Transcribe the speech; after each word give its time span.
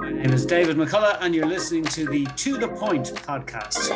My 0.00 0.10
name 0.10 0.32
is 0.32 0.46
David 0.46 0.78
McCullough, 0.78 1.18
and 1.20 1.34
you're 1.34 1.46
listening 1.46 1.84
to 1.84 2.06
the 2.06 2.24
To 2.36 2.56
the 2.56 2.68
Point 2.68 3.12
podcast. 3.16 3.90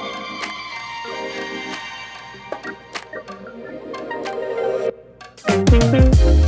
You're 5.48 6.43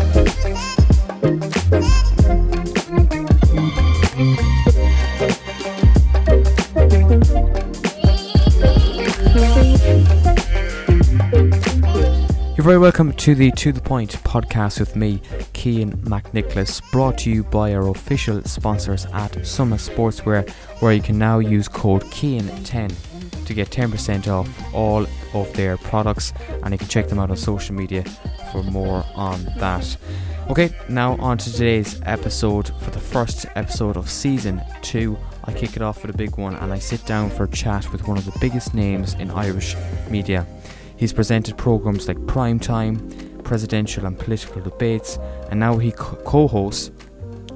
very 12.67 12.79
welcome 12.79 13.13
to 13.13 13.37
the 13.37 13.53
To 13.53 13.71
The 13.71 13.81
Point 13.81 14.11
podcast 14.25 14.81
with 14.81 14.97
me, 14.97 15.23
Cian 15.55 15.97
McNicholas, 15.99 16.83
brought 16.91 17.17
to 17.19 17.31
you 17.31 17.45
by 17.45 17.73
our 17.73 17.91
official 17.91 18.43
sponsors 18.43 19.07
at 19.13 19.47
Summer 19.47 19.77
Sportswear, 19.77 20.51
where 20.81 20.93
you 20.93 21.01
can 21.01 21.17
now 21.17 21.39
use 21.39 21.69
code 21.69 22.03
Cian10 22.07 23.45
to 23.45 23.55
get 23.55 23.71
10% 23.71 24.27
off 24.27 24.75
all 24.75 25.07
of 25.33 25.53
their 25.53 25.77
products, 25.77 26.33
and 26.65 26.73
you 26.73 26.79
can 26.79 26.89
check 26.89 27.07
them 27.07 27.21
out 27.21 27.31
on 27.31 27.37
social 27.37 27.73
media 27.73 28.03
for 28.51 28.65
more 28.65 29.05
on 29.15 29.45
that. 29.59 29.97
Okay, 30.51 30.71
now 30.89 31.15
on 31.19 31.39
to 31.39 31.53
today's 31.53 32.01
episode. 32.05 32.73
For 32.81 32.91
the 32.91 32.99
first 32.99 33.47
episode 33.55 33.97
of 33.97 34.11
season 34.11 34.61
two, 34.83 35.17
I 35.45 35.53
kick 35.53 35.77
it 35.77 35.83
off 35.83 36.03
with 36.03 36.13
a 36.13 36.19
big 36.19 36.37
one 36.37 36.57
and 36.57 36.73
I 36.73 36.81
sit 36.81 37.07
down 37.07 37.31
for 37.31 37.45
a 37.45 37.49
chat 37.49 37.93
with 37.93 38.09
one 38.09 38.19
of 38.19 38.25
the 38.25 38.37
biggest 38.41 38.75
names 38.75 39.15
in 39.15 39.31
Irish 39.31 39.77
media. 40.11 40.45
He's 40.97 41.13
presented 41.13 41.57
programs 41.57 42.09
like 42.09 42.27
Prime 42.27 42.59
Time, 42.59 42.97
presidential 43.45 44.07
and 44.07 44.19
political 44.19 44.63
debates, 44.63 45.19
and 45.51 45.61
now 45.61 45.77
he 45.77 45.93
co 45.93 46.49
hosts 46.49 46.91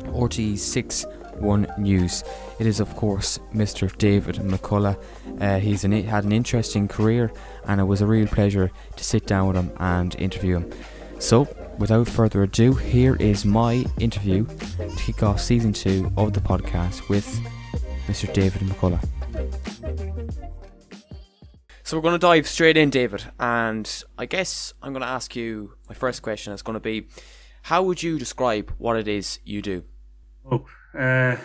RTE's 0.06 0.62
6 0.62 1.06
1 1.38 1.66
News. 1.78 2.22
It 2.58 2.66
is, 2.66 2.80
of 2.80 2.94
course, 2.96 3.38
Mr. 3.54 3.96
David 3.96 4.36
McCullough. 4.36 5.00
Uh, 5.40 5.58
he's 5.58 5.84
an, 5.84 5.92
had 5.92 6.24
an 6.24 6.32
interesting 6.32 6.86
career, 6.86 7.32
and 7.66 7.80
it 7.80 7.84
was 7.84 8.02
a 8.02 8.06
real 8.06 8.26
pleasure 8.26 8.70
to 8.96 9.04
sit 9.04 9.26
down 9.26 9.48
with 9.48 9.56
him 9.56 9.72
and 9.78 10.14
interview 10.16 10.56
him. 10.58 10.70
So, 11.18 11.48
without 11.78 12.08
further 12.08 12.42
ado, 12.42 12.74
here 12.74 13.16
is 13.16 13.44
my 13.44 13.84
interview 13.98 14.46
to 14.46 14.96
kick 14.98 15.22
off 15.22 15.40
season 15.40 15.72
two 15.72 16.12
of 16.16 16.34
the 16.34 16.40
podcast 16.40 17.08
with 17.08 17.26
Mr. 18.06 18.32
David 18.32 18.62
McCullough. 18.62 20.39
So 21.90 21.96
we're 21.96 22.02
going 22.02 22.14
to 22.14 22.18
dive 22.20 22.46
straight 22.46 22.76
in, 22.76 22.88
David, 22.88 23.24
and 23.40 24.04
I 24.16 24.24
guess 24.24 24.74
I'm 24.80 24.92
going 24.92 25.02
to 25.02 25.08
ask 25.08 25.34
you 25.34 25.74
my 25.88 25.94
first 25.96 26.22
question 26.22 26.52
is 26.52 26.62
going 26.62 26.74
to 26.74 26.78
be, 26.80 27.08
how 27.62 27.82
would 27.82 28.00
you 28.00 28.16
describe 28.16 28.72
what 28.78 28.96
it 28.96 29.08
is 29.08 29.40
you 29.42 29.60
do? 29.60 29.82
Oh, 30.48 30.64
uh, 30.96 31.36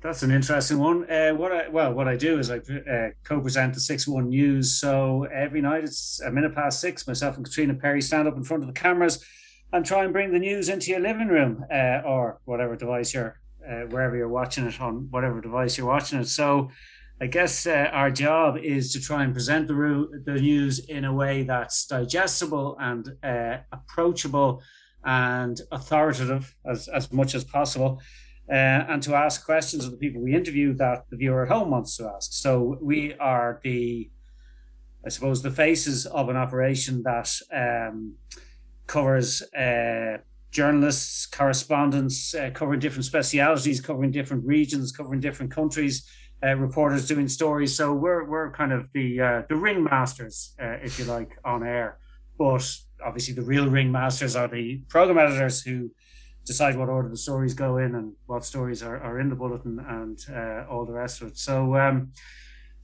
that's 0.00 0.22
an 0.22 0.30
interesting 0.30 0.78
one. 0.78 1.04
Uh, 1.10 1.32
what 1.32 1.52
I 1.52 1.68
well, 1.68 1.92
what 1.92 2.08
I 2.08 2.16
do 2.16 2.38
is 2.38 2.50
I 2.50 2.60
uh, 2.60 3.10
co-present 3.24 3.74
the 3.74 3.80
six 3.80 4.08
one 4.08 4.30
news. 4.30 4.74
So 4.80 5.24
every 5.24 5.60
night 5.60 5.84
it's 5.84 6.18
a 6.22 6.30
minute 6.30 6.54
past 6.54 6.80
six. 6.80 7.06
Myself 7.06 7.36
and 7.36 7.46
Caitríona 7.46 7.78
Perry 7.78 8.00
stand 8.00 8.26
up 8.26 8.38
in 8.38 8.42
front 8.42 8.62
of 8.62 8.68
the 8.68 8.80
cameras 8.80 9.22
and 9.70 9.84
try 9.84 10.02
and 10.02 10.14
bring 10.14 10.32
the 10.32 10.38
news 10.38 10.70
into 10.70 10.92
your 10.92 11.00
living 11.00 11.28
room 11.28 11.62
uh, 11.70 12.00
or 12.06 12.40
whatever 12.46 12.74
device 12.74 13.12
you're, 13.12 13.38
uh, 13.68 13.82
wherever 13.90 14.16
you're 14.16 14.28
watching 14.28 14.64
it 14.64 14.80
on 14.80 15.08
whatever 15.10 15.42
device 15.42 15.76
you're 15.76 15.86
watching 15.86 16.20
it. 16.20 16.28
So 16.28 16.70
I 17.20 17.26
guess 17.26 17.66
uh, 17.66 17.90
our 17.92 18.10
job 18.10 18.58
is 18.58 18.92
to 18.92 19.00
try 19.00 19.22
and 19.22 19.32
present 19.32 19.68
the, 19.68 20.08
the 20.24 20.34
news 20.34 20.80
in 20.80 21.04
a 21.04 21.12
way 21.12 21.44
that's 21.44 21.86
digestible 21.86 22.76
and 22.80 23.08
uh, 23.22 23.58
approachable 23.72 24.62
and 25.04 25.60
authoritative 25.70 26.54
as, 26.66 26.88
as 26.88 27.12
much 27.12 27.36
as 27.36 27.44
possible, 27.44 28.00
uh, 28.50 28.52
and 28.52 29.02
to 29.04 29.14
ask 29.14 29.44
questions 29.44 29.84
of 29.84 29.92
the 29.92 29.96
people 29.96 30.20
we 30.20 30.34
interview 30.34 30.74
that 30.74 31.04
the 31.10 31.16
viewer 31.16 31.44
at 31.44 31.52
home 31.52 31.70
wants 31.70 31.96
to 31.96 32.10
ask. 32.16 32.32
So 32.32 32.78
we 32.82 33.14
are 33.14 33.60
the, 33.62 34.10
I 35.06 35.08
suppose, 35.08 35.40
the 35.40 35.52
faces 35.52 36.06
of 36.06 36.28
an 36.30 36.36
operation 36.36 37.02
that 37.04 37.30
um, 37.54 38.14
covers 38.88 39.40
uh, 39.52 40.18
journalists, 40.50 41.26
correspondents, 41.26 42.34
uh, 42.34 42.50
covering 42.54 42.80
different 42.80 43.04
specialities, 43.04 43.80
covering 43.80 44.10
different 44.10 44.44
regions, 44.44 44.90
covering 44.90 45.20
different 45.20 45.52
countries 45.52 46.08
uh, 46.44 46.54
reporters 46.54 47.06
doing 47.06 47.28
stories. 47.28 47.76
So 47.76 47.92
we're 47.94 48.24
we're 48.24 48.50
kind 48.50 48.72
of 48.72 48.88
the 48.92 49.20
uh, 49.20 49.42
the 49.48 49.54
ringmasters, 49.54 50.52
uh, 50.60 50.84
if 50.84 50.98
you 50.98 51.04
like, 51.04 51.38
on 51.44 51.62
air. 51.62 51.98
But 52.38 52.68
obviously, 53.04 53.34
the 53.34 53.42
real 53.42 53.66
ringmasters 53.66 54.38
are 54.38 54.48
the 54.48 54.82
program 54.88 55.18
editors 55.18 55.62
who 55.62 55.90
decide 56.44 56.76
what 56.76 56.88
order 56.88 57.08
the 57.08 57.16
stories 57.16 57.54
go 57.54 57.78
in 57.78 57.94
and 57.94 58.12
what 58.26 58.44
stories 58.44 58.82
are, 58.82 58.98
are 58.98 59.18
in 59.18 59.30
the 59.30 59.34
bulletin 59.34 59.78
and 59.88 60.18
uh, 60.30 60.70
all 60.70 60.84
the 60.84 60.92
rest 60.92 61.22
of 61.22 61.28
it. 61.28 61.38
So. 61.38 61.76
Um, 61.76 62.12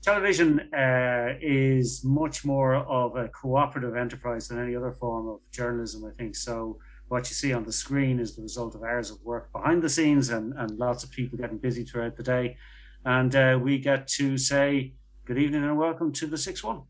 television 0.03 0.61
uh, 0.73 1.35
is 1.43 2.03
much 2.03 2.43
more 2.43 2.77
of 2.77 3.17
a 3.17 3.29
cooperative 3.29 3.95
enterprise 3.95 4.49
than 4.49 4.59
any 4.59 4.75
other 4.75 4.93
form 4.93 5.29
of 5.29 5.41
journalism, 5.53 6.07
I 6.07 6.13
think. 6.17 6.37
So, 6.37 6.79
what 7.09 7.29
you 7.29 7.35
see 7.35 7.53
on 7.53 7.65
the 7.65 7.73
screen 7.73 8.19
is 8.19 8.35
the 8.35 8.41
result 8.41 8.75
of 8.75 8.83
hours 8.83 9.11
of 9.11 9.19
work 9.23 9.53
behind 9.53 9.83
the 9.83 9.91
scenes 9.91 10.31
and, 10.31 10.55
and 10.57 10.79
lots 10.79 11.05
of 11.05 11.11
people 11.11 11.37
getting 11.37 11.59
busy 11.59 11.85
throughout 11.85 12.17
the 12.17 12.23
day 12.23 12.57
and 13.05 13.35
uh, 13.35 13.59
we 13.63 13.79
get 13.79 14.07
to 14.09 14.37
say 14.37 14.95
good 15.25 15.39
evening 15.39 15.65
and 15.65 15.79
welcome 15.79 16.13
to 16.13 16.27
the 16.27 16.39
six 16.39 16.63
one. 16.63 16.83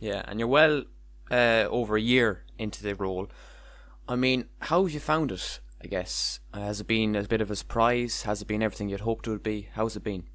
Yeah, 0.00 0.22
and 0.26 0.38
you're 0.38 0.48
well 0.48 0.84
uh, 1.30 1.66
over 1.70 1.96
a 1.96 2.00
year 2.00 2.44
into 2.58 2.82
the 2.82 2.94
role. 2.94 3.28
I 4.08 4.16
mean, 4.16 4.46
how 4.60 4.82
have 4.82 4.92
you 4.92 5.00
found 5.00 5.32
it? 5.32 5.60
I 5.82 5.86
guess 5.88 6.38
has 6.54 6.80
it 6.80 6.86
been 6.86 7.16
a 7.16 7.24
bit 7.24 7.40
of 7.40 7.50
a 7.50 7.56
surprise? 7.56 8.22
Has 8.22 8.40
it 8.40 8.46
been 8.46 8.62
everything 8.62 8.88
you'd 8.88 9.00
hoped 9.00 9.26
it 9.26 9.30
would 9.30 9.42
be? 9.42 9.68
How's 9.74 9.96
it 9.96 10.04
been? 10.04 10.28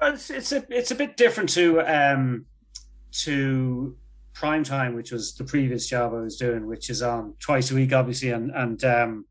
Well, 0.00 0.14
it's, 0.14 0.30
it's 0.30 0.52
a 0.52 0.64
it's 0.68 0.90
a 0.90 0.94
bit 0.94 1.16
different 1.16 1.48
to 1.50 1.80
um, 1.80 2.46
to 3.24 3.96
prime 4.34 4.62
time, 4.62 4.94
which 4.94 5.10
was 5.10 5.34
the 5.34 5.44
previous 5.44 5.88
job 5.88 6.12
I 6.14 6.20
was 6.20 6.36
doing, 6.36 6.66
which 6.66 6.90
is 6.90 7.02
on 7.02 7.34
twice 7.40 7.70
a 7.70 7.74
week, 7.74 7.92
obviously, 7.92 8.30
and 8.30 8.50
and 8.54 8.84
um, 8.84 9.24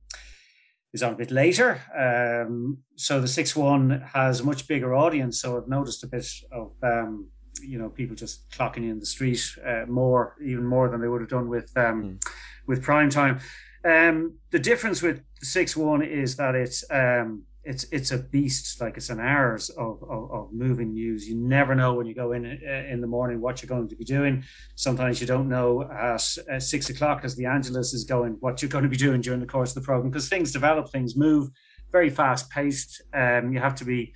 is 0.93 1.03
on 1.03 1.13
a 1.13 1.17
bit 1.17 1.31
later. 1.31 1.81
Um, 1.97 2.79
so 2.95 3.19
the 3.19 3.27
six 3.27 3.55
one 3.55 4.03
has 4.13 4.39
a 4.39 4.43
much 4.43 4.67
bigger 4.67 4.95
audience. 4.95 5.41
So 5.41 5.57
I've 5.57 5.67
noticed 5.67 6.03
a 6.03 6.07
bit 6.07 6.27
of 6.51 6.71
um, 6.83 7.29
you 7.61 7.77
know 7.79 7.89
people 7.89 8.15
just 8.15 8.49
clocking 8.51 8.89
in 8.89 8.99
the 8.99 9.05
street 9.05 9.43
uh, 9.65 9.85
more, 9.87 10.35
even 10.43 10.65
more 10.65 10.89
than 10.89 11.01
they 11.01 11.07
would 11.07 11.21
have 11.21 11.29
done 11.29 11.49
with 11.49 11.71
um, 11.75 12.03
mm. 12.03 12.31
with 12.67 12.83
prime 12.83 13.09
time. 13.09 13.39
Um, 13.85 14.37
the 14.51 14.59
difference 14.59 15.01
with 15.01 15.21
six 15.41 15.75
one 15.75 16.01
is 16.01 16.35
that 16.37 16.55
it's 16.55 16.83
um, 16.91 17.43
it's 17.67 17.83
it's 17.91 18.11
a 18.11 18.17
beast 18.17 18.79
like 18.79 18.95
it's 18.95 19.09
an 19.09 19.19
hours 19.19 19.69
of, 19.71 20.01
of, 20.03 20.31
of, 20.31 20.53
moving 20.53 20.93
news. 20.93 21.27
You 21.27 21.35
never 21.35 21.75
know 21.75 21.93
when 21.93 22.07
you 22.07 22.15
go 22.15 22.31
in 22.31 22.45
uh, 22.45 22.93
in 22.93 23.01
the 23.01 23.07
morning 23.07 23.41
what 23.41 23.61
you're 23.61 23.67
going 23.67 23.89
to 23.89 23.95
be 23.95 24.05
doing. 24.05 24.43
Sometimes 24.75 25.19
you 25.19 25.27
don't 25.27 25.49
know 25.49 25.83
at, 25.83 26.37
at 26.49 26.63
six 26.63 26.89
o'clock 26.89 27.21
as 27.23 27.35
the 27.35 27.45
angelus 27.45 27.93
is 27.93 28.05
going 28.05 28.37
what 28.39 28.61
you're 28.61 28.69
going 28.69 28.85
to 28.85 28.89
be 28.89 28.97
doing 28.97 29.19
during 29.19 29.41
the 29.41 29.45
course 29.45 29.71
of 29.75 29.81
the 29.81 29.85
program 29.85 30.09
because 30.09 30.29
things 30.29 30.51
develop 30.51 30.89
things 30.89 31.17
move 31.17 31.49
very 31.91 32.09
fast 32.09 32.49
paced 32.49 33.01
um, 33.13 33.51
you 33.51 33.59
have 33.59 33.75
to 33.75 33.85
be 33.85 34.13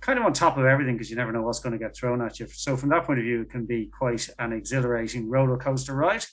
kind 0.00 0.18
of 0.18 0.24
on 0.24 0.32
top 0.32 0.56
of 0.56 0.64
everything 0.64 0.94
because 0.96 1.10
you 1.10 1.16
never 1.16 1.32
know 1.32 1.42
what's 1.42 1.60
going 1.60 1.72
to 1.72 1.78
get 1.78 1.96
thrown 1.96 2.20
at 2.22 2.38
you. 2.38 2.46
So 2.48 2.76
from 2.76 2.90
that 2.90 3.04
point 3.04 3.18
of 3.18 3.24
view 3.24 3.42
it 3.42 3.50
can 3.50 3.66
be 3.66 3.90
quite 3.98 4.28
an 4.38 4.52
exhilarating 4.52 5.28
roller 5.28 5.56
coaster 5.56 5.94
ride. 5.94 6.24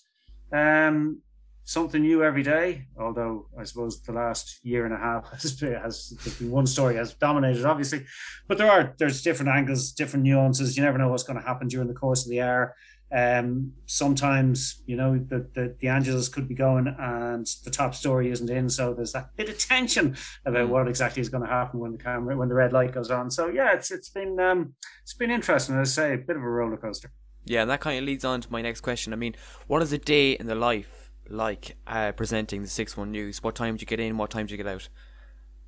Um, 0.51 1.22
something 1.64 2.02
new 2.02 2.24
every 2.24 2.44
day. 2.44 2.86
Although 2.97 3.47
I 3.58 3.64
suppose 3.64 4.02
the 4.02 4.12
last 4.12 4.59
year 4.64 4.86
and 4.86 4.94
a 4.94 4.97
half 4.97 5.30
has 5.42 5.53
been, 5.53 5.74
has 5.74 6.12
been 6.40 6.52
one 6.52 6.68
story 6.68 6.96
has 6.96 7.14
dominated, 7.14 7.66
obviously, 7.66 8.06
but 8.47 8.58
there 8.58 8.72
are 8.72 8.94
there's 8.97 9.22
different 9.22 9.52
angles, 9.52 9.92
different 9.92 10.25
nuances. 10.25 10.78
You 10.78 10.84
never 10.84 10.98
know 10.98 11.09
what's 11.09 11.24
going 11.24 11.40
to 11.40 11.46
happen 11.46 11.68
during 11.68 11.88
the 11.88 11.94
course 11.94 12.25
of 12.25 12.31
the 12.31 12.42
hour. 12.42 12.75
Um, 13.12 13.74
sometimes 13.88 14.84
you 14.86 14.96
know 14.96 15.18
the, 15.18 15.50
the 15.56 15.75
the 15.80 15.88
Angelus 15.88 16.30
could 16.30 16.48
be 16.48 16.53
going 16.53 16.88
and 17.00 17.48
the 17.64 17.72
top 17.72 17.96
story 17.96 18.30
isn't 18.30 18.50
in, 18.52 18.69
so 18.69 18.94
there's 18.94 19.14
that 19.14 19.36
bit 19.36 19.50
of 19.50 19.58
tension 19.58 20.16
about 20.46 20.68
mm. 20.68 20.69
what 20.69 20.88
exactly 20.88 21.22
is 21.22 21.30
going 21.30 21.44
to 21.44 21.50
happen 21.50 21.80
when 21.80 21.94
the 21.94 21.98
camera 21.98 22.38
when 22.38 22.50
the 22.50 22.56
red 22.56 22.72
light 22.72 22.94
goes 22.94 23.09
on. 23.09 23.31
So 23.31 23.48
yeah, 23.48 23.74
it's 23.74 23.89
it's 23.89 24.10
been 24.10 24.39
um, 24.39 24.75
it's 25.01 25.16
been 25.16 25.31
interesting. 25.31 25.80
As 25.80 25.98
I 25.98 26.01
say, 26.01 26.13
a 26.13 26.18
bit 26.18 26.36
of 26.36 26.44
a 26.44 26.48
roller 26.48 26.78
coaster. 26.78 27.12
Yeah, 27.45 27.62
and 27.63 27.72
that 27.72 27.80
kind 27.80 27.98
of 27.98 28.04
leads 28.04 28.24
on 28.24 28.42
to 28.42 28.51
my 28.51 28.62
next 28.62 28.81
question. 28.81 29.12
I 29.12 29.16
mean, 29.16 29.36
what 29.66 29.81
is 29.81 29.92
a 29.92 29.98
day 29.98 30.34
in 30.34 30.45
the 30.45 30.54
life 30.54 30.99
like 31.30 31.76
uh, 31.88 32.12
presenting 32.14 32.62
the 32.62 32.68
six 32.68 32.98
one 32.98 33.12
news? 33.12 33.44
What 33.44 33.56
time 33.56 33.76
do 33.76 33.81
you 33.81 33.88
get 33.88 34.00
in? 34.00 34.18
What 34.18 34.30
time 34.30 34.46
do 34.46 34.54
you 34.54 34.58
get 34.58 34.68
out? 34.68 34.90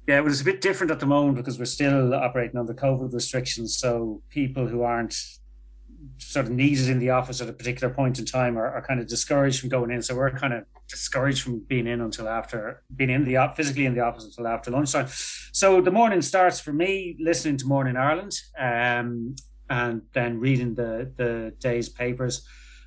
Yeah, 0.08 0.18
it 0.18 0.24
was 0.24 0.42
a 0.42 0.46
bit 0.46 0.62
different 0.62 0.92
at 0.92 1.00
the 1.00 1.06
moment 1.06 1.38
because 1.38 1.60
we're 1.60 1.66
still 1.66 2.14
operating 2.14 2.58
under 2.58 2.74
COVID 2.74 3.14
restrictions. 3.14 3.78
So 3.78 4.22
people 4.30 4.68
who 4.68 4.82
aren't 4.82 5.16
sort 6.18 6.48
of 6.48 6.52
needed 6.52 6.90
in 6.90 7.00
the 7.00 7.12
office 7.12 7.42
at 7.42 7.50
a 7.50 7.54
particular 7.54 7.94
point 7.94 8.18
in 8.18 8.26
time 8.26 8.58
are, 8.58 8.68
are 8.68 8.82
kind 8.82 9.00
of 9.00 9.08
discouraged 9.08 9.60
from 9.60 9.70
going 9.70 9.92
in. 9.92 10.02
So 10.02 10.16
we're 10.16 10.32
kind 10.32 10.54
of 10.54 10.66
discouraged 10.88 11.44
from 11.44 11.60
being 11.60 11.88
in 11.88 12.02
until 12.02 12.28
after 12.28 12.84
being 12.96 13.10
in 13.10 13.24
the 13.24 13.38
physically 13.56 13.86
in 13.86 13.94
the 13.94 14.02
office 14.02 14.26
until 14.26 14.48
after 14.48 14.72
lunchtime. 14.72 15.08
So 15.52 15.82
the 15.82 15.92
morning 15.92 16.22
starts 16.22 16.60
for 16.60 16.74
me 16.74 17.16
listening 17.20 17.58
to 17.58 17.68
Morning 17.68 17.96
Ireland, 17.96 18.34
um, 18.58 19.36
and 19.70 20.02
then 20.14 20.40
reading 20.40 20.74
the 20.76 21.12
the 21.16 21.54
day's 21.60 21.90
papers. 21.90 22.46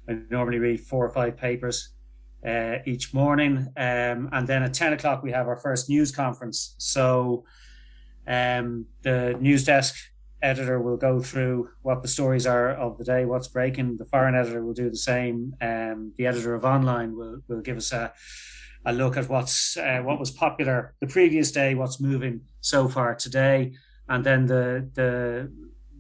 I 0.09 0.19
normally 0.31 0.59
read 0.59 0.81
four 0.81 1.07
or 1.07 1.11
five 1.11 1.37
papers 1.37 1.95
uh, 2.45 2.79
each 2.87 3.15
morning. 3.15 3.69
Um, 3.77 4.29
and 4.33 4.47
then 4.47 4.63
at 4.63 4.75
10 4.75 4.93
o'clock, 4.93 5.23
we 5.23 5.33
have 5.33 5.49
our 5.49 5.57
first 5.57 5.89
news 5.89 6.13
conference. 6.13 6.75
So 6.79 7.45
Um, 8.27 8.87
the 9.03 9.37
news 9.41 9.65
desk 9.65 9.95
editor 10.43 10.81
will 10.81 10.97
go 10.97 11.21
through 11.21 11.71
what 11.83 12.03
the 12.03 12.09
stories 12.09 12.47
are 12.47 12.71
of 12.71 12.99
the 12.99 13.05
day, 13.05 13.25
what's 13.25 13.49
breaking. 13.49 13.97
The 13.97 14.07
foreign 14.07 14.35
editor 14.35 14.65
will 14.65 14.75
do 14.75 14.91
the 14.91 14.97
same. 14.97 15.55
Um, 15.61 16.13
the 16.17 16.27
editor 16.27 16.55
of 16.55 16.65
online 16.65 17.17
will 17.17 17.41
will 17.49 17.61
give 17.61 17.77
us 17.77 17.93
a 17.93 18.13
a 18.87 18.93
look 18.93 19.17
at 19.17 19.29
what's 19.29 19.77
uh, 19.77 20.01
what 20.03 20.19
was 20.19 20.31
popular 20.31 20.95
the 21.01 21.07
previous 21.07 21.51
day, 21.53 21.75
what's 21.75 22.01
moving 22.01 22.43
so 22.61 22.89
far 22.89 23.15
today, 23.15 23.73
and 24.09 24.25
then 24.25 24.47
the 24.47 24.89
the 24.95 25.51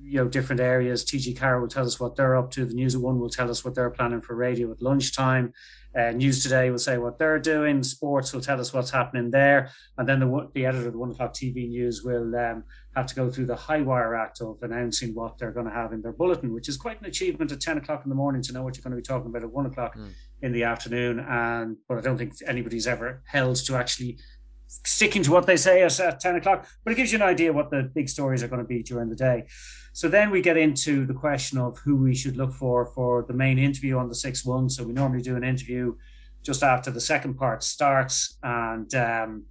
you 0.05 0.19
know 0.19 0.29
different 0.29 0.61
areas. 0.61 1.05
TG 1.05 1.35
Ceathair 1.35 1.61
will 1.61 1.69
tell 1.69 1.87
us 1.87 1.99
what 1.99 2.17
they're 2.17 2.37
up 2.37 2.51
to. 2.53 2.65
The 2.65 2.75
News 2.75 2.95
at 2.95 3.01
One 3.01 3.19
will 3.19 3.31
tell 3.31 3.51
us 3.51 3.65
what 3.65 3.75
they're 3.75 3.91
planning 3.91 4.21
for 4.21 4.35
radio 4.35 4.71
at 4.71 4.83
lunchtime. 4.83 5.53
Uh, 5.97 6.11
News 6.11 6.43
Today 6.43 6.71
will 6.71 6.79
say 6.79 6.99
what 6.99 7.19
they're 7.19 7.39
doing. 7.39 7.83
Sports 7.83 8.33
will 8.33 8.41
tell 8.41 8.61
us 8.61 8.73
what's 8.73 8.91
happening 8.91 9.31
there, 9.31 9.71
and 9.97 10.09
then 10.09 10.21
the 10.21 10.51
the 10.55 10.67
editor 10.67 10.89
of 10.89 10.93
the 10.93 10.99
One 10.99 11.11
O'clock 11.11 11.33
TV 11.33 11.69
News 11.69 12.03
will 12.03 12.35
um, 12.37 12.65
have 12.97 13.06
to 13.06 13.15
go 13.15 13.31
through 13.31 13.47
the 13.47 13.56
high 13.56 13.81
wire 13.81 14.15
act 14.15 14.41
of 14.41 14.59
announcing 14.62 15.15
what 15.15 15.39
they're 15.39 15.53
going 15.53 15.67
to 15.67 15.73
have 15.73 15.93
in 15.93 16.03
their 16.03 16.12
bulletin, 16.12 16.53
which 16.53 16.69
is 16.69 16.77
quite 16.77 17.01
an 17.01 17.06
achievement 17.06 17.53
at 17.53 17.61
ten 17.61 17.79
o'clock 17.79 18.03
in 18.05 18.09
the 18.09 18.17
morning 18.17 18.43
to 18.43 18.53
know 18.53 18.62
what 18.62 18.77
you're 18.77 18.83
going 18.83 18.91
to 18.91 18.97
be 18.97 19.03
talking 19.03 19.29
about 19.29 19.43
at 19.43 19.53
one 19.53 19.67
o'clock 19.67 19.97
mm. 19.97 20.11
in 20.43 20.53
the 20.53 20.65
afternoon. 20.65 21.21
And 21.21 21.77
but 21.89 21.99
I 21.99 22.01
don't 22.01 22.19
think 22.19 22.35
anybody's 22.47 22.87
ever 22.87 23.23
held 23.27 23.56
to 23.67 23.77
actually 23.77 24.19
sticking 24.67 25.23
to 25.23 25.31
what 25.31 25.47
they 25.47 25.56
say 25.56 25.83
at, 25.83 26.01
at 26.01 26.21
10 26.21 26.37
o'clock, 26.37 26.67
but 26.83 26.93
it 26.93 26.97
gives 26.97 27.12
you 27.12 27.17
an 27.17 27.23
idea 27.23 27.53
what 27.53 27.71
the 27.71 27.91
big 27.95 28.09
stories 28.09 28.43
are 28.43 28.49
going 28.49 28.61
to 28.61 28.67
be 28.67 28.83
during 28.83 29.09
the 29.09 29.17
day. 29.17 29.45
So 29.94 30.08
then 30.08 30.32
we 30.32 30.43
get 30.43 30.56
into 30.56 31.06
the 31.06 31.14
question 31.14 31.56
of 31.56 31.79
who 31.79 31.94
we 31.94 32.17
should 32.17 32.37
look 32.37 32.52
for 32.52 32.85
for 32.85 33.23
the 33.23 33.32
main 33.32 33.61
interview 33.61 33.96
on 33.96 34.08
the 34.08 34.14
6 34.14 34.44
1. 34.44 34.69
So 34.70 34.82
we 34.82 34.93
normally 34.93 35.23
do 35.23 35.37
an 35.37 35.44
interview 35.44 35.94
just 36.43 36.64
after 36.64 36.91
the 36.91 37.00
second 37.00 37.35
part 37.35 37.62
starts 37.62 38.37
and 38.43 38.93
um, 38.96 39.44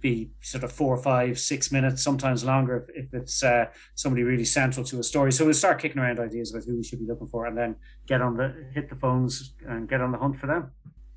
be 0.00 0.30
sort 0.40 0.62
of 0.62 0.70
four, 0.70 0.96
five, 0.98 1.36
six 1.36 1.72
minutes, 1.72 2.00
sometimes 2.00 2.44
longer 2.44 2.86
if, 2.94 3.06
if 3.06 3.12
it's 3.12 3.42
uh, 3.42 3.66
somebody 3.96 4.22
really 4.22 4.44
central 4.44 4.86
to 4.86 5.00
a 5.00 5.02
story. 5.02 5.32
So 5.32 5.44
we'll 5.44 5.54
start 5.54 5.80
kicking 5.80 6.00
around 6.00 6.20
ideas 6.20 6.52
about 6.54 6.64
who 6.64 6.76
we 6.76 6.84
should 6.84 7.00
be 7.00 7.06
looking 7.06 7.26
for 7.26 7.46
and 7.46 7.58
then 7.58 7.74
get 8.06 8.22
on 8.22 8.36
the 8.36 8.54
hit 8.72 8.88
the 8.88 8.94
phones 8.94 9.54
and 9.66 9.88
get 9.88 10.00
on 10.00 10.12
the 10.12 10.18
hunt 10.18 10.38
for 10.38 10.46
them. 10.46 10.70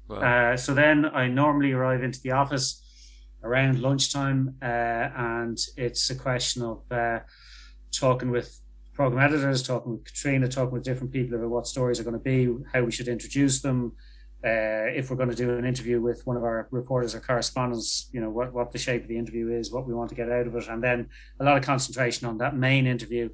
Wow. 0.07 0.53
Uh, 0.53 0.57
so 0.57 0.73
then 0.73 1.05
I 1.05 1.27
normally 1.27 1.71
arrive 1.71 2.01
into 2.01 2.19
the 2.21 2.31
office 2.31 2.81
around 3.43 3.79
lunchtime 3.79 4.55
uh, 4.59 4.65
and 4.65 5.59
it's 5.77 6.09
a 6.09 6.15
question 6.15 6.63
of 6.63 6.81
uh, 6.91 7.19
talking 7.91 8.31
with 8.31 8.59
program 9.01 9.31
editors, 9.33 9.63
talking 9.63 9.93
with 9.93 10.03
Caitríona, 10.03 10.47
talking 10.47 10.73
with 10.73 10.83
different 10.83 11.11
people 11.11 11.35
about 11.35 11.49
what 11.49 11.65
stories 11.65 11.99
are 11.99 12.03
going 12.03 12.13
to 12.13 12.19
be, 12.19 12.55
how 12.71 12.83
we 12.83 12.91
should 12.91 13.07
introduce 13.07 13.59
them. 13.59 13.93
Uh, 14.45 14.93
if 14.93 15.09
we're 15.09 15.17
going 15.17 15.27
to 15.27 15.35
do 15.35 15.57
an 15.57 15.65
interview 15.65 15.99
with 15.99 16.21
one 16.27 16.37
of 16.37 16.43
our 16.43 16.67
reporters 16.69 17.15
or 17.15 17.19
correspondents, 17.19 18.09
you 18.13 18.21
know 18.21 18.29
what, 18.29 18.53
what 18.53 18.71
the 18.71 18.77
shape 18.77 19.01
of 19.01 19.07
the 19.07 19.17
interview 19.17 19.49
is, 19.49 19.71
what 19.71 19.87
we 19.87 19.93
want 19.95 20.09
to 20.09 20.15
get 20.15 20.31
out 20.31 20.45
of 20.45 20.55
it, 20.55 20.67
and 20.67 20.83
then 20.83 21.09
a 21.39 21.43
lot 21.43 21.57
of 21.57 21.63
concentration 21.63 22.27
on 22.27 22.37
that 22.37 22.55
main 22.55 22.85
interview. 22.85 23.27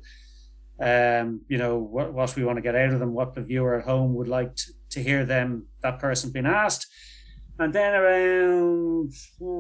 Um, 0.79 1.41
you 1.49 1.57
know 1.57 1.77
what, 1.77 2.13
what 2.13 2.33
we 2.37 2.45
want 2.45 2.55
to 2.55 2.61
get 2.61 2.75
out 2.75 2.93
of 2.93 2.99
them, 3.01 3.13
what 3.13 3.33
the 3.33 3.41
viewer 3.41 3.75
at 3.77 3.85
home 3.85 4.13
would 4.15 4.29
like 4.29 4.55
to, 4.55 4.71
to 4.91 5.03
hear 5.03 5.25
them 5.25 5.65
that 5.81 5.99
person 5.99 6.31
being 6.31 6.45
asked, 6.45 6.87
and 7.59 7.73
then 7.73 7.93
around 7.93 9.11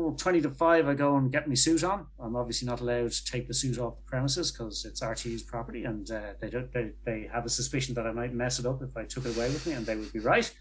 oh, 0.07 0.15
20 0.15 0.41
to 0.41 0.49
5, 0.49 0.87
I 0.87 0.93
go 0.93 1.17
and 1.17 1.31
get 1.31 1.47
my 1.47 1.55
suit 1.55 1.83
on. 1.83 2.07
I'm 2.19 2.35
obviously 2.35 2.67
not 2.67 2.81
allowed 2.81 3.11
to 3.11 3.25
take 3.25 3.47
the 3.47 3.53
suit 3.53 3.77
off 3.77 3.97
the 3.97 4.03
premises 4.03 4.51
because 4.51 4.85
it's 4.85 5.01
RTÉ's 5.01 5.43
property 5.43 5.83
and 5.83 6.09
uh, 6.09 6.33
they, 6.39 6.49
don't, 6.49 6.71
they, 6.71 6.91
they 7.05 7.29
have 7.31 7.45
a 7.45 7.49
suspicion 7.49 7.93
that 7.95 8.07
I 8.07 8.11
might 8.11 8.33
mess 8.33 8.59
it 8.59 8.65
up 8.65 8.81
if 8.81 8.95
I 8.95 9.03
took 9.03 9.25
it 9.25 9.35
away 9.35 9.49
with 9.49 9.65
me, 9.67 9.73
and 9.73 9.85
they 9.85 9.95
would 9.95 10.13
be 10.13 10.19
right. 10.19 10.51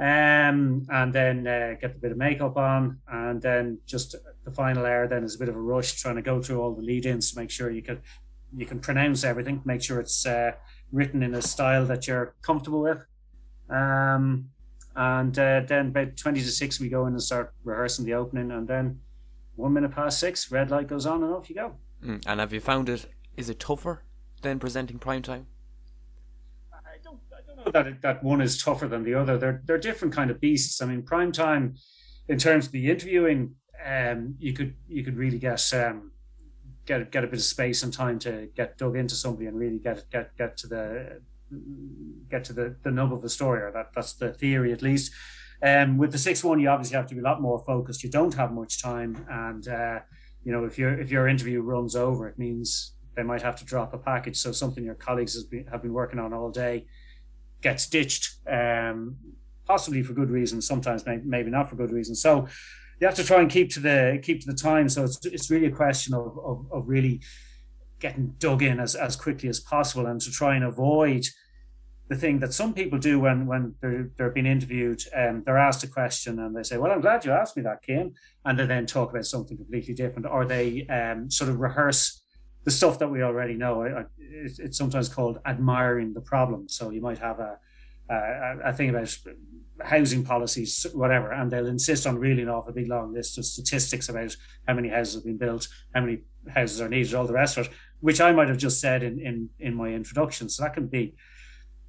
Um, 0.00 0.86
and 0.88 1.12
then 1.12 1.46
uh, 1.46 1.74
get 1.80 1.94
the 1.94 2.00
bit 2.00 2.12
of 2.12 2.18
makeup 2.18 2.56
on. 2.56 2.98
And 3.08 3.40
then 3.40 3.78
just 3.86 4.16
the 4.44 4.50
final 4.50 4.84
hour 4.84 5.06
then 5.06 5.24
is 5.24 5.36
a 5.36 5.38
bit 5.38 5.48
of 5.48 5.56
a 5.56 5.60
rush 5.60 6.00
trying 6.00 6.16
to 6.16 6.22
go 6.22 6.42
through 6.42 6.60
all 6.60 6.74
the 6.74 6.82
lead 6.82 7.06
ins 7.06 7.32
to 7.32 7.38
make 7.38 7.50
sure 7.50 7.70
you 7.70 7.82
can, 7.82 8.00
you 8.56 8.66
can 8.66 8.80
pronounce 8.80 9.24
everything, 9.24 9.62
make 9.64 9.82
sure 9.82 10.00
it's 10.00 10.26
uh, 10.26 10.52
written 10.92 11.22
in 11.22 11.34
a 11.34 11.42
style 11.42 11.86
that 11.86 12.06
you're 12.06 12.34
comfortable 12.42 12.80
with. 12.80 13.04
Um, 13.70 14.50
and 14.96 15.36
uh, 15.38 15.60
then 15.66 15.88
about 15.88 16.16
20 16.16 16.40
to 16.40 16.48
6, 16.48 16.80
we 16.80 16.88
go 16.88 17.06
in 17.06 17.12
and 17.14 17.22
start 17.22 17.52
rehearsing 17.64 18.04
the 18.04 18.14
opening. 18.14 18.50
And 18.50 18.66
then 18.66 19.00
one 19.56 19.72
minute 19.72 19.92
past 19.92 20.20
six, 20.20 20.50
red 20.50 20.70
light 20.70 20.88
goes 20.88 21.06
on 21.06 21.22
and 21.22 21.32
off 21.32 21.48
you 21.48 21.56
go. 21.56 21.74
Mm. 22.04 22.22
And 22.26 22.40
have 22.40 22.52
you 22.52 22.60
found 22.60 22.88
it, 22.88 23.06
is 23.36 23.50
it 23.50 23.58
tougher 23.58 24.02
than 24.42 24.58
presenting 24.58 24.98
prime 24.98 25.22
time? 25.22 25.46
I 26.72 26.98
don't, 27.02 27.18
I 27.32 27.40
don't 27.46 27.64
know 27.64 27.72
that, 27.72 27.86
it, 27.86 28.02
that 28.02 28.22
one 28.22 28.40
is 28.40 28.62
tougher 28.62 28.86
than 28.86 29.02
the 29.02 29.14
other. 29.14 29.36
They're, 29.36 29.62
they're 29.64 29.78
different 29.78 30.14
kind 30.14 30.30
of 30.30 30.40
beasts. 30.40 30.80
I 30.80 30.86
mean, 30.86 31.02
prime 31.02 31.32
time, 31.32 31.74
in 32.28 32.38
terms 32.38 32.66
of 32.66 32.72
the 32.72 32.90
interviewing, 32.90 33.54
um, 33.84 34.34
you 34.38 34.52
could 34.52 34.74
you 34.88 35.04
could 35.04 35.16
really 35.16 35.38
get 35.38 35.72
um, 35.74 36.12
get 36.86 37.10
get 37.10 37.24
a 37.24 37.26
bit 37.26 37.38
of 37.38 37.44
space 37.44 37.82
and 37.82 37.92
time 37.92 38.18
to 38.20 38.48
get 38.56 38.78
dug 38.78 38.96
into 38.96 39.14
somebody 39.14 39.46
and 39.46 39.58
really 39.58 39.78
get 39.78 40.04
get 40.10 40.36
get 40.36 40.56
to 40.58 40.66
the 40.66 41.20
get 42.30 42.44
to 42.44 42.52
the, 42.52 42.76
the 42.82 42.90
nub 42.90 43.12
of 43.12 43.22
the 43.22 43.28
story, 43.28 43.62
or 43.62 43.70
that, 43.72 43.90
that's 43.94 44.14
the 44.14 44.32
theory 44.32 44.72
at 44.72 44.82
least. 44.82 45.12
Um, 45.62 45.98
with 45.98 46.12
the 46.12 46.18
six 46.18 46.44
one, 46.44 46.60
you 46.60 46.68
obviously 46.68 46.96
have 46.96 47.06
to 47.06 47.14
be 47.14 47.20
a 47.20 47.24
lot 47.24 47.40
more 47.40 47.58
focused. 47.64 48.02
You 48.04 48.10
don't 48.10 48.34
have 48.34 48.52
much 48.52 48.82
time, 48.82 49.24
and 49.30 49.66
uh, 49.66 50.00
you 50.44 50.52
know 50.52 50.64
if 50.64 50.78
your 50.78 50.98
if 51.00 51.10
your 51.10 51.28
interview 51.28 51.62
runs 51.62 51.96
over, 51.96 52.28
it 52.28 52.38
means 52.38 52.94
they 53.16 53.22
might 53.22 53.42
have 53.42 53.56
to 53.56 53.64
drop 53.64 53.94
a 53.94 53.98
package. 53.98 54.36
So 54.36 54.52
something 54.52 54.84
your 54.84 54.94
colleagues 54.96 55.42
been, 55.44 55.66
have 55.68 55.82
been 55.82 55.92
working 55.92 56.18
on 56.18 56.32
all 56.32 56.50
day 56.50 56.86
gets 57.62 57.86
ditched, 57.88 58.36
um, 58.50 59.16
possibly 59.64 60.02
for 60.02 60.12
good 60.12 60.30
reasons. 60.30 60.66
Sometimes 60.66 61.06
maybe, 61.06 61.22
maybe 61.24 61.50
not 61.50 61.70
for 61.70 61.76
good 61.76 61.92
reasons. 61.92 62.20
So 62.20 62.46
you 63.00 63.06
have 63.06 63.16
to 63.16 63.24
try 63.24 63.40
and 63.40 63.50
keep 63.50 63.70
to 63.70 63.80
the 63.80 64.20
keep 64.22 64.40
to 64.40 64.46
the 64.46 64.58
time. 64.58 64.88
So 64.88 65.04
it's 65.04 65.24
it's 65.24 65.50
really 65.50 65.66
a 65.66 65.70
question 65.70 66.14
of 66.14 66.38
of, 66.38 66.66
of 66.72 66.88
really 66.88 67.20
getting 68.00 68.34
dug 68.38 68.62
in 68.62 68.80
as, 68.80 68.94
as 68.94 69.16
quickly 69.16 69.48
as 69.48 69.60
possible 69.60 70.06
and 70.06 70.20
to 70.20 70.30
try 70.30 70.56
and 70.56 70.64
avoid 70.64 71.24
the 72.08 72.16
thing 72.16 72.38
that 72.40 72.52
some 72.52 72.74
people 72.74 72.98
do 72.98 73.18
when 73.18 73.46
when 73.46 73.74
they're, 73.80 74.10
they're 74.16 74.30
being 74.30 74.46
interviewed 74.46 75.02
um, 75.16 75.42
they're 75.44 75.58
asked 75.58 75.82
a 75.84 75.86
question 75.86 76.38
and 76.38 76.54
they 76.54 76.62
say 76.62 76.76
well 76.76 76.92
i'm 76.92 77.00
glad 77.00 77.24
you 77.24 77.32
asked 77.32 77.56
me 77.56 77.62
that 77.62 77.82
kim 77.82 78.12
and 78.44 78.58
they 78.58 78.66
then 78.66 78.86
talk 78.86 79.10
about 79.10 79.24
something 79.24 79.56
completely 79.56 79.94
different 79.94 80.26
or 80.26 80.44
they 80.44 80.86
um, 80.88 81.30
sort 81.30 81.48
of 81.48 81.60
rehearse 81.60 82.24
the 82.64 82.70
stuff 82.70 82.98
that 82.98 83.08
we 83.08 83.22
already 83.22 83.54
know. 83.54 84.06
It's, 84.18 84.58
it's 84.58 84.78
sometimes 84.78 85.08
called 85.08 85.38
admiring 85.46 86.14
the 86.14 86.20
problem. 86.20 86.68
So 86.68 86.90
you 86.90 87.00
might 87.00 87.18
have 87.18 87.38
a, 87.38 87.58
a, 88.10 88.58
a 88.66 88.72
thing 88.72 88.90
about 88.90 89.14
housing 89.82 90.24
policies 90.24 90.86
whatever 90.94 91.32
and 91.32 91.50
they'll 91.50 91.66
insist 91.66 92.06
on 92.06 92.16
reeling 92.16 92.48
off 92.48 92.68
a 92.68 92.72
big 92.72 92.86
long 92.86 93.12
list 93.12 93.38
of 93.38 93.44
statistics 93.44 94.08
about 94.08 94.34
how 94.68 94.74
many 94.74 94.88
houses 94.88 95.16
have 95.16 95.24
been 95.24 95.36
built 95.36 95.66
how 95.92 96.00
many 96.00 96.20
houses 96.54 96.80
are 96.80 96.88
needed 96.88 97.12
all 97.12 97.26
the 97.26 97.32
rest 97.32 97.58
of 97.58 97.66
it 97.66 97.72
which 97.98 98.20
i 98.20 98.30
might 98.30 98.48
have 98.48 98.56
just 98.56 98.80
said 98.80 99.02
in 99.02 99.18
in, 99.18 99.48
in 99.58 99.74
my 99.74 99.88
introduction. 99.88 100.48
So 100.48 100.62
that 100.62 100.74
can 100.74 100.86
be 100.86 101.16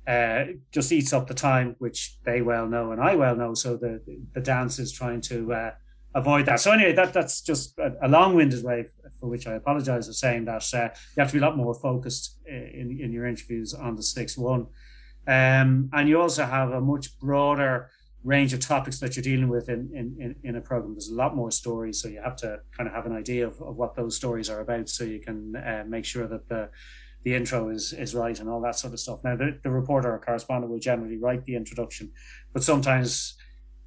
uh, 0.08 0.46
just 0.72 0.92
eats 0.92 1.14
up 1.14 1.28
the 1.28 1.34
time, 1.34 1.76
which 1.80 2.18
they 2.24 2.42
well 2.42 2.68
know 2.68 2.92
and 2.92 3.02
I 3.02 3.16
well 3.16 3.36
know. 3.36 3.54
So 3.54 3.78
the 3.78 4.02
the 4.34 4.42
dance 4.42 4.80
is 4.80 4.92
trying 4.92 5.22
to 5.22 5.54
uh, 5.54 5.72
avoid 6.14 6.46
that. 6.46 6.60
So 6.60 6.72
anyway, 6.72 6.94
that 6.94 7.14
that's 7.14 7.42
just 7.42 7.78
a, 7.80 7.94
a 8.04 8.08
long-winded 8.08 8.64
way 8.64 8.86
for 9.20 9.28
which 9.28 9.48
I 9.48 9.54
apologise 9.54 10.08
for 10.08 10.14
saying 10.14 10.46
that 10.46 10.74
uh, 10.74 10.90
you 11.16 11.22
have 11.22 11.30
to 11.30 11.34
be 11.34 11.40
a 11.40 11.48
lot 11.48 11.58
more 11.58 11.74
focused 11.74 12.40
uh, 12.50 12.56
in 12.56 13.00
in 13.02 13.12
your 13.12 13.26
interviews 13.26 13.74
on 13.74 13.96
the 13.96 14.04
six 14.04 14.38
one, 14.38 14.68
um, 15.28 15.90
and 15.94 16.08
you 16.08 16.22
also 16.22 16.46
have 16.46 16.72
a 16.72 16.82
much 16.82 17.20
broader 17.20 17.90
range 18.24 18.54
of 18.54 18.60
topics 18.60 19.00
that 19.00 19.16
you're 19.16 19.24
dealing 19.24 19.50
with 19.50 19.70
in, 19.70 19.88
in, 19.94 20.36
in, 20.44 20.56
a 20.56 20.62
program. 20.62 20.96
There's 20.96 21.10
a 21.10 21.16
lot 21.16 21.36
more 21.36 21.52
stories, 21.52 22.02
so 22.02 22.08
you 22.08 22.20
have 22.24 22.36
to 22.38 22.60
kind 22.76 22.90
of 22.90 22.96
have 22.96 23.06
an 23.06 23.16
idea 23.16 23.46
of, 23.46 23.62
of 23.62 23.76
what 23.76 23.96
those 23.96 24.16
stories 24.16 24.50
are 24.50 24.62
about, 24.62 24.90
so 24.90 25.04
you 25.04 25.20
can 25.20 25.56
uh, 25.56 25.84
make 25.88 26.06
sure 26.06 26.28
that 26.28 26.50
the 26.50 26.70
the 27.26 27.34
intro 27.34 27.70
is 27.70 27.92
is 27.92 28.16
right 28.16 28.40
and 28.40 28.48
all 28.48 28.62
that 28.62 28.78
sort 28.78 28.94
of 28.94 29.00
stuff. 29.00 29.24
Now, 29.24 29.36
the, 29.36 29.60
the 29.64 29.72
reporter 29.72 30.14
or 30.14 30.20
correspondent 30.20 30.72
will 30.72 30.80
generally 30.80 31.18
write 31.18 31.44
the 31.44 31.56
introduction, 31.56 32.12
but 32.54 32.64
sometimes 32.64 33.36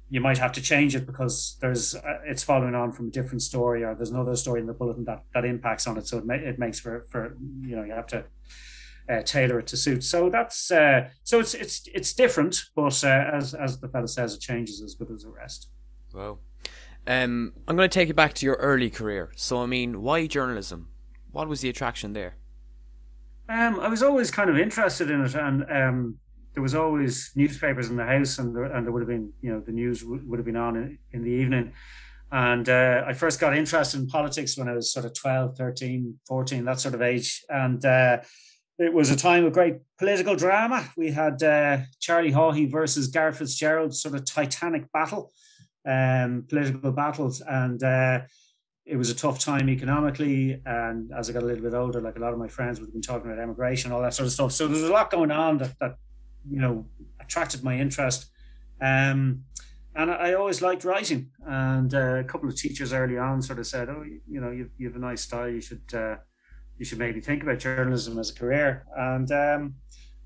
you 0.09 0.19
might 0.19 0.37
have 0.37 0.51
to 0.51 0.61
change 0.61 0.93
it 0.95 1.05
because 1.05 1.57
there's 1.61 1.95
uh, 1.95 2.19
it's 2.25 2.43
following 2.43 2.75
on 2.75 2.91
from 2.91 3.07
a 3.07 3.11
different 3.11 3.41
story 3.41 3.83
or 3.83 3.95
there's 3.95 4.09
another 4.09 4.35
story 4.35 4.59
in 4.59 4.67
the 4.67 4.73
bulletin 4.73 5.05
that 5.05 5.23
that 5.33 5.45
impacts 5.45 5.87
on 5.87 5.97
it. 5.97 6.05
So 6.05 6.17
it 6.17 6.25
ma- 6.25 6.33
it 6.51 6.59
makes 6.59 6.79
for 6.79 7.05
for 7.09 7.37
you 7.61 7.75
know 7.75 7.83
you 7.83 7.93
have 7.93 8.07
to. 8.07 8.25
Uh, 9.11 9.23
tailor 9.23 9.57
it 9.57 9.65
to 9.65 9.75
suit. 9.75 10.03
So 10.03 10.29
that's 10.29 10.69
uh, 10.69 11.09
so 11.23 11.39
it's 11.39 11.55
it's 11.55 11.81
it's 11.95 12.13
different, 12.13 12.65
but 12.75 13.03
uh, 13.03 13.31
as 13.33 13.55
as 13.55 13.79
the 13.79 13.87
fellow 13.87 14.05
says, 14.05 14.35
it 14.35 14.39
changes 14.39 14.83
as 14.83 14.93
good 14.93 15.09
as 15.09 15.23
the 15.23 15.29
rest. 15.29 15.69
Wow. 16.13 16.37
Um, 17.07 17.53
I'm 17.67 17.75
going 17.75 17.89
to 17.89 17.93
take 17.99 18.09
you 18.09 18.13
back 18.13 18.33
to 18.35 18.45
your 18.45 18.57
early 18.57 18.91
career. 18.91 19.31
So 19.35 19.63
I 19.63 19.65
mean, 19.65 20.03
why 20.03 20.27
journalism? 20.27 20.89
What 21.31 21.47
was 21.47 21.61
the 21.61 21.69
attraction 21.69 22.13
there? 22.13 22.35
Um, 23.49 23.79
I 23.79 23.87
was 23.87 24.03
always 24.03 24.29
kind 24.29 24.49
of 24.49 24.59
interested 24.59 25.09
in 25.09 25.25
it, 25.25 25.33
and 25.33 25.65
um, 25.71 26.17
there 26.53 26.61
was 26.61 26.75
always 26.75 27.31
newspapers 27.35 27.89
in 27.89 27.95
the 27.95 28.05
house, 28.05 28.37
and 28.37 28.55
there, 28.55 28.65
and 28.65 28.85
there 28.85 28.93
would 28.93 29.01
have 29.01 29.09
been, 29.09 29.33
you 29.41 29.51
know, 29.51 29.59
the 29.59 29.71
news 29.71 30.01
w- 30.01 30.21
would 30.27 30.37
have 30.37 30.45
been 30.45 30.55
on 30.55 30.75
in, 30.75 30.99
in 31.13 31.23
the 31.23 31.31
evening. 31.31 31.73
And 32.31 32.69
uh, 32.69 33.03
I 33.07 33.13
first 33.13 33.39
got 33.39 33.57
interested 33.57 33.99
in 33.99 34.07
politics 34.07 34.55
when 34.55 34.67
I 34.67 34.73
was 34.73 34.93
sort 34.93 35.05
of 35.05 35.15
12, 35.15 35.57
13, 35.57 36.19
14, 36.27 36.65
that 36.65 36.79
sort 36.79 36.93
of 36.93 37.01
age. 37.01 37.43
And 37.49 37.83
uh, 37.83 38.17
it 38.77 38.93
was 38.93 39.09
a 39.09 39.15
time 39.15 39.45
of 39.45 39.53
great 39.53 39.77
political 39.97 40.35
drama. 40.35 40.87
We 40.95 41.11
had 41.11 41.41
uh, 41.41 41.79
Charlie 41.99 42.31
Haughey 42.31 42.71
versus 42.71 43.07
Garret 43.07 43.35
FitzGerald, 43.35 43.95
sort 43.95 44.13
of 44.13 44.25
titanic 44.25 44.91
battle, 44.91 45.33
um, 45.87 46.45
political 46.47 46.91
battles. 46.91 47.41
And 47.41 47.81
uh, 47.81 48.21
it 48.89 48.97
was 48.97 49.11
a 49.11 49.15
tough 49.15 49.39
time 49.39 49.69
economically. 49.69 50.61
And 50.65 51.11
as 51.17 51.29
I 51.29 51.33
got 51.33 51.43
a 51.43 51.45
little 51.45 51.63
bit 51.63 51.75
older, 51.75 52.01
like 52.01 52.17
a 52.17 52.19
lot 52.19 52.33
of 52.33 52.39
my 52.39 52.47
friends 52.47 52.79
would 52.79 52.87
have 52.87 52.93
been 52.93 53.03
talking 53.03 53.29
about 53.29 53.41
emigration, 53.41 53.91
all 53.91 54.01
that 54.01 54.15
sort 54.15 54.25
of 54.25 54.33
stuff. 54.33 54.51
So 54.51 54.67
there's 54.67 54.83
a 54.83 54.91
lot 54.91 55.11
going 55.11 55.31
on 55.31 55.59
that, 55.59 55.77
that 55.79 55.95
you 56.49 56.59
know, 56.59 56.85
attracted 57.21 57.63
my 57.63 57.77
interest. 57.77 58.31
Um, 58.81 59.43
and 59.95 60.09
I 60.09 60.33
always 60.33 60.61
liked 60.61 60.83
writing. 60.85 61.29
And 61.45 61.93
uh, 61.93 62.15
a 62.15 62.23
couple 62.23 62.49
of 62.49 62.55
teachers 62.55 62.91
early 62.91 63.17
on 63.17 63.41
sort 63.41 63.59
of 63.59 63.67
said, 63.67 63.89
"Oh, 63.89 64.03
you, 64.03 64.41
know, 64.41 64.49
you, 64.49 64.69
you 64.77 64.87
have 64.87 64.95
a 64.95 64.99
nice 64.99 65.21
style. 65.21 65.49
You 65.49 65.61
should 65.61 65.83
uh, 65.93 66.15
you 66.77 66.85
should 66.85 66.99
maybe 66.99 67.19
think 67.19 67.43
about 67.43 67.59
journalism 67.59 68.17
as 68.17 68.29
a 68.29 68.33
career." 68.33 68.85
And 68.95 69.31
um, 69.31 69.75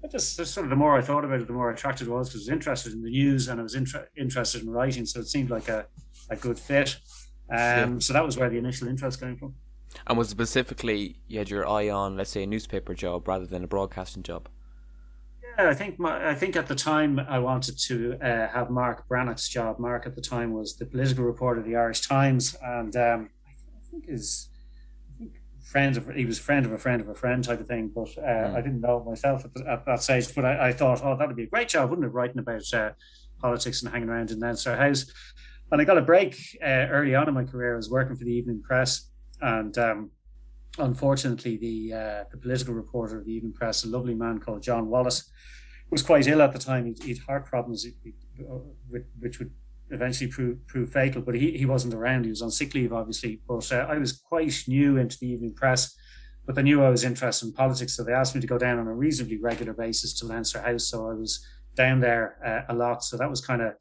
I 0.04 0.08
just, 0.08 0.38
just 0.38 0.54
sort 0.54 0.66
of 0.66 0.70
the 0.70 0.76
more 0.76 0.98
I 0.98 1.02
thought 1.02 1.26
about 1.26 1.42
it, 1.42 1.48
the 1.48 1.54
more 1.54 1.72
attracted 1.72 2.08
I 2.08 2.12
was 2.12 2.30
because 2.30 2.42
I 2.42 2.52
was 2.52 2.56
interested 2.56 2.94
in 2.94 3.02
the 3.02 3.10
news 3.10 3.48
and 3.48 3.60
I 3.60 3.64
was 3.64 3.76
inter- 3.76 4.08
interested 4.16 4.62
in 4.62 4.70
writing. 4.70 5.06
So 5.06 5.20
it 5.22 5.28
seemed 5.28 5.50
like 5.50 5.70
a, 5.70 5.86
a 6.30 6.36
good 6.36 6.60
fit. 6.60 6.98
Um, 7.54 8.02
so 8.02 8.14
that 8.14 8.26
was 8.26 8.38
where 8.38 8.50
the 8.50 8.58
initial 8.58 8.88
interest 8.88 9.20
came 9.20 9.38
from. 9.38 9.56
And 10.08 10.18
was 10.18 10.30
specifically 10.30 11.18
you 11.28 11.38
had 11.40 11.50
your 11.50 11.68
eye 11.68 11.90
on, 11.90 12.18
let's 12.18 12.32
say, 12.32 12.44
a 12.44 12.48
newspaper 12.48 12.94
job 12.94 13.28
rather 13.28 13.46
than 13.46 13.64
a 13.64 13.68
broadcasting 13.68 14.24
job? 14.24 14.50
Yeah, 15.58 15.70
I 15.70 15.74
think 15.74 16.00
my, 16.00 16.30
I 16.30 16.36
think 16.36 16.56
at 16.56 16.68
the 16.68 16.76
time 16.76 17.20
I 17.20 17.40
wanted 17.40 17.78
to 17.80 18.18
uh, 18.22 18.48
have 18.48 18.72
Mark 18.72 19.08
Brennock's 19.08 19.48
job. 19.48 19.78
Mark 19.78 20.08
at 20.08 20.16
the 20.16 20.22
time 20.22 20.52
was 20.52 20.76
the 20.76 20.86
political 20.86 21.24
reporter 21.24 21.60
of 21.60 21.66
the 21.66 21.76
Irish 21.76 22.02
Times, 22.02 22.56
and 22.64 22.96
um, 22.96 23.30
I 23.46 23.92
think 23.92 24.08
his 24.08 24.50
I 25.14 25.20
think 25.20 25.34
friend 25.64 25.96
of 25.96 26.10
he 26.10 26.26
was 26.26 26.40
friend 26.40 26.66
of 26.66 26.72
a 26.72 26.78
friend 26.78 27.02
of 27.02 27.10
a 27.10 27.14
friend 27.14 27.44
type 27.44 27.60
of 27.60 27.68
thing. 27.68 27.92
But 27.94 28.10
uh, 28.18 28.22
mm. 28.22 28.56
I 28.56 28.62
didn't 28.62 28.82
know 28.82 28.98
it 28.98 29.06
myself 29.06 29.46
at, 29.46 29.54
the, 29.54 29.70
at 29.70 29.86
that 29.86 30.02
stage. 30.02 30.34
But 30.34 30.46
I, 30.46 30.70
I, 30.70 30.74
thought, 30.74 31.02
oh, 31.04 31.16
that'd 31.16 31.36
be 31.36 31.44
a 31.44 31.48
great 31.48 31.70
job, 31.70 31.92
wouldn't 31.92 32.08
it? 32.08 32.14
Writing 32.14 32.40
about 32.40 32.74
uh, 32.74 32.92
politics 33.40 33.84
and 33.84 33.92
hanging 33.92 34.10
around 34.10 34.32
in 34.32 34.40
Leinster 34.40 34.76
House. 34.76 35.06
And 35.72 35.82
I 35.82 35.86
got 35.86 35.98
a 35.98 36.02
break 36.02 36.36
uh, 36.62 36.88
early 36.92 37.16
on 37.16 37.28
in 37.28 37.34
my 37.34 37.44
career. 37.44 37.74
I 37.74 37.78
was 37.78 37.90
working 37.90 38.16
for 38.16 38.26
the 38.26 38.32
Evening 38.32 38.62
Press, 38.62 39.10
and 39.42 39.76
um, 39.78 40.12
unfortunately, 40.78 41.58
the 41.58 41.94
uh, 41.94 42.24
the 42.32 42.38
political 42.38 42.74
reporter 42.74 43.20
of 43.20 43.26
the 43.26 43.34
Evening 43.34 43.54
Press, 43.54 43.84
a 43.84 43.88
lovely 43.88 44.14
man 44.14 44.40
called 44.40 44.62
John 44.62 44.88
Wallace, 44.88 45.32
was 45.90 46.04
quite 46.04 46.28
ill 46.28 46.42
at 46.42 46.54
the 46.54 46.60
time. 46.60 46.94
He 47.02 47.10
had 47.10 47.20
heart 47.20 47.46
problems, 47.46 47.86
which 49.20 49.40
would 49.40 49.52
eventually 49.90 50.30
prove, 50.30 50.66
prove 50.68 50.92
fatal. 50.92 51.22
But 51.22 51.36
he, 51.36 51.58
he 51.58 51.66
wasn't 51.66 51.94
around. 51.94 52.24
He 52.26 52.30
was 52.30 52.42
on 52.42 52.52
sick 52.52 52.74
leave, 52.74 52.94
obviously. 52.94 53.42
But 53.48 53.72
uh, 53.72 53.88
I 53.90 53.98
was 53.98 54.12
quite 54.14 54.54
new 54.68 54.98
into 54.98 55.18
the 55.20 55.28
Evening 55.28 55.54
Press, 55.54 55.96
but 56.46 56.56
they 56.56 56.64
knew 56.64 56.84
I 56.84 56.90
was 56.90 57.04
interested 57.04 57.48
in 57.48 57.54
politics, 57.54 57.96
so 57.96 58.04
they 58.04 58.14
asked 58.14 58.36
me 58.36 58.42
to 58.42 58.48
go 58.48 58.58
down 58.58 58.80
on 58.80 58.88
a 58.88 58.94
reasonably 58.94 59.38
regular 59.38 59.74
basis 59.74 60.14
to 60.20 60.26
Leinster 60.26 60.62
House. 60.62 60.86
So 60.86 61.10
I 61.10 61.14
was 61.14 61.46
down 61.76 62.00
there 62.00 62.38
uh, 62.46 62.74
a 62.74 62.76
lot. 62.76 63.04
So 63.04 63.18
that 63.18 63.30
was 63.30 63.42
kind 63.42 63.62
of 63.62 63.74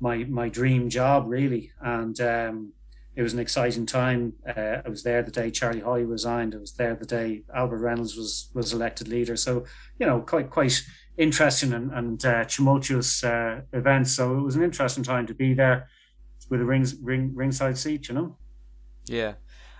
my 0.00 0.24
my 0.24 0.48
dream 0.48 0.88
job, 0.88 1.26
really. 1.28 1.72
And 1.80 2.20
um, 2.20 2.72
it 3.14 3.22
was 3.22 3.32
an 3.32 3.38
exciting 3.38 3.86
time. 3.86 4.34
Uh, 4.46 4.82
I 4.84 4.88
was 4.88 5.02
there 5.02 5.22
the 5.22 5.30
day 5.30 5.50
Charlie 5.50 5.80
Haughey 5.80 6.08
resigned. 6.08 6.54
I 6.54 6.58
was 6.58 6.74
there 6.74 6.94
the 6.94 7.06
day 7.06 7.42
Albert 7.54 7.78
Reynolds 7.78 8.16
was 8.16 8.50
was 8.54 8.72
elected 8.72 9.08
leader. 9.08 9.36
So 9.36 9.64
you 9.98 10.06
know, 10.06 10.20
quite 10.20 10.50
quite 10.50 10.82
interesting 11.16 11.72
and, 11.72 11.90
and 11.92 12.24
uh, 12.24 12.44
tumultuous 12.44 13.24
uh, 13.24 13.62
events. 13.72 14.12
So 14.14 14.38
it 14.38 14.42
was 14.42 14.56
an 14.56 14.62
interesting 14.62 15.04
time 15.04 15.26
to 15.26 15.34
be 15.34 15.54
there 15.54 15.88
with 16.50 16.60
a 16.60 16.64
ring, 16.64 16.86
ring 17.02 17.32
ringside 17.34 17.78
seat. 17.78 18.08
You 18.08 18.14
know. 18.14 18.36
Yeah. 19.06 19.34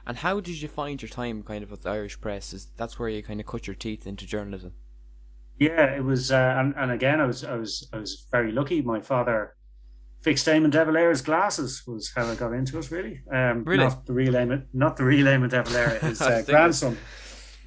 And 0.07 0.19
how 0.19 0.39
did 0.39 0.63
you 0.63 0.69
find 0.69 1.03
your 1.03 1.09
time, 1.09 1.43
kind 1.43 1.65
of, 1.65 1.71
with 1.73 1.83
the 1.83 1.91
Irish 1.91 2.21
press? 2.21 2.53
Is 2.53 2.69
that's 2.77 2.97
where 2.97 3.09
you 3.09 3.25
kind 3.25 3.41
of 3.41 3.47
cut 3.47 3.67
your 3.67 3.75
teeth 3.75 4.07
into 4.07 4.25
journalism? 4.25 4.73
Yeah, 5.59 5.97
it 5.97 6.05
was, 6.05 6.31
uh, 6.31 6.55
and, 6.59 6.75
and 6.77 6.93
again, 6.93 7.21
I 7.21 7.27
was, 7.27 7.43
I 7.43 7.57
was, 7.57 7.89
I 7.93 7.97
was 7.97 8.27
very 8.31 8.53
lucky. 8.53 8.83
My 8.83 9.01
father 9.01 9.57
fixed 10.27 10.49
Eamon 10.49 10.73
de 10.73 10.85
Valera's 10.85 11.23
glasses 11.23 11.85
was 11.87 12.11
how 12.13 12.27
I 12.27 12.35
got 12.35 12.53
into 12.53 12.77
it. 12.81 12.91
Really, 12.91 13.21
um, 13.33 13.63
really? 13.63 13.85
not 13.85 14.07
the 14.07 14.13
real 14.13 14.33
Eamon, 14.33 14.67
not 14.73 14.97
the 14.97 15.05
real 15.05 15.27
Eamon 15.27 15.51
de 15.51 15.63
Valera, 15.63 16.01
his 16.01 16.21
uh, 16.21 16.43
grandson, 16.45 16.99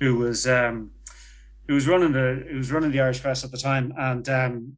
who 0.02 0.18
was 0.18 0.46
um, 0.46 0.92
who 1.70 1.76
was 1.76 1.88
running 1.88 2.12
the 2.12 2.46
who 2.52 2.58
was 2.58 2.70
running 2.70 2.92
the 2.92 3.00
Irish 3.00 3.22
press 3.22 3.46
at 3.46 3.52
the 3.52 3.58
time, 3.58 3.94
and 3.98 4.28
um, 4.28 4.76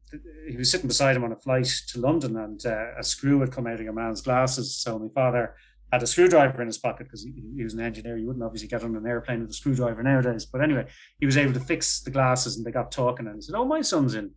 he 0.48 0.56
was 0.56 0.70
sitting 0.70 0.86
beside 0.86 1.16
him 1.16 1.24
on 1.24 1.32
a 1.32 1.36
flight 1.36 1.68
to 1.88 1.98
London, 1.98 2.36
and 2.36 2.64
uh, 2.64 2.96
a 2.96 3.02
screw 3.02 3.40
had 3.40 3.50
come 3.50 3.66
out 3.66 3.80
of 3.80 3.86
a 3.88 3.92
man's 3.92 4.22
glasses. 4.22 4.76
So 4.76 5.00
my 5.00 5.08
father 5.12 5.56
had 5.90 6.04
a 6.04 6.06
screwdriver 6.06 6.62
in 6.62 6.68
his 6.68 6.78
pocket 6.78 7.08
because 7.08 7.24
he, 7.24 7.34
he, 7.56 7.64
was 7.64 7.74
an 7.74 7.80
engineer. 7.80 8.16
You 8.16 8.28
wouldn't 8.28 8.44
obviously 8.44 8.68
get 8.68 8.84
on 8.84 8.94
an 8.94 9.06
airplane 9.08 9.40
with 9.40 9.50
a 9.50 9.54
screwdriver 9.54 10.04
nowadays. 10.04 10.46
But 10.46 10.62
anyway, 10.62 10.86
he 11.18 11.26
was 11.26 11.36
able 11.36 11.52
to 11.54 11.60
fix 11.60 12.00
the 12.00 12.12
glasses, 12.12 12.56
and 12.56 12.64
they 12.64 12.70
got 12.70 12.92
talking, 12.92 13.26
and 13.26 13.34
he 13.34 13.42
said, 13.42 13.56
"Oh, 13.56 13.64
my 13.64 13.80
son's 13.80 14.14
in." 14.14 14.30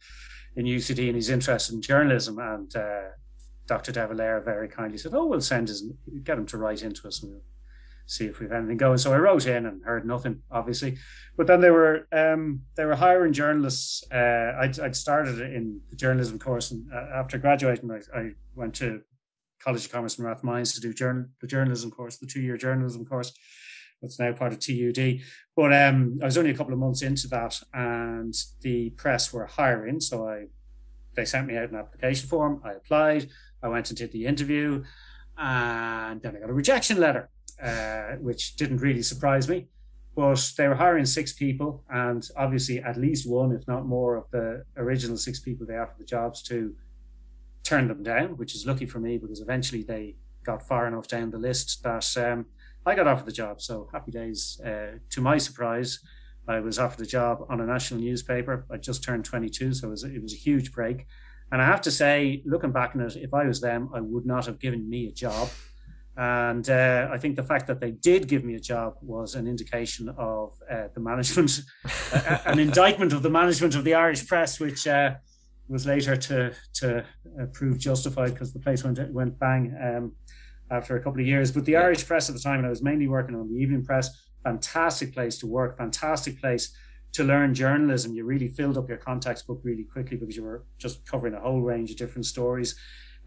In 0.57 0.65
UCD, 0.65 1.07
and 1.07 1.15
he's 1.15 1.29
interested 1.29 1.75
in 1.75 1.81
journalism, 1.81 2.39
and 2.39 2.73
uh, 2.77 3.09
Dr. 3.67 3.91
De 3.91 4.07
Valera 4.07 4.41
very 4.41 4.67
kindly 4.67 4.97
said, 4.97 5.13
"Oh, 5.13 5.25
we'll 5.25 5.41
send 5.41 5.67
his 5.67 5.83
get 6.23 6.37
him 6.37 6.45
to 6.47 6.57
write 6.57 6.83
into 6.83 7.07
us, 7.07 7.21
and 7.23 7.31
we'll 7.31 7.41
see 8.05 8.25
if 8.25 8.39
we've 8.39 8.51
anything 8.51 8.77
going." 8.77 8.97
So 8.97 9.13
I 9.13 9.17
wrote 9.17 9.47
in 9.47 9.65
and 9.65 9.83
heard 9.83 10.05
nothing, 10.05 10.41
obviously. 10.51 10.97
But 11.37 11.47
then 11.47 11.61
they 11.61 11.71
were 11.71 12.07
um, 12.11 12.61
they 12.75 12.85
were 12.85 12.95
hiring 12.95 13.33
journalists. 13.33 14.03
Uh, 14.11 14.53
I'd, 14.59 14.79
I'd 14.79 14.95
started 14.95 15.39
in 15.39 15.81
the 15.89 15.95
journalism 15.95 16.37
course, 16.37 16.71
and 16.71 16.91
uh, 16.93 17.07
after 17.13 17.37
graduating, 17.37 17.91
I, 17.91 18.17
I, 18.17 18.31
went 18.55 18.75
to 18.75 19.01
College 19.59 19.85
of 19.85 19.91
Commerce 19.91 20.17
and 20.17 20.27
Rathmines 20.27 20.75
to 20.75 20.81
do 20.81 20.93
journal, 20.93 21.25
the 21.41 21.47
journalism 21.47 21.91
course, 21.91 22.17
the 22.17 22.27
two 22.27 22.41
year 22.41 22.57
journalism 22.57 23.05
course. 23.05 23.33
That's 24.01 24.19
now 24.19 24.33
part 24.33 24.53
of 24.53 24.59
TUD. 24.59 25.21
But 25.55 25.73
um, 25.73 26.19
I 26.21 26.25
was 26.25 26.37
only 26.37 26.51
a 26.51 26.53
couple 26.55 26.73
of 26.73 26.79
months 26.79 27.01
into 27.01 27.27
that, 27.29 27.59
and 27.73 28.33
the 28.61 28.91
press 28.91 29.33
were 29.33 29.45
hiring, 29.45 29.99
so 29.99 30.27
I 30.27 30.45
they 31.15 31.25
sent 31.25 31.47
me 31.47 31.57
out 31.57 31.69
an 31.69 31.77
application 31.77 32.27
form. 32.27 32.61
I 32.63 32.73
applied. 32.73 33.29
I 33.65 33.67
went 33.67 33.89
and 33.89 33.97
did 33.97 34.11
the 34.11 34.25
interview, 34.25 34.83
and 35.37 36.21
then 36.21 36.35
I 36.35 36.39
got 36.39 36.49
a 36.49 36.53
rejection 36.53 36.99
letter, 36.99 37.29
uh, 37.61 38.17
which 38.19 38.55
didn't 38.55 38.77
really 38.77 39.01
surprise 39.01 39.49
me. 39.49 39.67
But 40.15 40.53
they 40.57 40.67
were 40.67 40.75
hiring 40.75 41.05
six 41.05 41.33
people, 41.33 41.83
and 41.89 42.25
obviously, 42.37 42.79
at 42.81 42.95
least 42.95 43.27
one, 43.29 43.51
if 43.51 43.67
not 43.67 43.85
more, 43.85 44.15
of 44.15 44.25
the 44.31 44.63
original 44.77 45.17
six 45.17 45.39
people 45.39 45.65
they 45.65 45.77
offered 45.77 45.97
the 45.97 46.05
jobs 46.05 46.41
to 46.43 46.73
turned 47.63 47.89
them 47.89 48.03
down, 48.03 48.37
which 48.37 48.53
is 48.55 48.65
lucky 48.65 48.85
for 48.85 48.99
me 48.99 49.17
because 49.17 49.41
eventually 49.41 49.81
they 49.81 50.15
got 50.45 50.61
far 50.61 50.87
enough 50.87 51.07
down 51.07 51.31
the 51.31 51.37
list 51.37 51.81
that 51.81 52.15
um, 52.17 52.45
I 52.85 52.93
got 52.93 53.07
offered 53.07 53.25
the 53.25 53.31
job. 53.31 53.59
So 53.59 53.89
happy 53.91 54.11
days. 54.11 54.61
Uh, 54.63 54.99
to 55.09 55.21
my 55.21 55.37
surprise, 55.39 55.99
I 56.47 56.59
was 56.59 56.77
offered 56.77 57.01
a 57.01 57.09
job 57.09 57.43
on 57.49 57.59
a 57.59 57.65
national 57.65 57.99
newspaper. 57.99 58.65
I 58.71 58.77
just 58.77 59.03
turned 59.03 59.25
22, 59.25 59.73
so 59.73 59.87
it 59.87 59.89
was, 59.89 60.03
it 60.03 60.21
was 60.21 60.33
a 60.33 60.37
huge 60.37 60.71
break. 60.71 61.07
And 61.51 61.61
I 61.61 61.65
have 61.65 61.81
to 61.81 61.91
say, 61.91 62.41
looking 62.45 62.71
back 62.71 62.95
on 62.95 63.01
it, 63.01 63.15
if 63.15 63.33
I 63.33 63.45
was 63.45 63.61
them, 63.61 63.89
I 63.93 64.01
would 64.01 64.25
not 64.25 64.45
have 64.45 64.59
given 64.59 64.89
me 64.89 65.07
a 65.07 65.11
job. 65.11 65.49
And 66.17 66.69
uh, 66.69 67.09
I 67.11 67.17
think 67.17 67.35
the 67.35 67.43
fact 67.43 67.67
that 67.67 67.81
they 67.81 67.91
did 67.91 68.27
give 68.27 68.43
me 68.43 68.55
a 68.55 68.59
job 68.59 68.95
was 69.01 69.35
an 69.35 69.47
indication 69.47 70.09
of 70.17 70.53
uh, 70.71 70.87
the 70.93 71.01
management, 71.01 71.61
an 72.45 72.59
indictment 72.59 73.11
of 73.11 73.21
the 73.21 73.29
management 73.29 73.75
of 73.75 73.83
the 73.83 73.93
Irish 73.93 74.25
press, 74.25 74.59
which 74.59 74.87
uh, 74.87 75.15
was 75.67 75.85
later 75.85 76.15
to 76.15 76.53
to 76.75 76.99
uh, 76.99 77.45
prove 77.53 77.79
justified 77.79 78.33
because 78.33 78.53
the 78.53 78.59
place 78.59 78.83
went 78.83 78.99
went 79.11 79.37
bang 79.39 79.75
um, 79.83 80.13
after 80.71 80.95
a 80.95 81.03
couple 81.03 81.19
of 81.19 81.27
years. 81.27 81.51
But 81.51 81.65
the 81.65 81.75
Irish 81.75 82.05
press 82.07 82.29
at 82.29 82.35
the 82.35 82.41
time, 82.41 82.59
and 82.59 82.67
I 82.67 82.69
was 82.69 82.81
mainly 82.81 83.07
working 83.07 83.35
on 83.35 83.49
the 83.49 83.59
evening 83.59 83.83
press, 83.83 84.09
fantastic 84.43 85.13
place 85.13 85.37
to 85.39 85.47
work, 85.47 85.77
fantastic 85.77 86.39
place 86.39 86.73
to 87.15 87.23
learn 87.23 87.53
journalism, 87.53 88.13
you 88.13 88.25
really 88.25 88.49
filled 88.49 88.77
up 88.77 88.89
your 88.89 88.97
context 88.97 89.47
book 89.47 89.61
really 89.63 89.83
quickly 89.83 90.17
because 90.17 90.35
you 90.35 90.43
were 90.43 90.65
just 90.77 91.05
covering 91.05 91.33
a 91.33 91.39
whole 91.39 91.61
range 91.61 91.89
of 91.91 91.97
different 91.97 92.25
stories. 92.25 92.75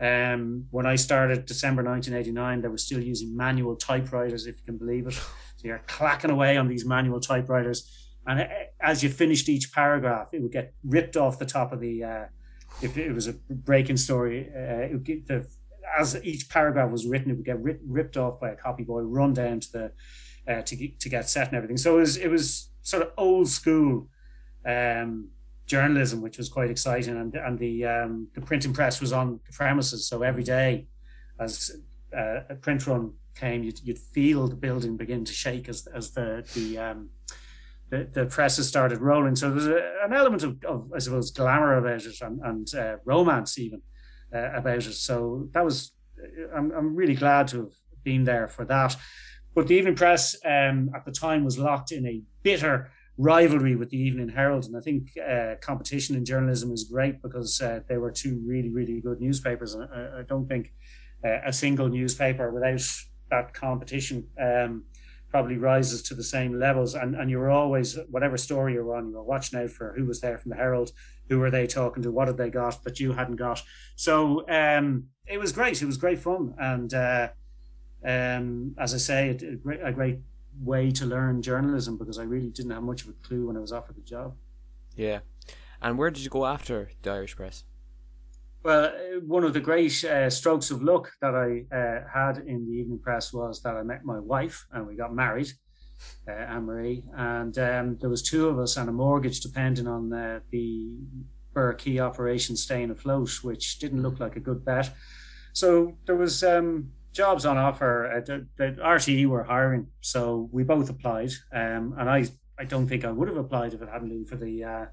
Um, 0.00 0.66
when 0.70 0.86
I 0.86 0.96
started 0.96 1.46
December 1.46 1.82
1989, 1.82 2.60
they 2.60 2.68
were 2.68 2.78
still 2.78 3.02
using 3.02 3.36
manual 3.36 3.76
typewriters, 3.76 4.46
if 4.46 4.58
you 4.58 4.64
can 4.64 4.76
believe 4.76 5.06
it. 5.06 5.14
So 5.14 5.66
you're 5.66 5.82
clacking 5.88 6.30
away 6.30 6.56
on 6.56 6.68
these 6.68 6.84
manual 6.84 7.18
typewriters. 7.18 8.12
And 8.28 8.48
as 8.80 9.02
you 9.02 9.08
finished 9.08 9.48
each 9.48 9.72
paragraph, 9.72 10.28
it 10.32 10.40
would 10.40 10.52
get 10.52 10.72
ripped 10.84 11.16
off 11.16 11.40
the 11.40 11.46
top 11.46 11.72
of 11.72 11.80
the, 11.80 12.04
uh, 12.04 12.24
if 12.80 12.96
it 12.96 13.12
was 13.12 13.26
a 13.26 13.32
breaking 13.50 13.96
story, 13.96 14.50
uh, 14.54 14.96
the, 15.26 15.44
as 15.98 16.22
each 16.22 16.48
paragraph 16.48 16.92
was 16.92 17.06
written, 17.06 17.32
it 17.32 17.34
would 17.34 17.44
get 17.44 17.60
rip, 17.60 17.80
ripped 17.84 18.16
off 18.16 18.38
by 18.38 18.50
a 18.50 18.54
copy 18.54 18.84
boy, 18.84 19.00
run 19.00 19.32
down 19.32 19.58
to 19.58 19.72
the, 19.72 19.92
uh, 20.46 20.62
to, 20.62 20.76
get, 20.76 21.00
to 21.00 21.08
get 21.08 21.28
set 21.28 21.48
and 21.48 21.56
everything. 21.56 21.76
So 21.76 21.96
it 21.96 22.00
was, 22.00 22.16
it 22.18 22.28
was 22.28 22.68
sort 22.88 23.02
of 23.04 23.10
old 23.16 23.48
school 23.48 24.08
um, 24.64 25.28
journalism, 25.66 26.22
which 26.22 26.38
was 26.38 26.48
quite 26.48 26.70
exciting. 26.70 27.16
And 27.16 27.34
and 27.34 27.58
the 27.58 27.84
um, 27.84 28.28
the 28.34 28.40
printing 28.40 28.74
press 28.74 29.00
was 29.00 29.12
on 29.12 29.40
the 29.46 29.52
premises, 29.52 30.08
so 30.08 30.22
every 30.22 30.44
day, 30.44 30.86
as 31.38 31.70
uh, 32.16 32.40
a 32.48 32.54
print 32.54 32.86
run 32.86 33.12
came, 33.34 33.62
you'd, 33.62 33.80
you'd 33.86 33.98
feel 34.14 34.48
the 34.48 34.56
building 34.56 34.96
begin 34.96 35.24
to 35.24 35.32
shake 35.32 35.68
as 35.68 35.86
as 35.98 36.10
the 36.12 36.28
the 36.54 36.78
um, 36.78 37.10
the, 37.90 38.08
the 38.12 38.26
presses 38.26 38.68
started 38.68 39.00
rolling. 39.00 39.36
So 39.36 39.50
there's 39.50 39.66
a, 39.66 40.04
an 40.04 40.12
element 40.12 40.42
of, 40.42 40.62
of, 40.64 40.92
I 40.94 40.98
suppose, 40.98 41.30
glamour 41.30 41.78
about 41.78 42.04
it 42.04 42.20
and, 42.20 42.40
and 42.44 42.74
uh, 42.74 42.96
romance 43.04 43.58
even 43.58 43.80
uh, 44.34 44.50
about 44.52 44.86
it. 44.86 44.94
So 44.94 45.48
that 45.52 45.64
was, 45.64 45.92
I'm, 46.54 46.70
I'm 46.72 46.94
really 46.94 47.14
glad 47.14 47.48
to 47.48 47.56
have 47.60 47.72
been 48.04 48.24
there 48.24 48.48
for 48.48 48.64
that. 48.66 48.96
But 49.54 49.68
the 49.68 49.74
Evening 49.74 49.96
Press 49.96 50.36
um, 50.44 50.90
at 50.94 51.04
the 51.04 51.12
time 51.12 51.44
was 51.44 51.58
locked 51.58 51.92
in 51.92 52.06
a 52.06 52.22
bitter 52.48 52.90
rivalry 53.18 53.74
with 53.76 53.90
the 53.90 54.00
Evening 54.08 54.30
Herald. 54.30 54.64
And 54.64 54.76
I 54.76 54.80
think 54.80 55.02
uh, 55.18 55.56
competition 55.60 56.16
in 56.16 56.24
journalism 56.24 56.72
is 56.72 56.84
great 56.84 57.20
because 57.20 57.60
uh, 57.60 57.80
they 57.88 57.98
were 57.98 58.12
two 58.12 58.40
really, 58.46 58.70
really 58.70 59.00
good 59.00 59.20
newspapers. 59.20 59.74
And 59.74 59.82
I, 59.92 60.20
I 60.20 60.22
don't 60.22 60.48
think 60.48 60.72
uh, 61.24 61.40
a 61.44 61.52
single 61.52 61.88
newspaper 61.88 62.50
without 62.50 62.80
that 63.30 63.52
competition 63.52 64.28
um, 64.40 64.84
probably 65.30 65.58
rises 65.58 66.00
to 66.04 66.14
the 66.14 66.22
same 66.22 66.58
levels. 66.58 66.94
And 66.94 67.14
and 67.16 67.30
you 67.30 67.38
were 67.38 67.50
always 67.50 67.98
whatever 68.08 68.38
story 68.38 68.74
you're 68.74 68.96
on, 68.96 69.08
you 69.08 69.16
were 69.16 69.30
watching 69.34 69.58
out 69.60 69.70
for 69.70 69.92
who 69.96 70.06
was 70.06 70.20
there 70.20 70.38
from 70.38 70.50
the 70.50 70.56
Herald, 70.56 70.92
who 71.28 71.38
were 71.38 71.50
they 71.50 71.66
talking 71.66 72.02
to, 72.04 72.10
what 72.10 72.28
had 72.28 72.38
they 72.38 72.50
got 72.50 72.82
that 72.84 72.98
you 73.00 73.12
hadn't 73.12 73.36
got. 73.36 73.62
So 73.96 74.48
um, 74.48 75.08
it 75.26 75.38
was 75.38 75.52
great. 75.52 75.82
It 75.82 75.86
was 75.86 75.98
great 75.98 76.20
fun, 76.20 76.54
and 76.58 76.94
uh, 76.94 77.28
um, 78.14 78.74
as 78.78 78.94
I 78.94 78.98
say, 78.98 79.22
a 79.82 79.92
great 79.92 80.18
way 80.62 80.90
to 80.92 81.06
learn 81.06 81.42
journalism 81.42 81.98
because 81.98 82.18
I 82.18 82.24
really 82.24 82.50
didn't 82.50 82.72
have 82.72 82.82
much 82.82 83.02
of 83.02 83.08
a 83.10 83.12
clue 83.26 83.46
when 83.46 83.56
I 83.56 83.60
was 83.60 83.72
offered 83.72 83.96
the 83.96 84.02
job. 84.02 84.34
Yeah, 84.96 85.20
and 85.80 85.98
where 85.98 86.10
did 86.10 86.24
you 86.24 86.30
go 86.30 86.46
after 86.46 86.90
the 87.02 87.10
Irish 87.10 87.36
Press? 87.36 87.64
Well, 88.64 88.86
uh, 88.86 89.20
one 89.24 89.44
of 89.44 89.52
the 89.52 89.60
great 89.60 90.04
uh, 90.04 90.28
strokes 90.28 90.70
of 90.70 90.82
luck 90.82 91.12
that 91.20 91.34
I 91.34 91.74
uh, 91.74 92.00
had 92.12 92.38
in 92.38 92.66
the 92.66 92.72
evening 92.72 92.98
press 92.98 93.32
was 93.32 93.62
that 93.62 93.76
I 93.76 93.82
met 93.82 94.04
my 94.04 94.18
wife 94.18 94.66
and 94.72 94.86
we 94.86 94.96
got 94.96 95.14
married, 95.14 95.48
uh, 96.26 96.32
Anne 96.32 96.64
Marie, 96.64 97.04
and 97.16 97.56
um, 97.58 97.96
there 98.00 98.10
was 98.10 98.22
two 98.22 98.48
of 98.48 98.58
us 98.58 98.76
and 98.76 98.88
a 98.88 98.92
mortgage 98.92 99.40
depending 99.40 99.86
on 99.86 100.12
uh, 100.12 100.40
the 100.50 100.90
Burgh 101.54 101.78
Quay 101.78 102.00
operation 102.00 102.56
staying 102.56 102.90
afloat, 102.90 103.30
which 103.42 103.78
didn't 103.78 104.02
look 104.02 104.18
like 104.18 104.36
a 104.36 104.40
good 104.40 104.64
bet. 104.64 104.90
So 105.52 105.96
there 106.06 106.16
was 106.16 106.42
um, 106.42 106.90
jobs 107.12 107.46
on 107.46 107.56
offer. 107.56 108.10
Uh, 108.10 108.20
the, 108.20 108.46
the, 108.56 108.80
RTE 108.82 109.26
were 109.26 109.44
hiring, 109.44 109.86
so 110.00 110.48
we 110.52 110.62
both 110.62 110.90
applied, 110.90 111.32
um, 111.52 111.94
and 111.98 112.08
I 112.08 112.26
I 112.58 112.64
don't 112.64 112.86
think 112.88 113.04
I 113.04 113.12
would 113.12 113.28
have 113.28 113.36
applied 113.36 113.74
if 113.74 113.82
it 113.82 113.88
hadn't 113.88 114.08
been 114.08 114.24
for 114.24 114.36
the 114.36 114.64
uh, 114.64 114.86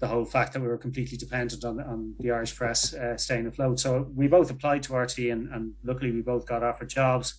the 0.00 0.08
whole 0.08 0.24
fact 0.24 0.54
that 0.54 0.60
we 0.60 0.68
were 0.68 0.78
completely 0.78 1.18
dependent 1.18 1.64
on, 1.64 1.78
on 1.80 2.14
the 2.18 2.30
Irish 2.30 2.56
press 2.56 2.94
uh, 2.94 3.16
staying 3.16 3.46
afloat. 3.46 3.78
So 3.78 4.10
we 4.14 4.28
both 4.28 4.50
applied 4.50 4.82
to 4.84 4.94
RTE, 4.94 5.30
and, 5.30 5.52
and 5.52 5.72
luckily 5.84 6.10
we 6.10 6.22
both 6.22 6.46
got 6.46 6.62
offered 6.62 6.88
jobs. 6.88 7.34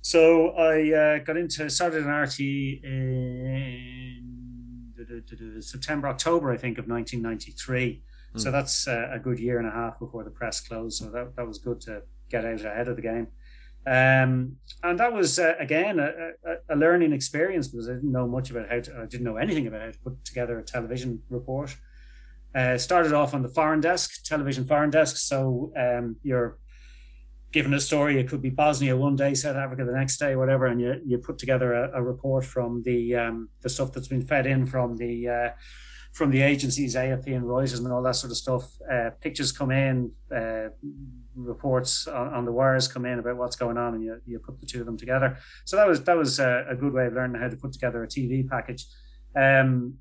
So 0.00 0.50
I 0.50 0.92
uh, 0.92 1.18
got 1.18 1.36
into, 1.36 1.68
started 1.70 2.04
an 2.04 2.08
RTE 2.08 2.82
in 2.82 4.32
September, 5.60 6.08
October, 6.08 6.50
I 6.50 6.56
think, 6.56 6.78
of 6.78 6.88
1993. 6.88 8.02
Mm. 8.34 8.40
So 8.40 8.50
that's 8.50 8.88
uh, 8.88 9.10
a 9.12 9.18
good 9.18 9.38
year 9.38 9.58
and 9.58 9.68
a 9.68 9.70
half 9.70 9.98
before 9.98 10.24
the 10.24 10.30
press 10.30 10.60
closed. 10.60 10.98
So 10.98 11.10
that, 11.10 11.36
that 11.36 11.46
was 11.46 11.58
good 11.58 11.80
to 11.82 12.02
get 12.32 12.44
out 12.44 12.64
ahead 12.64 12.88
of 12.88 12.96
the 12.96 13.02
game. 13.02 13.28
Um, 13.84 14.56
and 14.84 14.98
that 15.00 15.12
was 15.12 15.38
uh, 15.40 15.54
again 15.58 15.98
a, 15.98 16.30
a, 16.46 16.74
a, 16.74 16.76
learning 16.76 17.12
experience 17.12 17.66
because 17.66 17.88
I 17.88 17.94
didn't 17.94 18.12
know 18.12 18.28
much 18.28 18.48
about 18.50 18.68
how 18.70 18.78
to, 18.78 19.00
I 19.02 19.06
didn't 19.06 19.24
know 19.24 19.38
anything 19.38 19.66
about 19.66 19.80
how 19.80 19.90
to 19.90 19.98
put 19.98 20.24
together 20.24 20.58
a 20.58 20.62
television 20.62 21.20
report. 21.28 21.76
Uh, 22.54 22.78
started 22.78 23.12
off 23.12 23.34
on 23.34 23.42
the 23.42 23.48
foreign 23.48 23.80
desk, 23.80 24.22
television 24.24 24.64
foreign 24.64 24.90
desk. 24.90 25.16
So 25.16 25.72
um, 25.76 26.16
you're 26.22 26.58
given 27.50 27.74
a 27.74 27.80
story. 27.80 28.20
It 28.20 28.28
could 28.28 28.42
be 28.42 28.50
Bosnia 28.50 28.96
one 28.96 29.16
day, 29.16 29.34
South 29.34 29.56
Africa 29.56 29.84
the 29.84 29.92
next 29.92 30.18
day, 30.18 30.36
whatever, 30.36 30.66
and 30.66 30.80
you 30.80 31.00
you 31.04 31.18
put 31.18 31.38
together 31.38 31.72
a, 31.74 31.98
a 31.98 32.02
report 32.02 32.44
from 32.44 32.82
the 32.84 33.16
um, 33.16 33.48
the 33.62 33.68
stuff 33.68 33.92
that's 33.92 34.08
been 34.08 34.26
fed 34.26 34.46
in 34.46 34.64
from 34.64 34.96
the 34.96 35.28
uh, 35.28 35.50
from 36.12 36.30
the 36.30 36.42
agencies, 36.42 36.94
AFP 36.94 37.34
and 37.34 37.44
Reuters, 37.44 37.78
and 37.78 37.92
all 37.92 38.02
that 38.02 38.16
sort 38.16 38.30
of 38.30 38.36
stuff. 38.36 38.64
Uh, 38.90 39.10
pictures 39.20 39.50
come 39.50 39.70
in, 39.70 40.12
uh, 40.34 40.68
reports 41.34 42.06
on, 42.06 42.34
on, 42.34 42.44
the 42.44 42.52
wires 42.52 42.88
come 42.88 43.06
in 43.06 43.18
about 43.18 43.36
what's 43.36 43.56
going 43.56 43.76
on, 43.76 43.94
and 43.94 44.04
you, 44.04 44.20
you 44.26 44.38
put 44.38 44.60
the 44.60 44.66
two 44.66 44.80
of 44.80 44.86
them 44.86 44.96
together. 44.96 45.38
So 45.64 45.76
that 45.76 45.86
was 45.86 46.02
that 46.04 46.16
was 46.16 46.38
a, 46.40 46.66
a 46.68 46.76
good 46.76 46.92
way 46.92 47.06
of 47.06 47.14
learning 47.14 47.40
how 47.40 47.48
to 47.48 47.56
put 47.56 47.72
together 47.72 48.02
a 48.02 48.08
TV 48.08 48.48
package. 48.48 48.86
Um, 49.36 49.94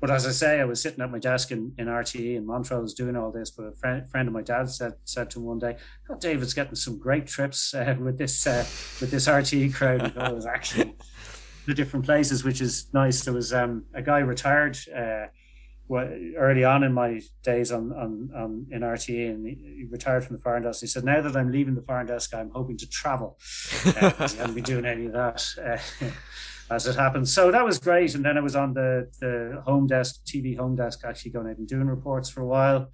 but 0.00 0.10
as 0.10 0.26
I 0.26 0.30
say, 0.30 0.60
I 0.60 0.64
was 0.64 0.82
sitting 0.82 1.00
at 1.00 1.10
my 1.10 1.18
desk 1.18 1.50
in, 1.50 1.72
in 1.78 1.86
RTE 1.86 2.36
in 2.36 2.46
Montrose 2.46 2.92
doing 2.92 3.16
all 3.16 3.32
this. 3.32 3.50
But 3.50 3.64
a 3.64 3.72
friend, 3.72 4.08
friend 4.08 4.28
of 4.28 4.34
my 4.34 4.42
dad 4.42 4.68
said 4.68 4.94
said 5.04 5.30
to 5.30 5.38
him 5.38 5.46
one 5.46 5.58
day, 5.58 5.76
"Oh, 6.10 6.16
David's 6.16 6.54
getting 6.54 6.74
some 6.74 6.98
great 6.98 7.26
trips 7.26 7.74
uh, 7.74 7.96
with 8.00 8.18
this 8.18 8.46
uh, 8.46 8.64
with 9.00 9.10
this 9.10 9.26
RTE 9.26 9.74
crowd." 9.74 10.02
it 10.16 10.34
was 10.34 10.46
actually 10.46 10.94
the 11.66 11.74
different 11.74 12.04
places, 12.04 12.44
which 12.44 12.60
is 12.60 12.88
nice. 12.92 13.24
There 13.24 13.34
was 13.34 13.52
um, 13.52 13.84
a 13.94 14.02
guy 14.02 14.18
retired 14.18 14.78
uh, 14.94 15.26
early 15.90 16.64
on 16.64 16.82
in 16.82 16.92
my 16.92 17.20
days 17.42 17.70
on, 17.70 17.92
on, 17.92 18.30
on 18.34 18.66
in 18.70 18.80
RTE 18.80 19.30
and 19.30 19.46
he 19.46 19.86
retired 19.90 20.24
from 20.24 20.36
the 20.36 20.42
foreign 20.42 20.62
desk. 20.62 20.80
He 20.80 20.86
said, 20.86 21.04
now 21.04 21.20
that 21.20 21.36
I'm 21.36 21.52
leaving 21.52 21.74
the 21.74 21.82
foreign 21.82 22.06
desk, 22.06 22.34
I'm 22.34 22.50
hoping 22.50 22.76
to 22.78 22.88
travel. 22.88 23.38
Uh, 23.86 24.12
I 24.18 24.22
haven't 24.22 24.54
been 24.54 24.64
doing 24.64 24.84
any 24.84 25.06
of 25.06 25.12
that 25.12 25.44
uh, 25.64 26.08
as 26.74 26.86
it 26.86 26.96
happens. 26.96 27.32
So 27.32 27.50
that 27.50 27.64
was 27.64 27.78
great. 27.78 28.14
And 28.14 28.24
then 28.24 28.36
I 28.36 28.40
was 28.40 28.56
on 28.56 28.74
the, 28.74 29.10
the 29.20 29.62
home 29.64 29.86
desk, 29.86 30.22
TV 30.26 30.56
home 30.56 30.74
desk, 30.74 31.02
actually 31.04 31.30
going 31.30 31.48
out 31.48 31.56
and 31.56 31.68
doing 31.68 31.86
reports 31.86 32.28
for 32.28 32.40
a 32.40 32.46
while. 32.46 32.90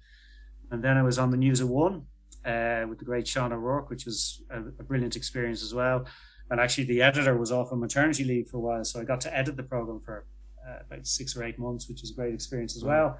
And 0.71 0.83
then 0.83 0.97
I 0.97 1.01
was 1.01 1.17
on 1.17 1.31
the 1.31 1.37
News 1.37 1.59
of 1.61 1.69
One 1.69 2.05
uh, 2.45 2.85
with 2.87 2.99
the 2.99 3.05
great 3.05 3.27
Sean 3.27 3.51
O'Rourke, 3.51 3.89
which 3.89 4.05
was 4.05 4.43
a, 4.49 4.59
a 4.59 4.83
brilliant 4.83 5.15
experience 5.15 5.63
as 5.63 5.73
well. 5.73 6.05
And 6.49 6.59
actually, 6.59 6.85
the 6.85 7.01
editor 7.01 7.37
was 7.37 7.51
off 7.51 7.71
on 7.71 7.79
maternity 7.79 8.23
leave 8.23 8.49
for 8.49 8.57
a 8.57 8.59
while, 8.59 8.83
so 8.83 9.01
I 9.01 9.03
got 9.03 9.21
to 9.21 9.35
edit 9.35 9.57
the 9.57 9.63
program 9.63 9.99
for 9.99 10.25
uh, 10.67 10.79
about 10.87 11.05
six 11.05 11.35
or 11.35 11.43
eight 11.43 11.59
months, 11.59 11.89
which 11.89 12.03
is 12.03 12.11
a 12.11 12.13
great 12.13 12.33
experience 12.33 12.75
as 12.75 12.83
well. 12.83 13.19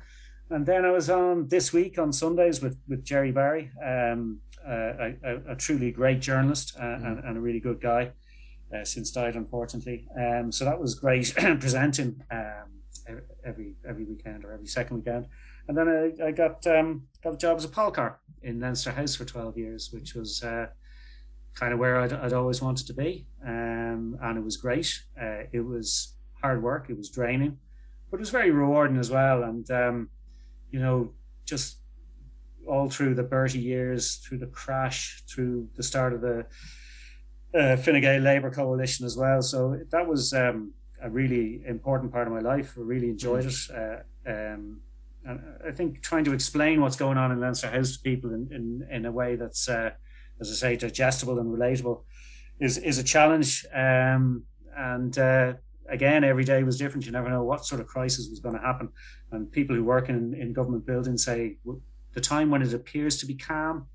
And 0.50 0.66
then 0.66 0.86
I 0.86 0.92
was 0.92 1.10
on 1.10 1.48
this 1.48 1.74
week 1.74 1.98
on 1.98 2.12
Sundays 2.12 2.62
with 2.62 2.78
with 2.88 3.04
Gerry 3.04 3.32
Barry, 3.32 3.72
um, 3.84 4.40
uh, 4.68 5.12
a, 5.24 5.38
a, 5.50 5.56
truly 5.56 5.92
great 5.92 6.20
journalist 6.20 6.76
uh, 6.78 6.84
mm. 6.84 7.06
and, 7.06 7.20
and, 7.20 7.38
a 7.38 7.40
really 7.40 7.60
good 7.60 7.82
guy. 7.82 8.12
Uh, 8.74 8.84
since 8.84 9.12
died, 9.12 9.36
unfortunately. 9.36 10.08
Um, 10.20 10.52
so 10.52 10.66
that 10.66 10.80
was 10.80 10.96
great 10.96 11.32
presenting 11.60 12.20
um, 12.32 12.82
every 13.46 13.76
every 13.88 14.04
weekend 14.04 14.44
or 14.44 14.52
every 14.52 14.66
second 14.66 14.98
weekend. 14.98 15.28
And 15.68 15.78
then 15.78 15.88
I, 15.88 16.28
I 16.28 16.32
got 16.32 16.66
um, 16.66 17.04
got 17.24 17.36
a 17.36 17.38
job 17.38 17.58
as 17.58 17.66
a 17.66 17.70
polcar 17.70 18.16
in 18.42 18.60
Leinster 18.60 18.92
House 18.92 19.16
for 19.16 19.26
twelve 19.26 19.58
years, 19.58 19.90
which 19.94 20.16
was 20.16 20.44
uh, 20.44 20.68
kind 21.54 21.72
of 21.72 21.80
where 21.80 22.00
I'd, 22.00 22.14
I'd, 22.14 22.34
always 22.34 22.62
wanted 22.62 22.88
to 22.88 22.94
be, 22.94 23.28
um, 23.46 24.18
and 24.22 24.38
it 24.38 24.44
was 24.44 24.58
great. 24.58 25.04
Uh, 25.22 25.44
it 25.52 25.64
was 25.64 26.16
hard 26.44 26.62
work. 26.62 26.90
It 26.90 26.98
was 26.98 27.10
draining, 27.10 27.58
but 28.12 28.18
it 28.18 28.20
was 28.20 28.30
very 28.30 28.52
rewarding 28.52 28.98
as 28.98 29.10
well. 29.10 29.44
And 29.44 29.70
um, 29.72 30.10
you 30.72 30.80
know, 30.80 31.14
just 31.46 31.78
all 32.68 32.90
through 32.90 33.16
the 33.16 33.24
Bertie 33.24 33.60
years, 33.60 34.16
through 34.18 34.40
the 34.40 34.48
crash, 34.48 35.24
through 35.28 35.70
the 35.76 35.84
start 35.84 36.14
of 36.14 36.22
the 36.22 36.46
uh, 37.58 37.78
Fine 37.78 38.02
Gael 38.02 38.22
Labour 38.22 38.52
coalition 38.52 39.06
as 39.06 39.16
well. 39.18 39.42
So 39.42 39.80
that 39.92 40.08
was 40.08 40.34
um, 40.34 40.74
a 41.02 41.10
really 41.10 41.62
important 41.66 42.12
part 42.12 42.28
of 42.28 42.34
my 42.34 42.40
life. 42.40 42.74
I 42.78 42.82
really 42.82 43.10
enjoyed 43.10 43.46
it. 43.46 43.56
Uh, 43.74 44.30
um, 44.30 44.82
and 45.26 45.42
I 45.66 45.72
think 45.72 46.02
trying 46.02 46.26
to 46.26 46.34
explain 46.34 46.82
what's 46.82 46.96
going 46.96 47.18
on 47.18 47.32
in 47.32 47.40
Leinster 47.40 47.70
House 47.70 47.94
to 47.94 48.00
people 48.00 48.34
in, 48.34 48.50
in, 48.52 48.88
in 48.90 49.06
a 49.06 49.12
way 49.12 49.36
that's, 49.36 49.70
uh, 49.70 49.92
as 50.42 50.50
I 50.50 50.54
say, 50.54 50.76
digestible 50.76 51.40
and 51.40 51.50
relatable 51.58 52.02
is, 52.60 52.78
is 52.78 52.98
a 52.98 53.04
challenge. 53.04 53.66
Um, 53.74 54.44
and 54.76 55.18
uh, 55.18 55.54
again, 55.90 56.24
every 56.24 56.44
day 56.44 56.64
was 56.64 56.78
different. 56.78 57.06
You 57.06 57.12
never 57.12 57.30
know 57.30 57.44
what 57.44 57.66
sort 57.66 57.82
of 57.82 57.88
crisis 57.88 58.30
was 58.30 58.40
going 58.40 58.56
to 58.56 58.62
happen. 58.62 58.90
And 59.32 59.52
people 59.52 59.76
who 59.76 59.84
work 59.84 60.10
in, 60.10 60.34
in 60.34 60.54
government 60.54 60.86
buildings 60.86 61.26
say 61.26 61.58
the 62.14 62.22
time 62.22 62.50
when 62.50 62.62
it 62.62 62.74
appears 62.74 63.18
to 63.18 63.26
be 63.26 63.36
calm 63.36 63.88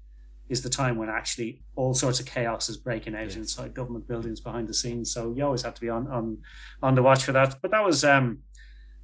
is 0.49 0.63
the 0.63 0.71
time 0.71 0.97
when 0.97 1.09
actually 1.11 1.63
all 1.77 1.93
sorts 1.95 2.21
of 2.21 2.27
chaos 2.27 2.69
is 2.69 2.77
breaking 2.77 3.15
out 3.15 3.31
yeah. 3.31 3.39
inside 3.39 3.75
government 3.75 4.09
buildings 4.09 4.41
behind 4.41 4.67
the 4.67 4.75
scenes. 4.75 5.13
So 5.13 5.35
you 5.37 5.45
always 5.45 5.63
have 5.63 5.75
to 5.75 5.81
be 5.81 5.91
on 5.91 6.07
on 6.09 6.39
on 6.83 6.95
the 6.95 7.03
watch 7.03 7.25
for 7.25 7.33
that. 7.33 7.61
But 7.61 7.71
that 7.71 7.85
was 7.85 8.05
um 8.05 8.39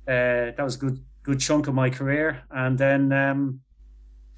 uh, 0.09 0.53
that 0.57 0.63
was 0.63 0.77
a 0.77 0.79
good 0.79 1.05
good 1.23 1.41
chunk 1.41 1.67
of 1.69 1.75
my 1.75 1.91
career. 1.91 2.45
And 2.51 2.79
then 2.79 3.13
um, 3.13 3.61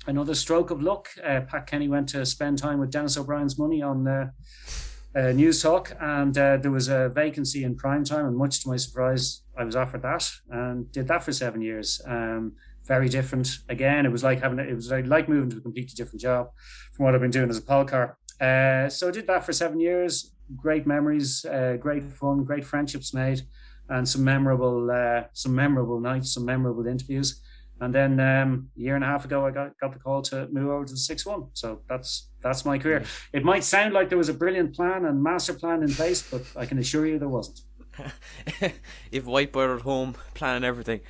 another 0.06 0.34
stroke 0.34 0.70
of 0.70 0.80
luck. 0.80 1.08
Uh, 1.22 1.40
Pat 1.40 1.66
Kenny 1.66 1.88
went 1.88 2.08
to 2.10 2.24
spend 2.24 2.58
time 2.58 2.78
with 2.78 2.90
Denis 2.90 3.16
O'Brien's 3.16 3.58
money 3.58 3.82
on 3.82 4.06
uh, 4.06 4.30
uh, 5.16 5.32
Newstalk, 5.32 5.96
and 6.00 6.36
uh, 6.36 6.58
there 6.58 6.70
was 6.70 6.88
a 6.88 7.08
vacancy 7.08 7.64
in 7.64 7.74
prime 7.74 8.04
time. 8.04 8.26
And 8.26 8.36
much 8.36 8.62
to 8.62 8.68
my 8.68 8.76
surprise, 8.76 9.42
I 9.56 9.64
was 9.64 9.74
offered 9.74 10.02
that 10.02 10.30
and 10.50 10.92
did 10.92 11.08
that 11.08 11.22
for 11.22 11.32
seven 11.32 11.62
years. 11.62 12.02
Um, 12.06 12.52
very 12.84 13.08
different. 13.08 13.48
Again, 13.68 14.04
it 14.04 14.12
was 14.12 14.22
like 14.22 14.42
having 14.42 14.58
it 14.58 14.74
was 14.74 14.90
like 14.90 15.28
moving 15.28 15.50
to 15.50 15.56
a 15.56 15.60
completely 15.60 15.94
different 15.96 16.20
job 16.20 16.50
from 16.92 17.06
what 17.06 17.14
I've 17.14 17.20
been 17.20 17.30
doing 17.30 17.48
as 17.48 17.58
a 17.58 17.62
polcar. 17.62 18.14
Uh, 18.40 18.88
so 18.90 19.08
I 19.08 19.10
did 19.10 19.26
that 19.26 19.44
for 19.44 19.52
seven 19.52 19.80
years. 19.80 20.32
Great 20.54 20.86
memories, 20.86 21.44
uh, 21.46 21.76
great 21.80 22.04
fun, 22.04 22.44
great 22.44 22.64
friendships 22.64 23.14
made, 23.14 23.40
and 23.88 24.06
some 24.06 24.22
memorable, 24.22 24.90
uh, 24.90 25.24
some 25.32 25.54
memorable 25.54 25.98
nights, 25.98 26.34
some 26.34 26.44
memorable 26.44 26.86
interviews. 26.86 27.40
And 27.80 27.94
then 27.94 28.18
um, 28.20 28.70
a 28.76 28.80
year 28.80 28.94
and 28.94 29.04
a 29.04 29.06
half 29.06 29.24
ago, 29.24 29.44
I 29.44 29.50
got, 29.50 29.78
got 29.78 29.92
the 29.92 29.98
call 29.98 30.22
to 30.22 30.48
move 30.50 30.70
over 30.70 30.84
to 30.84 30.92
the 30.92 30.98
six 30.98 31.26
one. 31.26 31.48
So 31.52 31.82
that's 31.88 32.30
that's 32.42 32.64
my 32.64 32.78
career. 32.78 33.04
It 33.32 33.44
might 33.44 33.64
sound 33.64 33.92
like 33.92 34.08
there 34.08 34.18
was 34.18 34.28
a 34.28 34.34
brilliant 34.34 34.74
plan 34.74 35.04
and 35.04 35.22
master 35.22 35.52
plan 35.52 35.82
in 35.82 35.92
place, 35.92 36.22
but 36.28 36.42
I 36.56 36.64
can 36.64 36.78
assure 36.78 37.06
you 37.06 37.18
there 37.18 37.28
wasn't. 37.28 37.60
You've 39.10 39.24
whiteboard 39.24 39.76
at 39.76 39.82
home, 39.82 40.14
planning 40.34 40.64
everything. 40.64 41.00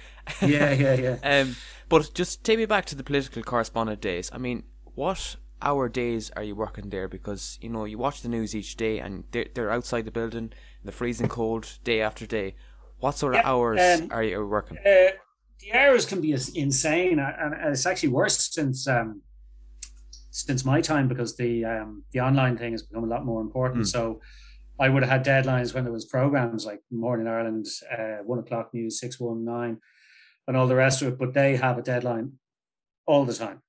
yeah, 0.42 0.72
yeah, 0.72 0.94
yeah. 0.94 1.18
um, 1.40 1.56
but 1.88 2.12
just 2.14 2.42
take 2.42 2.58
me 2.58 2.66
back 2.66 2.84
to 2.86 2.96
the 2.96 3.04
political 3.04 3.42
correspondent 3.42 4.00
days. 4.00 4.30
I 4.32 4.38
mean, 4.38 4.64
what 4.94 5.36
hour 5.62 5.88
days 5.88 6.30
are 6.36 6.42
you 6.42 6.54
working 6.54 6.90
there? 6.90 7.08
Because 7.08 7.58
you 7.60 7.68
know 7.68 7.84
you 7.84 7.98
watch 7.98 8.22
the 8.22 8.28
news 8.28 8.56
each 8.56 8.76
day, 8.76 8.98
and 8.98 9.24
they're, 9.30 9.46
they're 9.54 9.70
outside 9.70 10.04
the 10.04 10.10
building, 10.10 10.52
in 10.82 10.86
the 10.86 10.92
freezing 10.92 11.28
cold, 11.28 11.78
day 11.84 12.00
after 12.00 12.26
day. 12.26 12.56
What 12.98 13.16
sort 13.16 13.34
of 13.34 13.42
yeah, 13.42 13.50
hours 13.50 14.00
um, 14.00 14.08
are 14.10 14.22
you 14.22 14.44
working? 14.46 14.78
Uh, 14.78 15.10
the 15.60 15.72
hours 15.72 16.06
can 16.06 16.20
be 16.20 16.32
insane, 16.32 17.18
and 17.18 17.54
it's 17.72 17.86
actually 17.86 18.10
worse 18.10 18.52
since 18.52 18.86
um, 18.86 19.22
since 20.30 20.64
my 20.64 20.80
time 20.80 21.08
because 21.08 21.36
the 21.36 21.64
um, 21.64 22.04
the 22.12 22.20
online 22.20 22.58
thing 22.58 22.72
has 22.72 22.82
become 22.82 23.04
a 23.04 23.08
lot 23.08 23.24
more 23.24 23.40
important. 23.40 23.84
Mm. 23.84 23.88
So 23.88 24.20
I 24.78 24.88
would 24.88 25.02
have 25.02 25.10
had 25.10 25.24
deadlines 25.24 25.74
when 25.74 25.84
there 25.84 25.92
was 25.92 26.04
programs 26.04 26.66
like 26.66 26.80
Morning 26.90 27.26
Ireland, 27.26 27.66
uh, 27.90 28.18
one 28.24 28.38
o'clock 28.38 28.74
news, 28.74 29.00
six 29.00 29.18
one 29.18 29.44
nine, 29.44 29.78
and 30.46 30.56
all 30.56 30.66
the 30.66 30.76
rest 30.76 31.00
of 31.00 31.08
it. 31.08 31.18
But 31.18 31.32
they 31.32 31.56
have 31.56 31.78
a 31.78 31.82
deadline 31.82 32.34
all 33.06 33.24
the 33.24 33.32
time, 33.32 33.62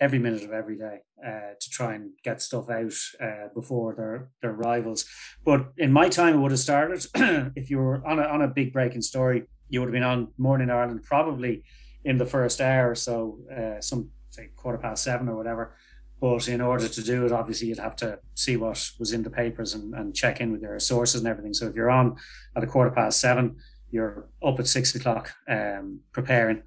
every 0.00 0.18
minute 0.18 0.42
of 0.42 0.52
every 0.52 0.78
day, 0.78 1.00
uh, 1.24 1.52
to 1.60 1.70
try 1.70 1.94
and 1.94 2.12
get 2.24 2.40
stuff 2.40 2.70
out 2.70 2.94
uh, 3.20 3.48
before 3.54 3.94
their 3.94 4.30
their 4.40 4.54
rivals. 4.54 5.04
But 5.44 5.72
in 5.76 5.92
my 5.92 6.08
time, 6.08 6.36
it 6.36 6.38
would 6.38 6.52
have 6.52 6.60
started 6.60 7.06
if 7.56 7.68
you 7.68 7.76
were 7.76 8.06
on 8.06 8.18
a 8.18 8.22
on 8.22 8.40
a 8.40 8.48
big 8.48 8.72
breaking 8.72 9.02
story. 9.02 9.46
You 9.70 9.80
would 9.80 9.86
have 9.86 9.92
been 9.92 10.02
on 10.02 10.28
Morning 10.36 10.70
Ireland 10.70 11.02
probably 11.02 11.64
in 12.04 12.18
the 12.18 12.26
first 12.26 12.60
hour, 12.60 12.94
so 12.94 13.38
uh, 13.50 13.80
some 13.80 14.10
say 14.30 14.50
quarter 14.56 14.78
past 14.78 15.02
seven 15.02 15.28
or 15.28 15.36
whatever 15.36 15.74
but 16.20 16.48
in 16.48 16.60
order 16.60 16.86
to 16.86 17.02
do 17.02 17.24
it, 17.24 17.32
obviously, 17.32 17.68
you'd 17.68 17.78
have 17.78 17.96
to 17.96 18.18
see 18.34 18.56
what 18.56 18.90
was 18.98 19.12
in 19.12 19.22
the 19.22 19.30
papers 19.30 19.72
and, 19.72 19.94
and 19.94 20.14
check 20.14 20.40
in 20.40 20.52
with 20.52 20.60
their 20.60 20.78
sources 20.78 21.22
and 21.22 21.28
everything. 21.28 21.54
So 21.54 21.66
if 21.66 21.74
you're 21.74 21.90
on 21.90 22.16
at 22.54 22.62
a 22.62 22.66
quarter 22.66 22.90
past 22.90 23.20
seven, 23.20 23.56
you're 23.90 24.28
up 24.44 24.60
at 24.60 24.66
six 24.66 24.94
o'clock 24.94 25.32
um, 25.48 26.00
preparing, 26.12 26.58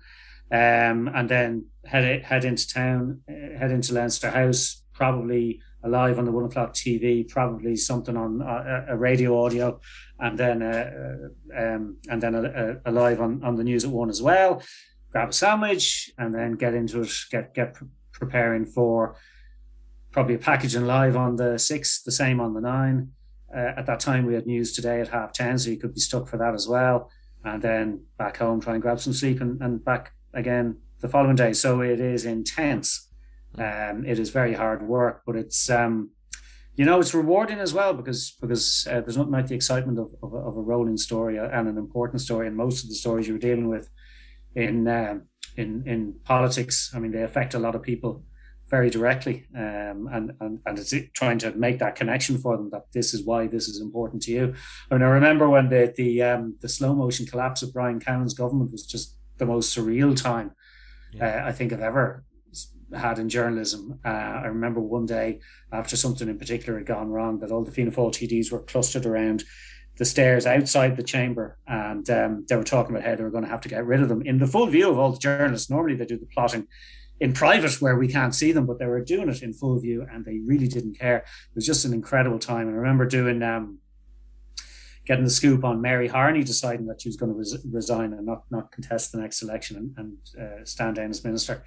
um, 0.52 1.08
and 1.14 1.30
then 1.30 1.68
head 1.86 2.24
head 2.24 2.46
into 2.46 2.68
town, 2.68 3.22
uh, 3.30 3.58
head 3.58 3.72
into 3.72 3.94
Leinster 3.94 4.32
House, 4.32 4.82
probably 4.92 5.62
live 5.90 6.18
on 6.18 6.26
the 6.26 6.32
one 6.32 6.46
o'clock 6.46 6.74
TV, 6.74 7.28
probably 7.28 7.76
something 7.76 8.16
on 8.16 8.42
uh, 8.42 8.86
a, 8.90 8.94
a 8.94 8.98
radio 8.98 9.44
audio, 9.44 9.80
and 10.20 10.38
then 10.38 10.62
uh, 10.62 10.92
uh, 11.56 11.62
um, 11.62 11.98
and 12.10 12.22
then 12.22 12.36
a, 12.36 12.78
a, 12.86 12.92
live 12.92 13.22
on, 13.22 13.44
on 13.44 13.56
the 13.56 13.64
news 13.64 13.84
at 13.84 13.90
one 13.90 14.10
as 14.10 14.22
well. 14.22 14.62
Grab 15.12 15.30
a 15.30 15.34
sandwich 15.34 16.12
and 16.18 16.34
then 16.34 16.54
get 16.54 16.74
into 16.74 17.02
it. 17.02 17.12
Get 17.30 17.54
get 17.54 17.76
preparing 18.12 18.66
for 18.66 19.16
probably 20.12 20.36
a 20.36 20.40
packaging 20.40 20.86
live 20.86 21.18
on 21.18 21.36
the 21.36 21.58
six, 21.58 22.02
the 22.04 22.12
same 22.12 22.40
on 22.40 22.54
the 22.54 22.62
nine. 22.62 23.12
Uh, 23.54 23.74
at 23.78 23.86
that 23.86 24.00
time, 24.00 24.26
we 24.26 24.34
had 24.34 24.48
news 24.48 24.74
today 24.74 25.02
at 25.02 25.10
half 25.10 25.34
10, 25.34 25.60
so 25.60 25.70
you 25.70 25.78
could 25.78 25.94
be 25.94 26.00
stuck 26.00 26.28
for 26.28 26.38
that 26.38 26.54
as 26.54 26.68
well. 26.68 27.12
And 27.44 27.62
then 27.62 28.06
back 28.18 28.38
home, 28.38 28.62
try 28.62 28.74
and 28.74 28.82
grab 28.82 29.00
some 29.00 29.14
sleep 29.14 29.42
and, 29.42 29.62
and 29.62 29.84
back 29.84 30.14
again 30.34 30.78
the 31.02 31.10
following 31.10 31.36
day. 31.36 31.54
So 31.54 31.82
it 31.82 32.00
is 32.00 32.26
intense. 32.26 33.10
Um, 33.58 34.06
it 34.06 34.20
is 34.20 34.30
very 34.30 34.54
hard 34.54 34.88
work, 34.88 35.22
but 35.26 35.36
it's, 35.36 35.70
um, 35.70 36.12
you 36.76 36.86
know, 36.86 37.00
it's 37.00 37.14
rewarding 37.14 37.60
as 37.60 37.74
well 37.74 37.94
because 37.94 38.36
because 38.42 38.88
uh, 38.90 39.02
there's 39.02 39.18
nothing 39.18 39.32
like 39.32 39.48
the 39.48 39.56
excitement 39.56 40.00
of, 40.00 40.08
of, 40.24 40.34
of, 40.34 40.58
a 40.58 40.62
rolling 40.62 40.98
story 40.98 41.38
and 41.38 41.68
an 41.68 41.78
important 41.78 42.22
story. 42.22 42.48
And 42.48 42.58
most 42.58 42.84
of 42.84 42.90
the 42.90 42.96
stories 42.96 43.28
you're 43.28 43.38
dealing 43.38 43.70
with 43.70 43.90
in 44.56 44.88
uh, 44.88 45.20
in 45.56 45.84
in 45.86 46.16
politics, 46.24 46.92
I 46.96 47.00
mean, 47.00 47.12
they 47.12 47.22
affect 47.22 47.54
a 47.54 47.60
lot 47.60 47.76
of 47.76 47.84
people 47.84 48.24
very 48.70 48.90
directly 48.90 49.46
um, 49.56 50.10
and, 50.12 50.32
and 50.40 50.60
and 50.66 50.80
it's 50.80 50.94
trying 51.14 51.38
to 51.38 51.52
make 51.52 51.78
that 51.78 51.96
connection 51.96 52.40
for 52.40 52.58
them 52.58 52.70
that 52.72 52.86
this 52.92 53.14
is 53.14 53.24
why 53.24 53.46
this 53.46 53.68
is 53.68 53.80
important 53.80 54.20
to 54.24 54.32
you 54.32 54.54
I 54.90 54.96
mean 54.96 55.04
I 55.04 55.10
remember 55.10 55.48
when 55.48 55.70
the 55.70 55.94
the 55.96 56.24
um, 56.24 56.56
the 56.60 56.70
slow 56.70 56.96
motion 56.96 57.28
collapse 57.28 57.62
of 57.62 57.72
Brian 57.72 58.00
Cowen's 58.00 58.34
government 58.34 58.72
was 58.72 58.84
just 58.86 59.18
the 59.38 59.46
most 59.46 59.78
surreal 59.78 60.20
time 60.20 60.52
yeah. 61.12 61.44
uh, 61.44 61.50
I 61.50 61.52
think 61.52 61.72
I've 61.72 61.82
ever 61.82 62.24
had 62.96 63.20
in 63.20 63.30
journalism 63.30 64.00
uh, 64.06 64.08
I 64.08 64.46
remember 64.46 64.80
one 64.80 65.06
day 65.06 65.40
after 65.72 65.96
something 65.98 66.28
in 66.28 66.38
particular 66.38 66.78
had 66.78 66.88
gone 66.88 67.10
wrong 67.10 67.40
that 67.40 67.52
all 67.52 67.64
the 67.64 67.72
Fianna 67.72 67.92
Fáil 67.92 68.12
TDs 68.12 68.52
were 68.52 68.60
clustered 68.60 69.06
around 69.06 69.44
the 69.98 70.06
stairs 70.06 70.46
outside 70.46 70.98
the 70.98 71.04
chamber 71.04 71.58
and 71.68 72.10
um, 72.10 72.46
they 72.50 72.56
were 72.56 72.64
talking 72.64 72.96
about 72.96 73.08
how 73.08 73.16
they 73.16 73.24
were 73.24 73.30
going 73.30 73.44
to 73.44 73.50
have 73.50 73.62
to 73.62 73.70
get 73.70 73.86
rid 73.86 74.02
of 74.02 74.10
them 74.10 74.22
in 74.24 74.40
the 74.40 74.48
full 74.48 74.68
view 74.68 74.90
of 74.90 74.98
all 74.98 75.12
the 75.12 75.20
journalists 75.20 75.70
normally 75.70 75.96
they 75.96 76.06
do 76.06 76.18
the 76.18 76.26
plotting 76.26 76.68
in 77.20 77.32
private 77.34 77.82
where 77.82 77.96
we 77.96 78.08
can't 78.08 78.36
see 78.36 78.52
them, 78.52 78.66
but 78.66 78.80
they 78.80 78.86
were 78.86 79.00
doing 79.00 79.30
it 79.30 79.42
in 79.42 79.54
full 79.54 79.80
view 79.80 80.06
and 80.12 80.26
they 80.26 80.40
really 80.46 80.68
didn't 80.68 81.00
care. 81.00 81.18
It 81.18 81.56
was 81.56 81.66
just 81.66 81.86
an 81.86 81.94
incredible 81.94 82.38
time. 82.38 82.68
And 82.68 82.76
I 82.76 82.80
remember 82.80 83.06
doing 83.06 83.42
um, 83.44 83.80
getting 85.06 85.24
the 85.24 85.30
scoop 85.30 85.64
on 85.64 85.82
Mary 85.82 86.08
Harney 86.10 86.44
deciding 86.44 86.86
that 86.88 87.02
she 87.02 87.10
was 87.10 87.16
going 87.16 87.32
to 87.32 87.38
res- 87.38 87.66
resign 87.72 88.12
and 88.14 88.26
not 88.26 88.44
not 88.50 88.72
contest 88.72 89.12
the 89.12 89.20
next 89.20 89.42
election 89.42 89.94
and, 89.98 90.18
and 90.38 90.42
uh, 90.42 90.66
stand 90.66 90.98
down 90.98 91.12
as 91.12 91.24
minister, 91.24 91.64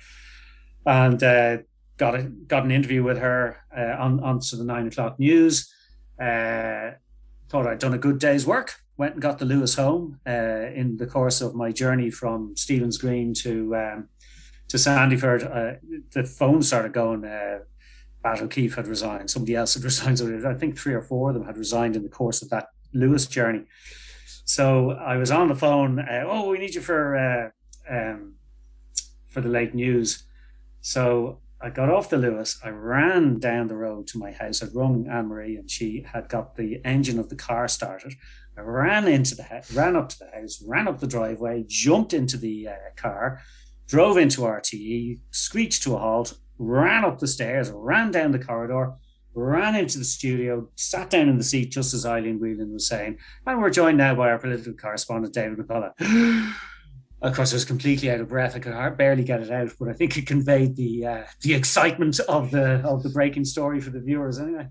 and 0.87 1.23
uh, 1.23 1.59
got 1.97 2.15
a, 2.15 2.23
got 2.23 2.65
an 2.65 2.71
interview 2.71 3.03
with 3.03 3.19
her 3.19 3.59
uh, 3.77 3.97
on 4.03 4.21
onto 4.21 4.57
the 4.57 4.65
nine 4.65 4.87
o'clock 4.87 5.19
news. 5.19 5.73
Uh, 6.21 6.93
thought 7.49 7.67
I'd 7.67 7.79
done 7.79 7.95
a 7.95 7.99
good 7.99 8.19
day's 8.19 8.47
work. 8.47 8.75
Went 8.97 9.15
and 9.15 9.23
got 9.23 9.39
the 9.39 9.45
Luas 9.45 9.77
home 9.77 10.19
uh, 10.27 10.71
in 10.75 10.97
the 10.97 11.07
course 11.07 11.41
of 11.43 11.55
my 11.55 11.71
journey 11.71 12.11
from 12.11 12.57
Stephen's 12.57 12.97
Green 12.97 13.35
to 13.35 13.77
um, 13.77 14.09
to 14.69 14.77
Sandyford, 14.79 15.45
uh, 15.45 15.79
the 16.13 16.25
phone 16.25 16.63
started 16.63 16.93
going. 16.93 17.25
Uh, 17.25 17.61
Batt 18.23 18.43
O'Keeffe 18.43 18.75
had 18.75 18.89
resigned. 18.89 19.31
Somebody 19.31 19.55
else 19.55 19.75
had 19.75 19.85
resigned. 20.15 20.47
I 20.47 20.55
think 20.55 20.77
three 20.77 20.95
or 20.95 21.03
four 21.03 21.29
of 21.31 21.35
them 21.35 21.45
had 21.45 21.57
resigned 21.57 21.95
in 21.95 22.03
the 22.03 22.09
course 22.09 22.43
of 22.43 22.51
that 22.51 22.69
Luas 22.95 23.31
journey. 23.31 23.65
So 24.45 24.93
I 24.93 25.17
was 25.17 25.31
on 25.31 25.49
the 25.49 25.55
phone. 25.55 26.05
Oh, 26.09 26.49
we 26.49 26.59
need 26.59 26.75
you 26.75 26.81
for 26.81 27.53
um, 27.89 28.35
for 29.29 29.41
the 29.41 29.49
late 29.49 29.75
news. 29.75 30.25
So 30.87 31.41
I 31.61 31.71
got 31.71 31.91
off 31.91 32.11
the 32.11 32.17
Luas. 32.17 32.65
I 32.65 32.69
ran 32.69 33.41
down 33.41 33.67
the 33.67 33.75
road 33.75 34.07
to 34.07 34.19
my 34.19 34.31
house. 34.31 34.63
I'd 34.63 34.73
rung 34.73 35.09
Anne 35.11 35.27
Marie, 35.27 35.57
and 35.57 35.69
she 35.69 36.07
had 36.13 36.29
got 36.29 36.55
the 36.55 36.81
engine 36.85 37.19
of 37.19 37.29
the 37.29 37.35
car 37.35 37.67
started. 37.67 38.15
I 38.57 38.61
ran 38.61 39.09
into 39.09 39.35
the 39.35 39.43
house, 39.43 39.73
ran 39.73 39.97
up 39.97 40.11
to 40.11 40.19
the 40.21 40.31
house, 40.31 40.63
ran 40.65 40.87
up 40.87 41.01
the 41.01 41.09
driveway, 41.09 41.65
jumped 41.67 42.15
into 42.15 42.37
the 42.37 42.69
uh, 42.69 42.75
car, 42.95 43.43
drove 43.89 44.17
into 44.17 44.43
RTE, 44.43 45.19
screeched 45.33 45.83
to 45.83 45.97
a 45.97 45.99
halt, 45.99 46.39
ran 46.57 47.05
up 47.05 47.19
the 47.19 47.27
stairs, 47.27 47.69
ran 47.75 48.13
down 48.13 48.31
the 48.31 48.39
corridor, 48.39 48.93
ran 49.35 49.75
into 49.75 49.99
the 49.99 50.05
studio, 50.05 50.69
sat 50.77 51.11
down 51.11 51.29
in 51.29 51.37
the 51.37 51.43
seat 51.43 51.73
just 51.73 51.95
as 51.95 52.07
Eileen 52.07 52.39
Whelan 52.39 52.73
was 52.73 52.87
saying, 52.87 53.19
and 53.45 53.61
we're 53.61 53.71
joined 53.71 53.99
now 53.99 54.15
by 54.15 54.31
our 54.31 54.39
political 54.39 54.75
correspondent, 54.75 55.35
David 55.35 55.59
McCullough. 55.59 56.55
Of 57.23 57.35
course, 57.35 57.53
I 57.53 57.57
was 57.57 57.65
completely 57.65 58.11
out 58.11 58.21
of 58.21 58.29
breath. 58.29 58.55
I 58.55 58.59
could 58.59 58.97
barely 58.97 59.25
get 59.25 59.41
it 59.41 59.51
out, 59.51 59.71
but 59.79 59.89
I 59.89 59.95
think 59.95 60.17
it 60.19 60.27
conveyed 60.27 60.77
the 60.77 61.07
uh, 61.07 61.25
the 61.41 61.55
excitement 61.55 62.21
of 62.21 62.51
the 62.51 62.83
of 62.85 63.03
the 63.03 63.09
breaking 63.09 63.45
story 63.45 63.81
for 63.81 63.91
the 63.91 64.01
viewers. 64.01 64.39
Anyway, 64.39 64.69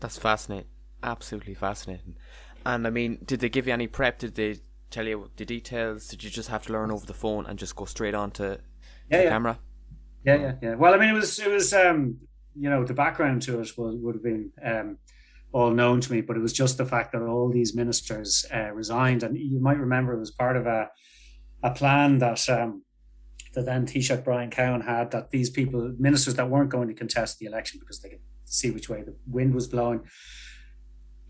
that's 0.00 0.18
fascinating, 0.18 0.68
absolutely 1.02 1.54
fascinating. 1.54 2.16
And 2.64 2.86
I 2.86 2.90
mean, 2.90 3.18
did 3.24 3.40
they 3.40 3.50
give 3.50 3.66
you 3.66 3.74
any 3.74 3.86
prep? 3.86 4.18
Did 4.18 4.34
they 4.34 4.56
tell 4.90 5.06
you 5.06 5.30
the 5.36 5.44
details? 5.44 6.08
Did 6.08 6.24
you 6.24 6.30
just 6.30 6.48
have 6.48 6.62
to 6.66 6.72
learn 6.72 6.90
over 6.90 7.04
the 7.04 7.14
phone 7.14 7.44
and 7.46 7.58
just 7.58 7.76
go 7.76 7.84
straight 7.84 8.14
on 8.14 8.30
to, 8.32 8.60
yeah, 9.10 9.18
the 9.18 9.24
yeah. 9.24 9.28
camera? 9.30 9.58
Yeah, 10.24 10.36
yeah, 10.36 10.52
yeah. 10.62 10.74
Well, 10.76 10.94
I 10.94 10.96
mean, 10.96 11.10
it 11.10 11.14
was 11.14 11.38
it 11.38 11.50
was 11.50 11.74
um, 11.74 12.16
you 12.56 12.70
know 12.70 12.84
the 12.84 12.94
background 12.94 13.42
to 13.42 13.54
it 13.54 13.58
was, 13.58 13.76
would 13.76 14.14
have 14.14 14.24
been 14.24 14.50
um, 14.64 14.96
all 15.52 15.70
known 15.70 16.00
to 16.00 16.12
me, 16.12 16.22
but 16.22 16.36
it 16.36 16.40
was 16.40 16.54
just 16.54 16.78
the 16.78 16.86
fact 16.86 17.12
that 17.12 17.20
all 17.20 17.50
these 17.50 17.74
ministers 17.74 18.46
uh, 18.54 18.72
resigned, 18.72 19.22
and 19.22 19.36
you 19.36 19.60
might 19.60 19.78
remember 19.78 20.14
it 20.14 20.18
was 20.18 20.30
part 20.30 20.56
of 20.56 20.66
a 20.66 20.88
a 21.64 21.72
plan 21.72 22.18
that 22.18 22.48
um, 22.48 22.84
that 23.54 23.66
then 23.66 23.86
Taoiseach 23.86 24.22
Brian 24.22 24.50
Cowen 24.50 24.82
had 24.82 25.10
that 25.10 25.32
these 25.32 25.50
people 25.50 25.92
ministers 25.98 26.36
that 26.36 26.48
weren't 26.48 26.70
going 26.70 26.86
to 26.86 26.94
contest 26.94 27.38
the 27.40 27.46
election 27.46 27.80
because 27.80 28.00
they 28.00 28.10
could 28.10 28.20
see 28.44 28.70
which 28.70 28.88
way 28.88 29.02
the 29.02 29.16
wind 29.26 29.52
was 29.52 29.66
blowing 29.66 30.02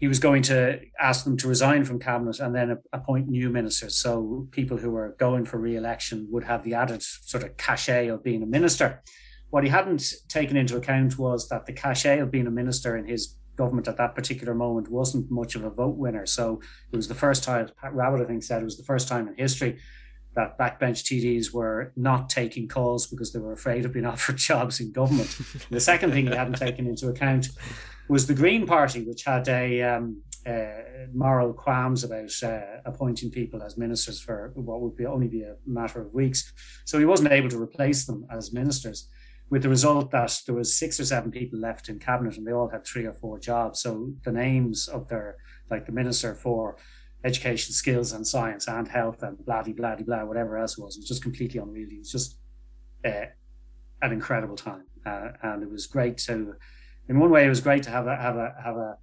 he 0.05 0.09
was 0.09 0.19
going 0.19 0.43
to 0.43 0.81
ask 1.01 1.25
them 1.25 1.37
to 1.39 1.49
resign 1.49 1.85
from 1.85 1.99
cabinet 1.99 2.41
and 2.41 2.55
then 2.55 2.77
appoint 2.93 3.29
new 3.29 3.49
ministers. 3.49 3.97
So 3.97 4.49
people 4.51 4.77
who 4.77 4.91
were 4.91 5.17
going 5.19 5.45
for 5.45 5.59
re-election 5.59 6.27
would 6.31 6.45
have 6.45 6.65
the 6.65 6.75
added 6.75 7.03
sort 7.03 7.45
of 7.45 7.57
cachet 7.57 8.09
of 8.09 8.23
being 8.23 8.43
a 8.43 8.47
minister. 8.47 9.03
What 9.51 9.65
he 9.65 9.71
hadn't 9.71 10.13
taken 10.29 10.57
into 10.57 10.77
account 10.77 11.19
was 11.19 11.49
that 11.49 11.65
the 11.67 11.73
cachet 11.73 12.19
of 12.19 12.31
being 12.31 12.47
a 12.47 12.51
minister 12.51 12.97
in 12.97 13.07
his 13.07 13.37
government 13.57 13.87
at 13.87 13.97
that 13.97 14.17
particular 14.17 14.53
moment 14.53 14.91
wasn't 14.91 15.31
much 15.31 15.55
of 15.55 15.63
a 15.63 15.71
vote 15.71 15.97
winner. 15.97 16.27
So 16.27 16.61
it 16.93 16.97
was 16.97 17.07
the 17.07 17.15
first 17.15 17.45
time, 17.45 17.71
Pat 17.81 17.93
Rabbitte, 17.93 18.25
I 18.25 18.27
think, 18.27 18.43
said 18.43 18.61
it 18.61 18.65
was 18.65 18.77
the 18.77 18.85
first 18.85 19.07
time 19.07 19.29
in 19.29 19.37
history 19.37 19.79
that 20.35 20.59
backbench 20.59 21.03
TDs 21.05 21.53
were 21.53 21.93
not 21.97 22.29
taking 22.29 22.69
calls 22.69 23.07
because 23.07 23.33
they 23.33 23.39
were 23.39 23.53
afraid 23.53 23.85
of 23.85 23.93
being 23.93 24.07
offered 24.15 24.37
jobs 24.37 24.81
in 24.81 24.93
government. 24.93 25.37
the 25.71 25.81
second 25.81 26.13
thing 26.13 26.27
he 26.27 26.35
hadn't 26.35 26.59
taken 26.59 26.87
into 26.87 27.09
account 27.09 27.49
was 28.09 28.27
the 28.27 28.35
Green 28.35 28.67
Party, 28.67 29.03
which 29.03 29.25
had 29.25 29.49
a 29.49 29.83
um, 29.83 30.21
uh, 30.47 31.07
moral 31.15 31.53
qualms 31.53 32.05
about 32.05 32.31
uh, 32.43 32.81
appointing 32.85 33.31
people 33.31 33.63
as 33.63 33.79
ministers 33.79 34.21
for 34.21 34.53
what 34.55 34.81
would 34.81 34.97
be 34.97 35.07
only 35.07 35.29
be 35.29 35.43
a 35.43 35.57
matter 35.67 36.03
of 36.03 36.13
weeks. 36.13 36.53
So 36.85 36.99
he 36.99 37.05
wasn't 37.05 37.33
able 37.33 37.49
to 37.51 37.63
replace 37.63 38.05
them 38.05 38.27
as 38.31 38.53
ministers, 38.53 39.09
with 39.51 39.63
the 39.63 39.69
result 39.69 40.11
that 40.11 40.39
there 40.47 40.55
was 40.55 40.77
six 40.77 41.01
or 41.01 41.05
seven 41.05 41.31
people 41.31 41.59
left 41.59 41.89
in 41.89 41.99
cabinet, 41.99 42.37
and 42.37 42.47
they 42.47 42.53
all 42.53 42.69
had 42.69 42.85
three 42.85 43.07
or 43.07 43.13
four 43.13 43.39
jobs. 43.39 43.81
So 43.81 44.13
the 44.25 44.33
names 44.33 44.89
of 44.89 45.09
their, 45.09 45.37
like 45.71 45.87
the 45.87 45.93
minister 45.93 46.35
for 46.35 46.77
education, 47.25 47.73
skills, 47.73 48.13
and 48.13 48.27
science, 48.27 48.69
and 48.69 48.87
health, 48.87 49.23
and 49.23 49.45
blah 49.45 49.63
blah 49.63 49.73
blah, 49.73 49.97
blah 49.97 50.25
whatever 50.25 50.59
else 50.59 50.79
it 50.79 50.83
was, 50.83 50.97
it 50.97 51.01
was 51.01 51.09
just 51.09 51.23
completely 51.23 51.61
unreal. 51.61 51.89
It 51.91 51.99
was 51.99 52.13
just 52.13 52.39
uh, 53.05 53.27
an 54.03 54.13
incredible 54.13 54.57
time, 54.57 54.85
uh, 55.07 55.29
and 55.43 55.63
it 55.63 55.71
was 55.71 55.87
great 55.87 56.19
to 56.19 56.55
in 57.09 57.19
one 57.19 57.31
way, 57.31 57.45
it 57.45 57.49
was 57.49 57.61
great 57.61 57.83
to 57.85 57.91
have 57.91 58.07
a 58.07 58.17
have 58.17 58.37
a 58.37 58.55
have 58.63 58.77
a 58.77 58.99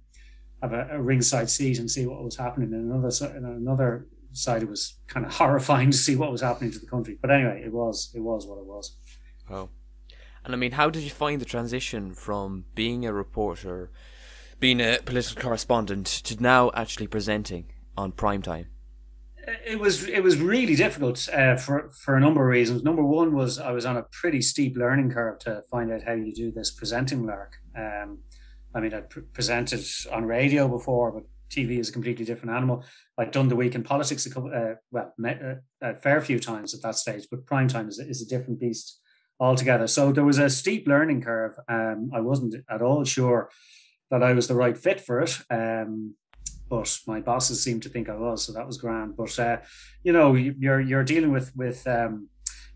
have 0.60 0.72
a, 0.72 0.88
a 0.92 1.00
ringside 1.00 1.48
seat 1.50 1.78
and 1.78 1.90
see 1.90 2.06
what 2.06 2.22
was 2.22 2.36
happening. 2.36 2.72
In 2.72 2.90
another 2.90 3.10
in 3.36 3.44
another 3.44 4.06
side, 4.32 4.62
it 4.62 4.68
was 4.68 4.98
kind 5.06 5.24
of 5.24 5.32
horrifying 5.36 5.90
to 5.90 5.96
see 5.96 6.16
what 6.16 6.32
was 6.32 6.40
happening 6.40 6.72
to 6.72 6.78
the 6.78 6.86
country. 6.86 7.18
But 7.20 7.30
anyway, 7.30 7.62
it 7.64 7.72
was 7.72 8.12
it 8.14 8.20
was 8.20 8.46
what 8.46 8.58
it 8.58 8.66
was. 8.66 8.96
Oh, 9.50 9.70
And 10.44 10.54
I 10.54 10.56
mean, 10.56 10.72
how 10.72 10.90
did 10.90 11.02
you 11.02 11.10
find 11.10 11.40
the 11.40 11.44
transition 11.44 12.14
from 12.14 12.64
being 12.74 13.04
a 13.04 13.12
reporter, 13.12 13.90
being 14.58 14.80
a 14.80 14.98
political 15.04 15.42
correspondent, 15.42 16.06
to 16.06 16.40
now 16.42 16.70
actually 16.74 17.06
presenting 17.06 17.66
on 17.96 18.12
prime 18.12 18.42
time? 18.42 18.66
It 19.66 19.80
was 19.80 20.08
it 20.08 20.22
was 20.22 20.38
really 20.38 20.76
difficult 20.76 21.28
uh, 21.32 21.56
for 21.56 21.90
for 21.90 22.16
a 22.16 22.20
number 22.20 22.42
of 22.42 22.48
reasons. 22.48 22.84
Number 22.84 23.02
one 23.02 23.34
was 23.34 23.58
I 23.58 23.72
was 23.72 23.84
on 23.84 23.96
a 23.96 24.04
pretty 24.04 24.40
steep 24.40 24.76
learning 24.76 25.10
curve 25.10 25.40
to 25.40 25.62
find 25.68 25.90
out 25.92 26.02
how 26.04 26.12
you 26.12 26.32
do 26.32 26.52
this 26.52 26.70
presenting 26.70 27.26
lark. 27.26 27.56
Um, 27.76 28.18
I 28.74 28.80
mean, 28.80 28.94
I 28.94 29.00
pre- 29.00 29.24
presented 29.32 29.84
on 30.12 30.24
radio 30.24 30.68
before, 30.68 31.10
but 31.10 31.24
TV 31.50 31.78
is 31.78 31.88
a 31.88 31.92
completely 31.92 32.24
different 32.24 32.54
animal. 32.54 32.84
I'd 33.18 33.30
done 33.30 33.48
the 33.48 33.56
week 33.56 33.74
in 33.74 33.82
politics 33.82 34.26
a 34.26 34.30
couple, 34.30 34.52
uh, 34.54 34.74
well, 34.90 35.12
uh, 35.24 35.54
a 35.82 35.94
fair 35.94 36.20
few 36.20 36.38
times 36.38 36.74
at 36.74 36.82
that 36.82 36.96
stage, 36.96 37.26
but 37.30 37.46
prime 37.46 37.68
time 37.68 37.88
is, 37.88 37.98
is 37.98 38.22
a 38.22 38.26
different 38.26 38.60
beast 38.60 39.00
altogether. 39.38 39.86
So 39.86 40.12
there 40.12 40.24
was 40.24 40.38
a 40.38 40.48
steep 40.48 40.86
learning 40.86 41.22
curve. 41.22 41.56
Um, 41.68 42.10
I 42.14 42.20
wasn't 42.20 42.54
at 42.70 42.82
all 42.82 43.04
sure 43.04 43.50
that 44.10 44.22
I 44.22 44.32
was 44.32 44.48
the 44.48 44.54
right 44.54 44.76
fit 44.76 45.00
for 45.00 45.20
it. 45.20 45.38
Um, 45.50 46.14
but 46.72 46.98
my 47.06 47.20
bosses 47.20 47.62
seemed 47.62 47.82
to 47.82 47.90
think 47.90 48.08
I 48.08 48.16
was, 48.16 48.42
so 48.42 48.50
that 48.54 48.66
was 48.66 48.78
grand. 48.78 49.14
But 49.14 49.38
uh, 49.38 49.58
you 50.02 50.12
know, 50.16 50.28
you're 50.34 50.80
you're 50.80 51.04
dealing 51.04 51.30
with 51.30 51.54
with 51.54 51.86
um, 51.86 52.28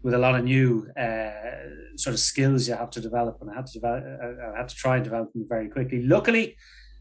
with 0.03 0.13
a 0.13 0.19
lot 0.19 0.35
of 0.39 0.45
new 0.45 0.87
uh, 1.07 1.97
sort 1.97 2.13
of 2.13 2.21
skills 2.21 2.69
you 2.69 2.75
have 2.75 2.91
to 2.91 3.01
develop, 3.01 3.39
and 3.41 3.51
I 3.51 3.55
had 3.55 3.67
to 3.69 3.73
develop, 3.73 4.05
uh, 4.05 4.53
I 4.55 4.59
had 4.59 4.69
to 4.69 4.77
try 4.85 4.97
and 4.97 5.05
develop 5.05 5.33
them 5.33 5.47
very 5.49 5.69
quickly. 5.71 6.03
Luckily, 6.03 6.57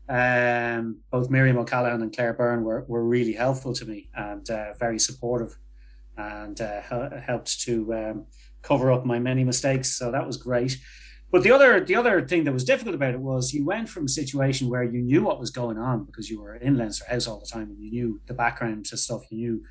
um, 0.07 1.01
both 1.11 1.29
Miriam 1.29 1.57
O'Callaghan 1.57 2.01
and 2.01 2.15
Claire 2.15 2.33
Byrne 2.33 2.63
were, 2.63 2.85
were 2.87 3.03
really 3.03 3.33
helpful 3.33 3.73
to 3.73 3.85
me 3.85 4.09
and 4.15 4.49
uh, 4.49 4.73
very 4.79 4.99
supportive, 4.99 5.53
and 6.17 6.61
uh, 6.61 6.79
helped 7.29 7.59
to 7.65 7.93
um, 7.93 8.25
cover 8.61 8.89
up 8.93 9.05
my 9.05 9.19
many 9.19 9.43
mistakes. 9.43 9.97
So 9.99 10.13
that 10.13 10.25
was 10.25 10.37
great. 10.37 10.77
But 11.31 11.43
the 11.43 11.51
other 11.51 11.79
the 11.79 11.95
other 11.95 12.25
thing 12.25 12.43
that 12.45 12.53
was 12.53 12.63
difficult 12.63 12.95
about 12.95 13.13
it 13.13 13.19
was 13.19 13.53
you 13.53 13.65
went 13.65 13.89
from 13.89 14.05
a 14.05 14.09
situation 14.09 14.69
where 14.69 14.83
you 14.83 15.01
knew 15.01 15.23
what 15.23 15.39
was 15.39 15.49
going 15.49 15.77
on 15.77 16.05
because 16.05 16.29
you 16.29 16.41
were 16.41 16.55
in 16.55 16.77
Leinster 16.77 17.05
House 17.09 17.27
all 17.27 17.39
the 17.39 17.45
time 17.45 17.69
and 17.69 17.79
you 17.79 17.91
knew 17.91 18.21
the 18.27 18.33
background 18.33 18.85
to 18.85 18.97
stuff, 18.97 19.23
you 19.29 19.37
knew 19.37 19.63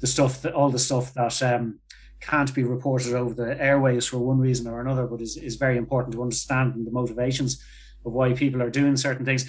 the 0.00 0.06
stuff 0.06 0.42
that 0.42 0.54
all 0.54 0.70
the 0.70 0.78
stuff 0.78 1.14
that 1.14 1.42
um, 1.42 1.78
can't 2.20 2.54
be 2.54 2.64
reported 2.64 3.14
over 3.14 3.34
the 3.34 3.60
airways 3.62 4.06
for 4.06 4.18
one 4.18 4.38
reason 4.38 4.66
or 4.66 4.80
another, 4.80 5.06
but 5.06 5.20
is, 5.20 5.36
is 5.36 5.56
very 5.56 5.76
important 5.76 6.14
to 6.14 6.22
understand 6.22 6.74
the 6.86 6.90
motivations 6.90 7.62
of 8.04 8.12
why 8.12 8.32
people 8.32 8.62
are 8.62 8.70
doing 8.70 8.96
certain 8.96 9.24
things. 9.24 9.46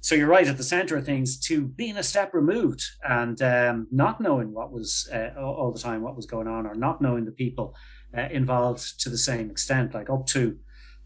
So 0.00 0.14
you're 0.14 0.28
right 0.28 0.46
at 0.46 0.56
the 0.56 0.62
center 0.62 0.96
of 0.96 1.04
things 1.04 1.38
to 1.40 1.66
being 1.66 1.96
a 1.96 2.02
step 2.02 2.32
removed 2.32 2.84
and 3.02 3.40
um, 3.42 3.86
not 3.90 4.20
knowing 4.20 4.52
what 4.52 4.72
was 4.72 5.08
uh, 5.12 5.30
all 5.40 5.72
the 5.72 5.80
time 5.80 6.02
what 6.02 6.16
was 6.16 6.26
going 6.26 6.46
on 6.46 6.66
or 6.66 6.74
not 6.74 7.02
knowing 7.02 7.24
the 7.24 7.32
people 7.32 7.74
uh, 8.16 8.28
involved 8.30 9.00
to 9.00 9.10
the 9.10 9.18
same 9.18 9.50
extent, 9.50 9.94
like 9.94 10.08
up 10.08 10.26
to 10.26 10.56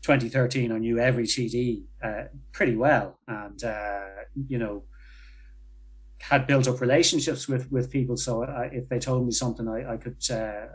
2013, 0.03 0.73
I 0.73 0.79
knew 0.79 0.99
every 0.99 1.25
TD 1.25 1.83
uh, 2.03 2.25
pretty 2.53 2.77
well, 2.77 3.19
and 3.29 3.62
uh, 3.62 4.01
you 4.49 4.59
know 4.59 4.85
had 6.23 6.47
built 6.47 6.69
up 6.69 6.81
relationships 6.81 7.49
with 7.49 7.71
with 7.71 7.91
people. 7.91 8.17
So 8.17 8.45
I, 8.45 8.65
if 8.73 8.88
they 8.88 8.99
told 8.99 9.27
me 9.27 9.33
something, 9.33 9.69
I, 9.69 9.95
I 9.95 9.97
could 9.97 10.17
uh, 10.31 10.67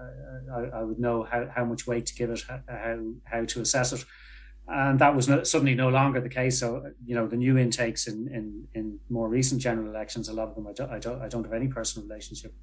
I, 0.56 0.80
I, 0.80 0.84
would 0.84 1.00
know 1.00 1.24
how, 1.24 1.48
how 1.54 1.66
much 1.66 1.88
weight 1.88 2.06
to 2.08 2.16
give 2.16 2.30
it, 2.30 2.42
how 2.68 3.00
how 3.24 3.46
to 3.46 3.62
assess 3.62 3.94
it, 3.94 4.06
and 4.68 5.00
that 5.00 5.16
was 5.16 5.28
no, 5.28 5.44
suddenly 5.44 5.76
no 5.76 5.90
longer 5.90 6.22
the 6.22 6.30
case. 6.30 6.60
So 6.60 6.92
you 7.06 7.16
know 7.16 7.28
the 7.28 7.38
new 7.38 7.58
intakes 7.58 8.08
in 8.08 8.28
in, 8.34 8.68
in 8.76 9.00
more 9.10 9.28
recent 9.28 9.62
general 9.62 9.90
elections, 9.90 10.30
a 10.30 10.34
lot 10.34 10.50
of 10.50 10.56
them 10.56 10.68
I 10.68 10.74
don't 10.74 10.92
I 10.92 11.00
don't, 11.00 11.22
I 11.22 11.28
don't 11.28 11.44
have 11.44 11.54
any 11.54 11.68
personal 11.68 12.08
relationship. 12.08 12.54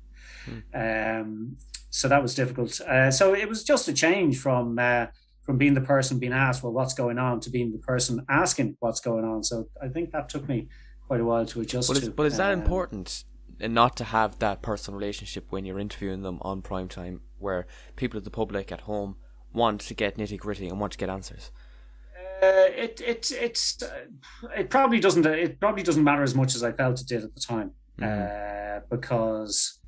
Mm. 0.46 1.20
Um, 1.20 1.56
so 1.90 2.08
that 2.08 2.22
was 2.22 2.34
difficult. 2.34 2.80
Uh, 2.80 3.10
so 3.10 3.34
it 3.34 3.48
was 3.48 3.64
just 3.64 3.88
a 3.88 3.92
change 3.92 4.38
from 4.38 4.78
uh, 4.78 5.06
from 5.44 5.58
being 5.58 5.74
the 5.74 5.80
person 5.80 6.18
being 6.18 6.32
asked, 6.32 6.62
well, 6.62 6.72
what's 6.72 6.94
going 6.94 7.18
on, 7.18 7.40
to 7.40 7.50
being 7.50 7.70
the 7.70 7.78
person 7.78 8.24
asking 8.28 8.76
what's 8.80 9.00
going 9.00 9.24
on. 9.24 9.42
So 9.42 9.68
I 9.82 9.88
think 9.88 10.10
that 10.12 10.28
took 10.28 10.48
me 10.48 10.68
quite 11.06 11.20
a 11.20 11.24
while 11.24 11.44
to 11.46 11.60
adjust 11.60 11.88
but 11.88 11.98
is, 11.98 12.04
to. 12.04 12.10
But 12.10 12.26
is 12.26 12.36
that 12.38 12.52
um, 12.52 12.60
important? 12.60 13.24
And 13.60 13.72
not 13.72 13.96
to 13.98 14.04
have 14.04 14.38
that 14.40 14.62
personal 14.62 14.98
relationship 14.98 15.46
when 15.50 15.64
you're 15.64 15.78
interviewing 15.78 16.22
them 16.22 16.38
on 16.42 16.60
prime 16.62 16.88
time, 16.88 17.20
where 17.38 17.66
people 17.94 18.18
of 18.18 18.24
the 18.24 18.30
public 18.30 18.72
at 18.72 18.82
home 18.82 19.16
want 19.52 19.80
to 19.82 19.94
get 19.94 20.16
nitty 20.16 20.38
gritty 20.38 20.66
and 20.68 20.80
want 20.80 20.92
to 20.92 20.98
get 20.98 21.08
answers. 21.08 21.52
Uh, 22.42 22.68
it 22.76 23.00
it 23.00 23.30
it's 23.30 23.82
uh, 23.82 24.06
it 24.56 24.68
probably 24.70 24.98
doesn't 24.98 25.24
it 25.24 25.60
probably 25.60 25.82
doesn't 25.82 26.02
matter 26.02 26.22
as 26.22 26.34
much 26.34 26.54
as 26.54 26.64
I 26.64 26.72
felt 26.72 27.00
it 27.00 27.06
did 27.06 27.22
at 27.22 27.34
the 27.34 27.40
time, 27.40 27.70
mm-hmm. 27.98 28.80
uh, 28.80 28.80
because 28.90 29.78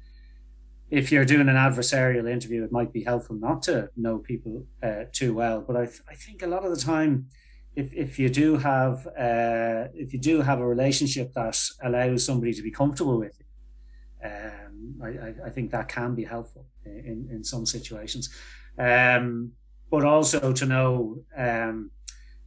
if 0.91 1.11
you're 1.11 1.25
doing 1.25 1.49
an 1.49 1.57
adversarial 1.57 2.31
interview, 2.31 2.65
it 2.65 2.71
might 2.71 2.93
be 2.93 3.03
helpful 3.03 3.37
not 3.37 3.63
to 3.63 3.91
know 3.97 4.19
people 4.19 4.65
uh, 4.83 5.05
too 5.13 5.35
well. 5.35 5.61
But 5.61 5.77
I, 5.77 5.87
th- 5.87 6.03
I 6.09 6.15
think 6.15 6.43
a 6.43 6.47
lot 6.47 6.65
of 6.65 6.71
the 6.71 6.81
time, 6.81 7.27
if, 7.75 7.93
if 7.93 8.19
you 8.19 8.29
do 8.29 8.57
have 8.57 9.07
uh, 9.07 9.89
if 9.95 10.13
you 10.13 10.19
do 10.19 10.41
have 10.41 10.61
a 10.61 10.67
relationship 10.67 11.33
that 11.35 11.61
allows 11.83 12.25
somebody 12.25 12.53
to 12.55 12.63
be 12.63 12.71
comfortable 12.71 13.19
with 13.19 13.37
you, 13.39 14.29
um, 14.29 14.95
I, 15.03 15.47
I, 15.47 15.51
think 15.51 15.71
that 15.73 15.89
can 15.89 16.15
be 16.15 16.25
helpful 16.25 16.67
in, 16.87 17.29
in 17.31 17.45
some 17.45 17.67
situations. 17.67 18.31
Um, 18.79 19.53
but 19.91 20.05
also 20.05 20.53
to 20.53 20.67
know, 20.67 21.19
um, 21.37 21.91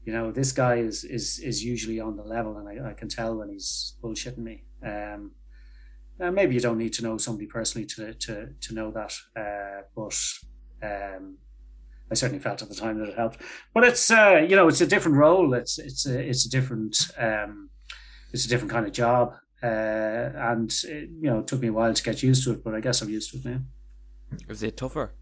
you 0.06 0.14
know, 0.14 0.32
this 0.32 0.52
guy 0.52 0.76
is 0.76 1.04
is 1.04 1.40
is 1.40 1.64
usually 1.64 2.00
on 2.00 2.16
the 2.16 2.24
level, 2.24 2.58
and 2.58 2.68
I, 2.68 2.92
I 2.92 2.94
can 2.94 3.10
tell 3.10 3.36
when 3.36 3.50
he's 3.50 3.96
bullshitting 4.02 4.38
me. 4.38 4.64
Um, 4.84 5.32
uh, 6.20 6.32
maybe 6.32 6.54
you 6.54 6.62
don't 6.62 6.78
need 6.78 6.94
to 6.94 7.04
know 7.04 7.18
somebody 7.18 7.48
personally 7.48 7.86
to 7.88 8.14
to 8.14 8.50
to 8.60 8.74
know 8.74 8.92
that, 8.92 9.14
uh, 9.36 9.84
but 9.96 10.18
um, 10.84 11.38
I 12.12 12.16
certainly 12.16 12.42
felt 12.42 12.62
at 12.62 12.70
the 12.70 12.76
time 12.76 13.00
that 13.00 13.10
it 13.10 13.18
helped. 13.18 13.42
But 13.74 13.84
it's 13.84 14.10
uh, 14.12 14.46
you 14.48 14.56
know 14.56 14.68
it's 14.68 14.82
a 14.82 14.88
different 14.88 15.18
role. 15.18 15.54
It's 15.54 15.80
it's 15.80 16.06
a, 16.06 16.20
it's 16.20 16.46
a 16.46 16.50
different 16.50 17.10
um, 17.18 17.70
it's 18.34 18.46
a 18.46 18.50
different 18.50 18.72
kind 18.72 18.86
of 18.86 18.92
job, 18.92 19.36
uh, 19.64 19.66
and 19.66 20.72
it, 20.84 21.10
you 21.22 21.30
know 21.30 21.40
it 21.40 21.48
took 21.48 21.62
me 21.62 21.70
a 21.70 21.74
while 21.74 21.94
to 21.94 22.04
get 22.04 22.24
used 22.24 22.44
to 22.44 22.52
it. 22.52 22.64
But 22.64 22.76
I 22.76 22.82
guess 22.82 23.02
I'm 23.02 23.10
used 23.10 23.32
to 23.32 23.38
it 23.38 23.46
now. 23.46 23.62
Was 24.48 24.62
it 24.64 24.78
tougher? 24.78 25.14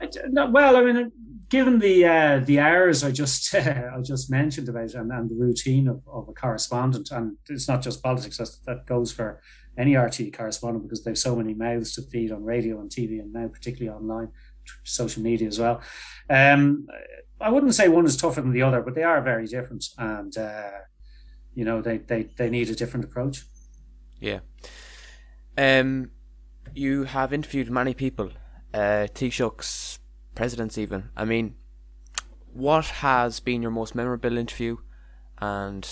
I, 0.00 0.08
no, 0.28 0.48
well, 0.50 0.76
I 0.76 0.84
mean, 0.84 1.12
given 1.48 1.78
the 1.78 2.04
uh, 2.04 2.40
the 2.44 2.60
hours 2.60 3.04
I 3.04 3.10
just 3.10 3.54
uh, 3.54 3.90
I 3.96 4.00
just 4.02 4.30
mentioned 4.30 4.68
about 4.68 4.94
and, 4.94 5.10
and 5.10 5.30
the 5.30 5.34
routine 5.34 5.88
of, 5.88 6.02
of 6.06 6.28
a 6.28 6.32
correspondent, 6.32 7.10
and 7.10 7.36
it's 7.48 7.68
not 7.68 7.82
just 7.82 8.02
politics 8.02 8.38
that 8.38 8.50
that 8.66 8.86
goes 8.86 9.12
for 9.12 9.40
any 9.76 9.92
RTE 9.92 10.36
correspondent 10.36 10.84
because 10.84 11.04
they've 11.04 11.16
so 11.16 11.36
many 11.36 11.54
mouths 11.54 11.94
to 11.94 12.02
feed 12.02 12.32
on 12.32 12.44
radio 12.44 12.80
and 12.80 12.90
TV 12.90 13.20
and 13.20 13.32
now 13.32 13.46
particularly 13.46 13.96
online, 13.96 14.28
social 14.82 15.22
media 15.22 15.46
as 15.46 15.58
well. 15.58 15.80
Um, 16.28 16.88
I 17.40 17.50
wouldn't 17.50 17.74
say 17.74 17.88
one 17.88 18.04
is 18.04 18.16
tougher 18.16 18.40
than 18.40 18.52
the 18.52 18.62
other, 18.62 18.82
but 18.82 18.94
they 18.94 19.04
are 19.04 19.22
very 19.22 19.46
different, 19.46 19.86
and 19.96 20.36
uh, 20.36 20.70
you 21.54 21.64
know 21.64 21.80
they, 21.80 21.98
they 21.98 22.24
they 22.36 22.50
need 22.50 22.68
a 22.70 22.74
different 22.74 23.04
approach. 23.04 23.44
Yeah. 24.20 24.40
Um, 25.56 26.10
you 26.74 27.04
have 27.04 27.32
interviewed 27.32 27.70
many 27.70 27.94
people. 27.94 28.30
Uh, 28.74 29.06
Taoiseachs, 29.14 29.98
presidents 30.38 30.78
even. 30.78 31.10
I 31.16 31.24
mean, 31.24 31.56
what 32.54 32.86
has 32.86 33.40
been 33.40 33.60
your 33.60 33.72
most 33.72 33.96
memorable 33.96 34.38
interview, 34.38 34.76
and 35.38 35.86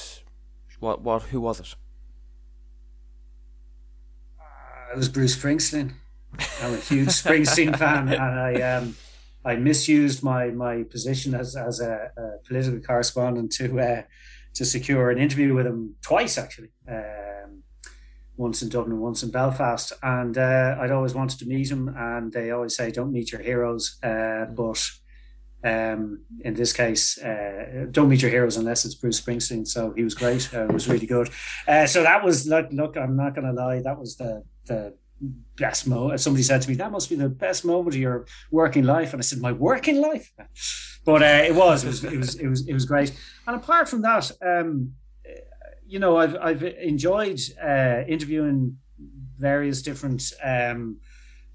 what 0.79 1.03
what 1.03 1.23
who 1.25 1.41
was 1.41 1.59
it? 1.59 1.75
Uh, 4.41 4.93
it 4.93 4.97
was 4.97 5.09
Bruce 5.09 5.37
Springsteen. 5.37 5.95
I'm 6.63 6.75
a 6.75 6.77
huge 6.77 7.09
Springsteen 7.09 7.77
fan, 7.83 8.09
and 8.09 8.41
I 8.49 8.53
um, 8.63 8.97
I 9.45 9.57
misused 9.57 10.23
my 10.23 10.51
my 10.51 10.85
position 10.85 11.35
as 11.35 11.57
as 11.57 11.81
a, 11.81 12.13
a 12.17 12.47
political 12.47 12.79
correspondent 12.81 13.51
to 13.55 13.81
uh, 13.81 14.03
to 14.55 14.65
secure 14.65 15.11
an 15.11 15.19
interview 15.19 15.55
with 15.55 15.67
him 15.67 15.97
twice 16.03 16.39
actually. 16.39 16.71
Um, 16.89 17.56
once 18.37 18.63
in 18.63 18.69
Dublin, 18.69 19.01
once 19.01 19.23
in 19.23 19.31
Belfast, 19.31 19.93
and 20.03 20.37
uh, 20.37 20.77
I'd 20.81 20.91
always 20.91 21.15
wanted 21.15 21.39
to 21.39 21.47
meet 21.47 21.71
him. 21.71 21.95
And 21.97 22.33
they 22.33 22.51
always 22.51 22.77
say, 22.77 22.91
"Don't 22.91 23.13
meet 23.13 23.33
your 23.33 23.41
heroes," 23.41 23.99
uh, 24.03 24.07
mm. 24.07 24.55
but 24.55 24.91
um, 25.65 26.21
in 26.41 26.55
this 26.55 26.73
case, 26.73 27.19
uh, 27.19 27.87
don't 27.91 28.09
meet 28.09 28.23
your 28.23 28.31
heroes 28.31 28.57
unless 28.57 28.85
it's 28.85 28.95
Bruce 28.95 29.21
Springsteen. 29.21 29.67
So 29.67 29.93
he 29.97 30.05
was 30.05 30.15
great. 30.15 30.49
Uh, 30.55 30.65
it 30.65 30.73
was 30.73 30.89
really 30.89 31.07
good. 31.07 31.31
Uh, 31.67 31.87
so 31.87 32.03
that 32.03 32.25
was 32.25 32.47
look. 32.47 32.69
Look, 32.71 32.97
I'm 32.97 33.17
not 33.17 33.35
going 33.35 33.47
to 33.47 33.53
lie. 33.53 33.81
That 33.81 33.99
was 33.99 34.17
the 34.17 34.45
the 34.67 34.95
best 35.57 35.87
moment. 35.87 36.21
Somebody 36.21 36.43
said 36.43 36.63
to 36.63 36.69
me, 36.69 36.75
"That 36.77 36.93
must 36.93 37.09
be 37.09 37.17
the 37.17 37.29
best 37.29 37.65
moment 37.65 37.95
of 37.95 38.01
your 38.01 38.27
working 38.51 38.85
life," 38.85 39.13
and 39.13 39.21
I 39.21 39.25
said, 39.25 39.41
"My 39.41 39.53
working 39.53 40.01
life." 40.01 40.33
But 41.05 41.23
uh, 41.23 41.45
it 41.47 41.55
was. 41.55 41.85
It 41.85 41.89
was. 41.89 42.05
It 42.05 42.17
was. 42.17 42.35
It 42.35 42.49
was. 42.49 42.69
It 42.69 42.75
was 42.75 42.85
great. 42.85 43.13
And 43.47 43.57
apart 43.57 43.89
from 43.89 44.03
that. 44.03 44.31
Um, 44.45 44.95
you 45.87 45.99
know, 45.99 46.17
I've 46.17 46.37
I've 46.37 46.63
enjoyed 46.63 47.41
uh, 47.63 48.03
interviewing 48.09 48.77
various 49.39 49.83
different 49.83 50.23
um, 50.43 50.99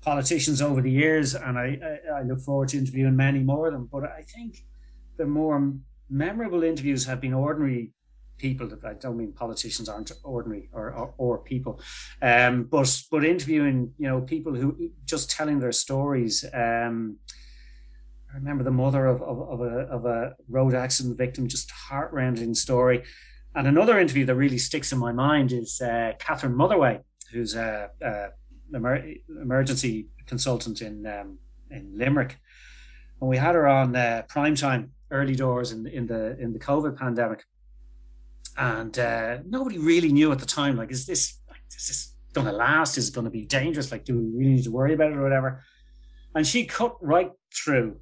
politicians 0.02 0.62
over 0.62 0.82
the 0.82 0.91
years, 0.91 1.36
and 1.36 1.58
I, 1.58 1.80
I, 1.84 2.20
I 2.20 2.22
look 2.24 2.41
forward 2.41 2.70
to 2.70 2.78
interviewing 2.78 3.15
many 3.15 3.39
more 3.39 3.67
of 3.67 3.74
them. 3.74 3.89
But 3.91 4.04
I 4.04 4.24
think 4.24 4.63
the 5.17 5.26
more 5.26 5.74
memorable 6.10 6.63
interviews 6.63 7.06
have 7.06 7.22
been 7.22 7.34
ordinary 7.34 7.91
people. 8.38 8.67
That 8.67 8.84
I 8.86 8.94
don't 8.94 9.17
mean 9.17 9.34
politicians 9.34 9.89
aren't 9.89 10.12
ordinary 10.24 10.70
or 10.74 10.91
or, 10.91 11.13
or 11.17 11.38
people, 11.39 11.82
um, 12.22 12.63
but 12.63 13.02
but 13.12 13.26
interviewing 13.26 13.94
you 13.98 14.08
know 14.08 14.22
people 14.22 14.54
who 14.56 14.91
just 15.06 15.30
telling 15.32 15.60
their 15.60 15.72
stories. 15.72 16.46
Um, 16.54 17.17
I 18.34 18.38
remember 18.38 18.63
the 18.63 18.72
mother 18.72 19.08
of, 19.08 19.22
of, 19.22 19.41
of, 19.41 19.60
a, 19.60 19.80
of 19.89 20.06
a 20.06 20.36
road 20.48 20.74
accident 20.74 21.17
victim, 21.17 21.50
just 21.50 21.70
heart-rending 21.70 22.54
story. 22.54 23.04
And 23.54 23.68
another 23.68 24.00
interview 24.00 24.26
that 24.26 24.36
really 24.36 24.58
sticks 24.58 24.92
in 24.92 24.98
my 24.98 25.12
mind 25.12 25.52
is 25.52 25.82
uh, 25.82 26.14
Catherine 26.20 26.56
Motherway, 26.56 27.02
who's 27.32 27.56
a, 27.56 27.90
a 28.02 28.28
emer- 28.74 29.14
emergency 29.42 30.08
consultant 30.26 30.82
in 30.82 31.06
um, 31.06 31.38
in 31.70 31.92
Limerick, 31.98 32.38
and 33.20 33.30
we 33.30 33.38
had 33.38 33.56
her 33.56 33.68
on 33.68 33.96
uh, 33.96 34.24
prime 34.28 34.56
time, 34.56 34.92
early 35.10 35.36
doors 35.36 35.72
in 35.74 35.86
in 35.88 36.08
the 36.08 36.38
in 36.40 36.54
the 36.54 36.60
COVID 36.60 36.98
pandemic, 36.98 37.44
and 38.58 38.98
uh, 38.98 39.40
nobody 39.46 39.78
really 39.78 40.14
knew 40.14 40.32
at 40.32 40.40
the 40.40 40.46
time 40.46 40.78
like 40.78 40.92
is 40.92 41.06
this 41.06 41.40
like, 41.50 41.62
is 41.76 41.88
this 41.88 42.16
going 42.34 42.48
to 42.48 42.54
last? 42.54 42.98
Is 42.98 43.10
it 43.10 43.16
going 43.16 43.26
to 43.26 43.32
be 43.32 43.46
dangerous? 43.46 43.92
Like, 43.92 44.06
do 44.06 44.18
we 44.18 44.26
really 44.38 44.54
need 44.56 44.64
to 44.64 44.72
worry 44.72 44.94
about 44.94 45.12
it 45.12 45.18
or 45.18 45.24
whatever? 45.24 45.64
And 46.36 46.48
she 46.48 46.66
cut 46.66 46.96
right 47.02 47.32
through 47.54 47.98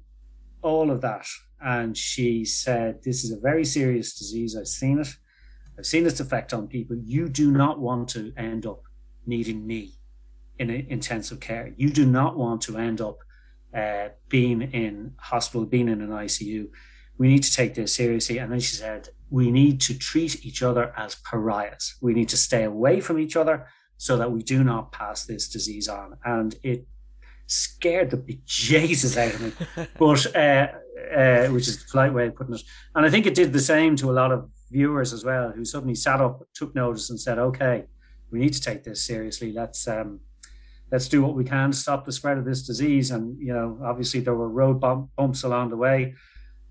all 0.62 0.92
of 0.92 1.00
that, 1.00 1.26
and 1.60 1.96
she 1.96 2.44
said, 2.44 3.02
"This 3.02 3.24
is 3.24 3.32
a 3.32 3.40
very 3.40 3.64
serious 3.64 4.16
disease. 4.16 4.56
I've 4.56 4.68
seen 4.68 5.00
it." 5.00 5.08
I've 5.80 5.86
seen 5.86 6.06
its 6.06 6.20
effect 6.20 6.52
on 6.52 6.68
people. 6.68 6.94
You 6.94 7.26
do 7.30 7.50
not 7.50 7.80
want 7.80 8.10
to 8.10 8.34
end 8.36 8.66
up 8.66 8.82
needing 9.24 9.66
me 9.66 9.94
in 10.58 10.68
intensive 10.68 11.40
care. 11.40 11.72
You 11.74 11.88
do 11.88 12.04
not 12.04 12.36
want 12.36 12.60
to 12.62 12.76
end 12.76 13.00
up 13.00 13.20
uh, 13.74 14.08
being 14.28 14.60
in 14.60 15.14
hospital, 15.16 15.64
being 15.64 15.88
in 15.88 16.02
an 16.02 16.10
ICU. 16.10 16.68
We 17.16 17.28
need 17.28 17.42
to 17.44 17.52
take 17.52 17.74
this 17.74 17.94
seriously. 17.94 18.36
And 18.36 18.52
then 18.52 18.60
she 18.60 18.76
said, 18.76 19.08
we 19.30 19.50
need 19.50 19.80
to 19.80 19.96
treat 19.96 20.44
each 20.44 20.62
other 20.62 20.92
as 20.98 21.14
pariahs. 21.14 21.94
We 22.02 22.12
need 22.12 22.28
to 22.28 22.36
stay 22.36 22.64
away 22.64 23.00
from 23.00 23.18
each 23.18 23.34
other 23.34 23.66
so 23.96 24.18
that 24.18 24.30
we 24.30 24.42
do 24.42 24.62
not 24.62 24.92
pass 24.92 25.24
this 25.24 25.48
disease 25.48 25.88
on. 25.88 26.18
And 26.26 26.56
it 26.62 26.86
scared 27.46 28.10
the 28.10 28.18
bejesus 28.18 29.16
out 29.16 29.34
of 29.34 29.40
me, 29.40 29.86
but 29.98 30.36
uh, 30.36 30.66
uh, 31.16 31.46
which 31.48 31.68
is 31.68 31.82
the 31.82 31.90
polite 31.90 32.12
way 32.12 32.26
of 32.26 32.36
putting 32.36 32.54
it. 32.54 32.62
And 32.94 33.06
I 33.06 33.08
think 33.08 33.24
it 33.24 33.34
did 33.34 33.54
the 33.54 33.60
same 33.60 33.96
to 33.96 34.10
a 34.10 34.12
lot 34.12 34.30
of 34.30 34.50
viewers 34.70 35.12
as 35.12 35.24
well, 35.24 35.50
who 35.50 35.64
suddenly 35.64 35.94
sat 35.94 36.20
up, 36.20 36.42
took 36.54 36.74
notice, 36.74 37.10
and 37.10 37.20
said, 37.20 37.38
"Okay, 37.38 37.84
we 38.30 38.38
need 38.38 38.52
to 38.52 38.60
take 38.60 38.84
this 38.84 39.04
seriously. 39.04 39.52
Let's 39.52 39.86
um, 39.88 40.20
let's 40.90 41.08
do 41.08 41.22
what 41.22 41.34
we 41.34 41.44
can 41.44 41.72
to 41.72 41.76
stop 41.76 42.04
the 42.04 42.12
spread 42.12 42.38
of 42.38 42.44
this 42.44 42.62
disease." 42.66 43.10
And 43.10 43.38
you 43.40 43.52
know, 43.52 43.78
obviously 43.84 44.20
there 44.20 44.34
were 44.34 44.48
road 44.48 44.80
bump, 44.80 45.10
bumps 45.16 45.42
along 45.42 45.70
the 45.70 45.76
way, 45.76 46.14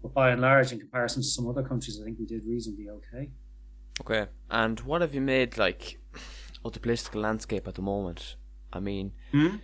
but 0.02 0.14
by 0.14 0.32
and 0.32 0.42
large, 0.42 0.72
in 0.72 0.80
comparison 0.80 1.22
to 1.22 1.28
some 1.28 1.48
other 1.48 1.64
countries, 1.64 2.00
I 2.02 2.06
think 2.06 2.20
we 2.20 2.26
did 2.26 2.46
reasonably 2.46 2.90
okay. 2.90 3.32
Okay, 4.02 4.28
and 4.50 4.80
what 4.82 5.02
have 5.02 5.14
you 5.14 5.22
made 5.22 5.58
like 5.58 6.00
of 6.64 6.74
the 6.74 6.80
political 6.80 7.22
landscape 7.22 7.68
at 7.68 7.76
the 7.76 7.82
moment? 7.82 8.36
I 8.72 8.80
mean, 8.80 9.12
hmm? 9.32 9.58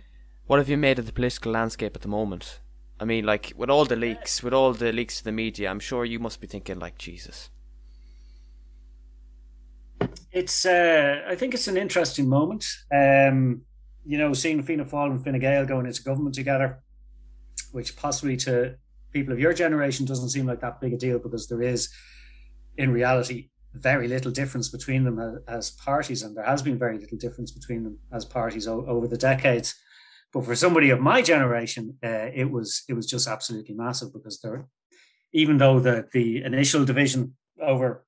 what 0.46 0.58
have 0.58 0.68
you 0.68 0.76
made 0.76 0.98
of 0.98 1.06
the 1.06 1.12
political 1.12 1.52
landscape 1.52 1.96
at 1.96 2.02
the 2.02 2.08
moment? 2.08 2.60
I 2.98 3.04
mean, 3.04 3.26
like 3.26 3.52
with 3.56 3.68
all 3.68 3.84
the 3.84 3.96
leaks, 3.96 4.42
with 4.42 4.54
all 4.54 4.72
the 4.72 4.90
leaks 4.90 5.18
to 5.18 5.24
the 5.24 5.32
media, 5.32 5.70
I'm 5.70 5.80
sure 5.80 6.04
you 6.04 6.18
must 6.18 6.40
be 6.40 6.46
thinking 6.46 6.78
like 6.78 6.96
Jesus 6.96 7.50
it's 10.32 10.66
uh, 10.66 11.22
I 11.26 11.34
think 11.34 11.54
it's 11.54 11.68
an 11.68 11.76
interesting 11.76 12.28
moment. 12.28 12.66
Um, 12.94 13.62
you 14.04 14.18
know, 14.18 14.32
seeing 14.32 14.62
Fianna 14.62 14.84
Fáil 14.84 15.10
and 15.10 15.24
Fine 15.24 15.38
Gael 15.38 15.66
going 15.66 15.86
into 15.86 16.02
government 16.02 16.34
together, 16.34 16.82
which 17.72 17.96
possibly 17.96 18.36
to 18.38 18.76
people 19.12 19.32
of 19.32 19.40
your 19.40 19.52
generation 19.52 20.06
doesn't 20.06 20.28
seem 20.30 20.46
like 20.46 20.60
that 20.60 20.80
big 20.80 20.92
a 20.92 20.96
deal 20.96 21.18
because 21.18 21.48
there 21.48 21.62
is, 21.62 21.88
in 22.76 22.92
reality, 22.92 23.50
very 23.74 24.08
little 24.08 24.30
difference 24.30 24.68
between 24.68 25.04
them 25.04 25.42
as, 25.48 25.70
parties, 25.70 26.22
and 26.22 26.36
there 26.36 26.44
has 26.44 26.62
been 26.62 26.78
very 26.78 26.98
little 26.98 27.18
difference 27.18 27.50
between 27.50 27.84
them 27.84 27.98
as 28.12 28.24
parties 28.24 28.66
o- 28.68 28.86
over 28.86 29.06
the 29.08 29.18
decades. 29.18 29.74
But 30.32 30.44
for 30.44 30.54
somebody 30.54 30.90
of 30.90 31.00
my 31.00 31.22
generation, 31.22 31.96
uh, 32.04 32.28
it 32.34 32.50
was 32.50 32.84
it 32.88 32.94
was 32.94 33.06
just 33.06 33.26
absolutely 33.26 33.74
massive 33.74 34.12
because 34.12 34.40
there, 34.40 34.68
even 35.32 35.56
though 35.58 35.80
the 35.80 36.06
the 36.12 36.42
initial 36.44 36.84
division 36.84 37.36
over 37.60 38.05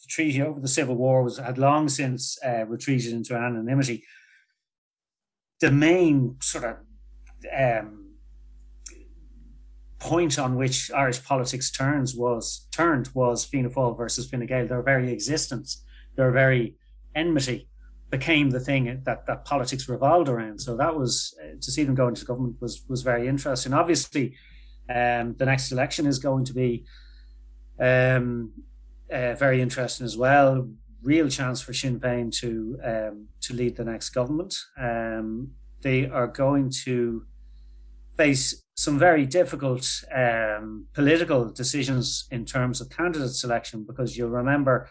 the 0.00 0.08
treaty 0.08 0.42
over 0.42 0.60
the 0.60 0.68
Civil 0.68 0.96
War 0.96 1.22
was 1.22 1.38
had 1.38 1.58
long 1.58 1.88
since 1.88 2.38
uh, 2.44 2.64
retreated 2.66 3.12
into 3.12 3.34
anonymity. 3.34 4.04
The 5.60 5.70
main 5.70 6.36
sort 6.40 6.64
of 6.64 6.76
um, 7.56 8.14
point 9.98 10.38
on 10.38 10.56
which 10.56 10.90
Irish 10.90 11.22
politics 11.22 11.70
turns 11.70 12.14
was 12.14 12.66
turned 12.72 13.10
was 13.14 13.44
Fianna 13.44 13.68
Fáil 13.68 13.96
versus 13.96 14.28
Fine 14.28 14.46
Gael. 14.46 14.66
Their 14.66 14.82
very 14.82 15.12
existence, 15.12 15.84
their 16.16 16.32
very 16.32 16.76
enmity, 17.14 17.68
became 18.10 18.50
the 18.50 18.60
thing 18.60 19.02
that 19.04 19.26
that 19.26 19.44
politics 19.44 19.88
revolved 19.88 20.28
around. 20.28 20.60
So 20.60 20.76
that 20.76 20.96
was 20.96 21.34
uh, 21.42 21.56
to 21.60 21.70
see 21.70 21.84
them 21.84 21.94
go 21.94 22.08
into 22.08 22.24
government 22.24 22.56
was 22.60 22.82
was 22.88 23.02
very 23.02 23.28
interesting. 23.28 23.74
Obviously, 23.74 24.34
um, 24.88 25.34
the 25.36 25.46
next 25.46 25.70
election 25.70 26.06
is 26.06 26.18
going 26.18 26.46
to 26.46 26.54
be 26.54 26.84
um, 27.78 28.52
uh, 29.12 29.34
very 29.34 29.60
interesting 29.60 30.04
as 30.04 30.16
well. 30.16 30.68
Real 31.02 31.28
chance 31.28 31.60
for 31.60 31.72
Sinn 31.72 31.98
Féin 31.98 32.30
to 32.40 32.78
um, 32.84 33.28
to 33.42 33.54
lead 33.54 33.76
the 33.76 33.84
next 33.84 34.10
government. 34.10 34.54
Um, 34.78 35.52
they 35.82 36.06
are 36.06 36.26
going 36.26 36.70
to 36.84 37.24
face 38.16 38.62
some 38.74 38.98
very 38.98 39.24
difficult 39.26 39.86
um, 40.14 40.86
political 40.92 41.50
decisions 41.50 42.26
in 42.30 42.44
terms 42.44 42.80
of 42.80 42.90
candidate 42.90 43.30
selection 43.30 43.84
because 43.86 44.16
you'll 44.16 44.28
remember 44.28 44.88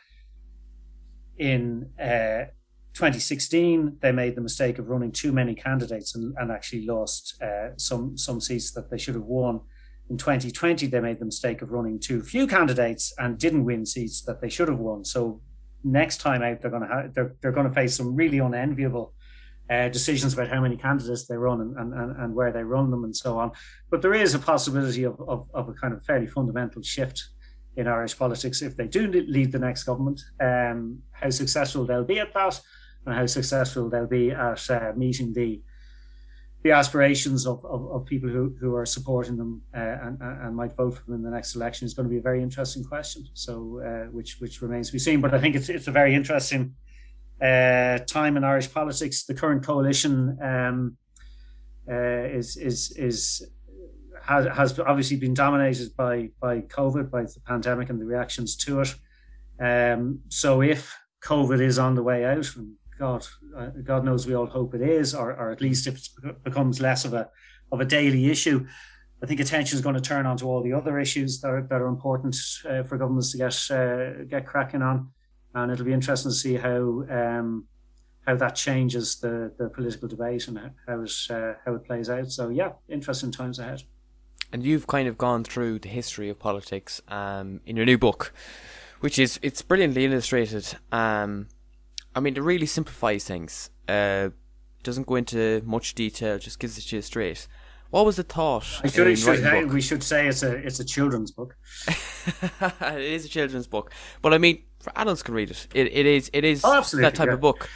in 1.37 1.89
uh, 1.99 2.45
2016 2.93 3.97
they 4.01 4.11
made 4.11 4.35
the 4.35 4.41
mistake 4.41 4.79
of 4.79 4.89
running 4.89 5.11
too 5.11 5.31
many 5.31 5.55
candidates 5.55 6.15
and, 6.15 6.35
and 6.37 6.51
actually 6.51 6.85
lost 6.85 7.41
uh, 7.41 7.69
some 7.77 8.17
some 8.17 8.41
seats 8.41 8.71
that 8.71 8.89
they 8.89 8.97
should 8.97 9.15
have 9.15 9.23
won 9.23 9.61
in 10.09 10.17
2020, 10.17 10.87
they 10.87 10.99
made 10.99 11.19
the 11.19 11.25
mistake 11.25 11.61
of 11.61 11.71
running 11.71 11.99
too 11.99 12.21
few 12.23 12.47
candidates 12.47 13.13
and 13.19 13.37
didn't 13.37 13.65
win 13.65 13.85
seats 13.85 14.21
that 14.23 14.41
they 14.41 14.49
should 14.49 14.67
have 14.67 14.79
won. 14.79 15.05
So 15.05 15.41
next 15.83 16.17
time 16.17 16.41
out, 16.41 16.61
they're 16.61 16.71
going 16.71 16.87
to 16.87 16.87
have, 16.87 17.13
they're, 17.13 17.35
they're 17.41 17.51
going 17.51 17.67
to 17.67 17.73
face 17.73 17.95
some 17.95 18.15
really 18.15 18.39
unenviable 18.39 19.13
uh, 19.69 19.87
decisions 19.89 20.33
about 20.33 20.49
how 20.49 20.61
many 20.61 20.75
candidates 20.75 21.27
they 21.27 21.37
run 21.37 21.61
and, 21.61 21.93
and, 21.93 22.17
and 22.17 22.33
where 22.33 22.51
they 22.51 22.63
run 22.63 22.89
them 22.89 23.03
and 23.03 23.15
so 23.15 23.37
on. 23.37 23.51
But 23.91 24.01
there 24.01 24.15
is 24.15 24.33
a 24.33 24.39
possibility 24.39 25.03
of, 25.03 25.19
of, 25.21 25.47
of 25.53 25.69
a 25.69 25.73
kind 25.73 25.93
of 25.93 26.03
fairly 26.03 26.27
fundamental 26.27 26.81
shift 26.81 27.29
in 27.75 27.87
Irish 27.87 28.17
politics 28.17 28.63
if 28.63 28.75
they 28.75 28.87
do 28.87 29.07
lead 29.07 29.51
the 29.51 29.59
next 29.59 29.83
government. 29.83 30.21
Um, 30.39 30.99
how 31.11 31.29
successful 31.29 31.85
they'll 31.85 32.03
be 32.03 32.19
at 32.19 32.33
that 32.33 32.59
and 33.05 33.15
how 33.15 33.27
successful 33.27 33.89
they'll 33.89 34.07
be 34.07 34.31
at 34.31 34.69
uh, 34.71 34.93
meeting 34.95 35.33
the 35.33 35.61
the 36.63 36.71
aspirations 36.71 37.47
of, 37.47 37.63
of, 37.65 37.89
of, 37.89 38.05
people 38.05 38.29
who, 38.29 38.53
who 38.59 38.75
are 38.75 38.85
supporting 38.85 39.37
them 39.37 39.61
uh, 39.73 39.79
and, 39.79 40.17
and 40.21 40.55
might 40.55 40.75
vote 40.75 40.97
for 40.97 41.05
them 41.05 41.15
in 41.15 41.23
the 41.23 41.29
next 41.29 41.55
election 41.55 41.85
is 41.85 41.93
going 41.93 42.05
to 42.05 42.09
be 42.09 42.17
a 42.17 42.21
very 42.21 42.43
interesting 42.43 42.83
question. 42.83 43.25
So, 43.33 43.81
uh, 43.85 44.11
which 44.11 44.39
which 44.39 44.61
remains 44.61 44.87
to 44.87 44.93
be 44.93 44.99
seen. 44.99 45.21
But 45.21 45.33
I 45.33 45.39
think 45.39 45.55
it's 45.55 45.69
it's 45.69 45.87
a 45.87 45.91
very 45.91 46.13
interesting 46.13 46.75
uh, 47.41 47.99
time 47.99 48.35
in 48.35 48.43
Irish 48.43 48.73
politics. 48.73 49.23
The 49.23 49.33
current 49.33 49.63
coalition 49.63 50.37
um, 50.41 50.97
uh, 51.89 51.93
is 51.93 52.57
is 52.57 52.91
is 52.97 53.49
has, 54.21 54.45
has 54.55 54.79
obviously 54.79 55.15
been 55.15 55.33
dominated 55.33 55.95
by 55.95 56.29
by 56.41 56.61
COVID, 56.61 57.09
by 57.09 57.23
the 57.23 57.41
pandemic 57.45 57.89
and 57.89 58.01
the 58.01 58.05
reactions 58.05 58.57
to 58.57 58.81
it. 58.81 58.95
Um, 59.61 60.19
so, 60.27 60.61
if 60.61 60.93
COVID 61.23 61.61
is 61.61 61.79
on 61.79 61.95
the 61.95 62.03
way 62.03 62.25
out, 62.25 62.53
and 62.57 62.73
God, 62.99 63.25
uh, 63.57 63.67
God 63.83 64.03
knows 64.03 64.27
we 64.27 64.35
all 64.35 64.45
hope 64.45 64.75
it 64.75 64.81
is, 64.81 65.15
or, 65.15 65.31
or 65.31 65.51
at 65.51 65.61
least 65.61 65.87
if 65.87 66.09
it 66.23 66.43
becomes 66.43 66.81
less 66.81 67.05
of 67.05 67.13
a 67.13 67.29
of 67.71 67.79
a 67.79 67.85
daily 67.85 68.29
issue. 68.29 68.67
I 69.23 69.25
think 69.25 69.39
attention 69.39 69.77
is 69.77 69.81
going 69.81 69.95
to 69.95 70.01
turn 70.01 70.25
on 70.25 70.37
to 70.37 70.45
all 70.45 70.61
the 70.61 70.73
other 70.73 70.99
issues 70.99 71.39
that 71.41 71.49
are, 71.49 71.61
that 71.69 71.81
are 71.81 71.87
important 71.87 72.35
uh, 72.69 72.83
for 72.83 72.97
governments 72.97 73.31
to 73.31 73.37
get 73.37 73.71
uh, 73.71 74.23
get 74.25 74.45
cracking 74.45 74.81
on, 74.81 75.09
and 75.55 75.71
it'll 75.71 75.85
be 75.85 75.93
interesting 75.93 76.31
to 76.31 76.35
see 76.35 76.55
how 76.55 77.05
um, 77.09 77.65
how 78.27 78.35
that 78.35 78.55
changes 78.55 79.19
the, 79.19 79.51
the 79.57 79.69
political 79.69 80.07
debate 80.07 80.47
and 80.47 80.59
how 80.85 81.01
it 81.01 81.11
uh, 81.29 81.53
how 81.65 81.75
it 81.75 81.85
plays 81.85 82.09
out. 82.09 82.29
So 82.31 82.49
yeah, 82.49 82.73
interesting 82.89 83.31
times 83.31 83.59
ahead. 83.59 83.83
And 84.51 84.63
you've 84.63 84.87
kind 84.87 85.07
of 85.07 85.17
gone 85.17 85.43
through 85.43 85.79
the 85.79 85.89
history 85.89 86.29
of 86.29 86.39
politics 86.39 87.01
um, 87.07 87.61
in 87.65 87.77
your 87.77 87.85
new 87.85 87.97
book, 87.97 88.33
which 88.99 89.19
is 89.19 89.39
it's 89.41 89.61
brilliantly 89.61 90.05
illustrated. 90.05 90.77
Um, 90.91 91.47
I 92.15 92.19
mean, 92.19 92.35
it 92.35 92.41
really 92.41 92.65
simplifies 92.65 93.23
things. 93.23 93.69
Uh, 93.87 94.29
doesn't 94.83 95.07
go 95.07 95.15
into 95.15 95.61
much 95.65 95.95
detail, 95.95 96.37
just 96.39 96.59
gives 96.59 96.77
it 96.77 96.81
to 96.81 96.97
you 96.97 97.01
straight. 97.01 97.47
What 97.89 98.05
was 98.05 98.17
the 98.17 98.23
thought? 98.23 98.63
Should, 98.63 99.17
should, 99.17 99.73
we 99.73 99.81
should 99.81 100.03
say 100.03 100.27
it's 100.27 100.43
a 100.43 100.55
it's 100.55 100.79
a 100.79 100.85
children's 100.85 101.31
book. 101.31 101.55
it 101.87 103.01
is 103.01 103.25
a 103.25 103.29
children's 103.29 103.65
book, 103.65 103.91
but 104.21 104.31
I 104.31 104.37
mean, 104.37 104.61
for 104.79 104.93
adults 104.95 105.23
can 105.23 105.33
read 105.33 105.49
it. 105.49 105.67
It, 105.73 105.87
it 105.87 106.05
is 106.05 106.29
it 106.31 106.43
is 106.43 106.61
oh, 106.63 106.83
that 106.93 107.15
type 107.15 107.27
yeah. 107.27 107.33
of 107.33 107.41
book. 107.41 107.67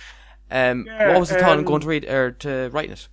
Um, 0.51 0.85
yeah, 0.85 1.09
what 1.09 1.19
was 1.19 1.29
the 1.29 1.39
thought 1.39 1.53
um, 1.53 1.59
in 1.59 1.65
going 1.65 1.81
to 1.81 1.87
read 1.87 2.05
or 2.05 2.31
to 2.31 2.69
write 2.71 2.91
it? 2.91 3.07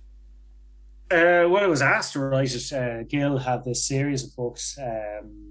Uh, 1.09 1.49
well, 1.49 1.63
I 1.63 1.67
was 1.67 1.81
asked 1.81 2.13
to 2.13 2.19
write 2.19 2.53
it. 2.53 2.71
Uh, 2.71 3.03
Gill 3.03 3.39
had 3.39 3.65
this 3.65 3.87
series 3.87 4.23
of 4.23 4.35
books. 4.35 4.77
Um, 4.79 5.50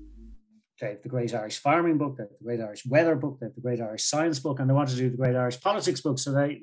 they 0.80 0.88
have 0.88 1.02
the 1.02 1.08
Great 1.08 1.34
Irish 1.34 1.58
Farming 1.58 1.98
book, 1.98 2.16
they 2.16 2.24
have 2.24 2.30
the 2.30 2.44
Great 2.44 2.60
Irish 2.60 2.84
Weather 2.86 3.14
book, 3.14 3.38
they 3.38 3.46
have 3.46 3.54
the 3.54 3.60
Great 3.60 3.80
Irish 3.80 4.04
Science 4.04 4.38
book, 4.38 4.58
and 4.58 4.68
they 4.68 4.74
want 4.74 4.88
to 4.88 4.96
do 4.96 5.10
the 5.10 5.16
Great 5.16 5.36
Irish 5.36 5.60
Politics 5.60 6.00
book. 6.00 6.18
So 6.18 6.32
they 6.32 6.60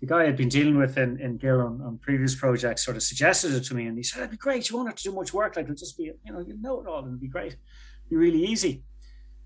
the 0.00 0.06
guy 0.06 0.24
I'd 0.24 0.36
been 0.36 0.48
dealing 0.48 0.78
with 0.78 0.96
in, 0.96 1.20
in 1.20 1.36
Gill 1.36 1.60
on, 1.60 1.82
on 1.82 1.98
previous 1.98 2.34
projects 2.34 2.84
sort 2.84 2.96
of 2.96 3.02
suggested 3.02 3.52
it 3.52 3.64
to 3.64 3.74
me, 3.74 3.86
and 3.86 3.96
he 3.96 4.02
said, 4.02 4.20
"It'd 4.20 4.30
be 4.30 4.36
great. 4.36 4.68
You 4.70 4.76
won't 4.76 4.88
have 4.88 4.96
to 4.96 5.02
do 5.02 5.12
much 5.12 5.34
work. 5.34 5.56
Like 5.56 5.64
it'll 5.64 5.76
just 5.76 5.98
be, 5.98 6.04
you 6.04 6.32
know, 6.32 6.40
you 6.40 6.56
know 6.60 6.80
it 6.80 6.86
all, 6.86 7.00
and 7.00 7.08
it'd 7.08 7.20
be 7.20 7.28
great, 7.28 7.56
be 8.08 8.16
really 8.16 8.44
easy." 8.44 8.84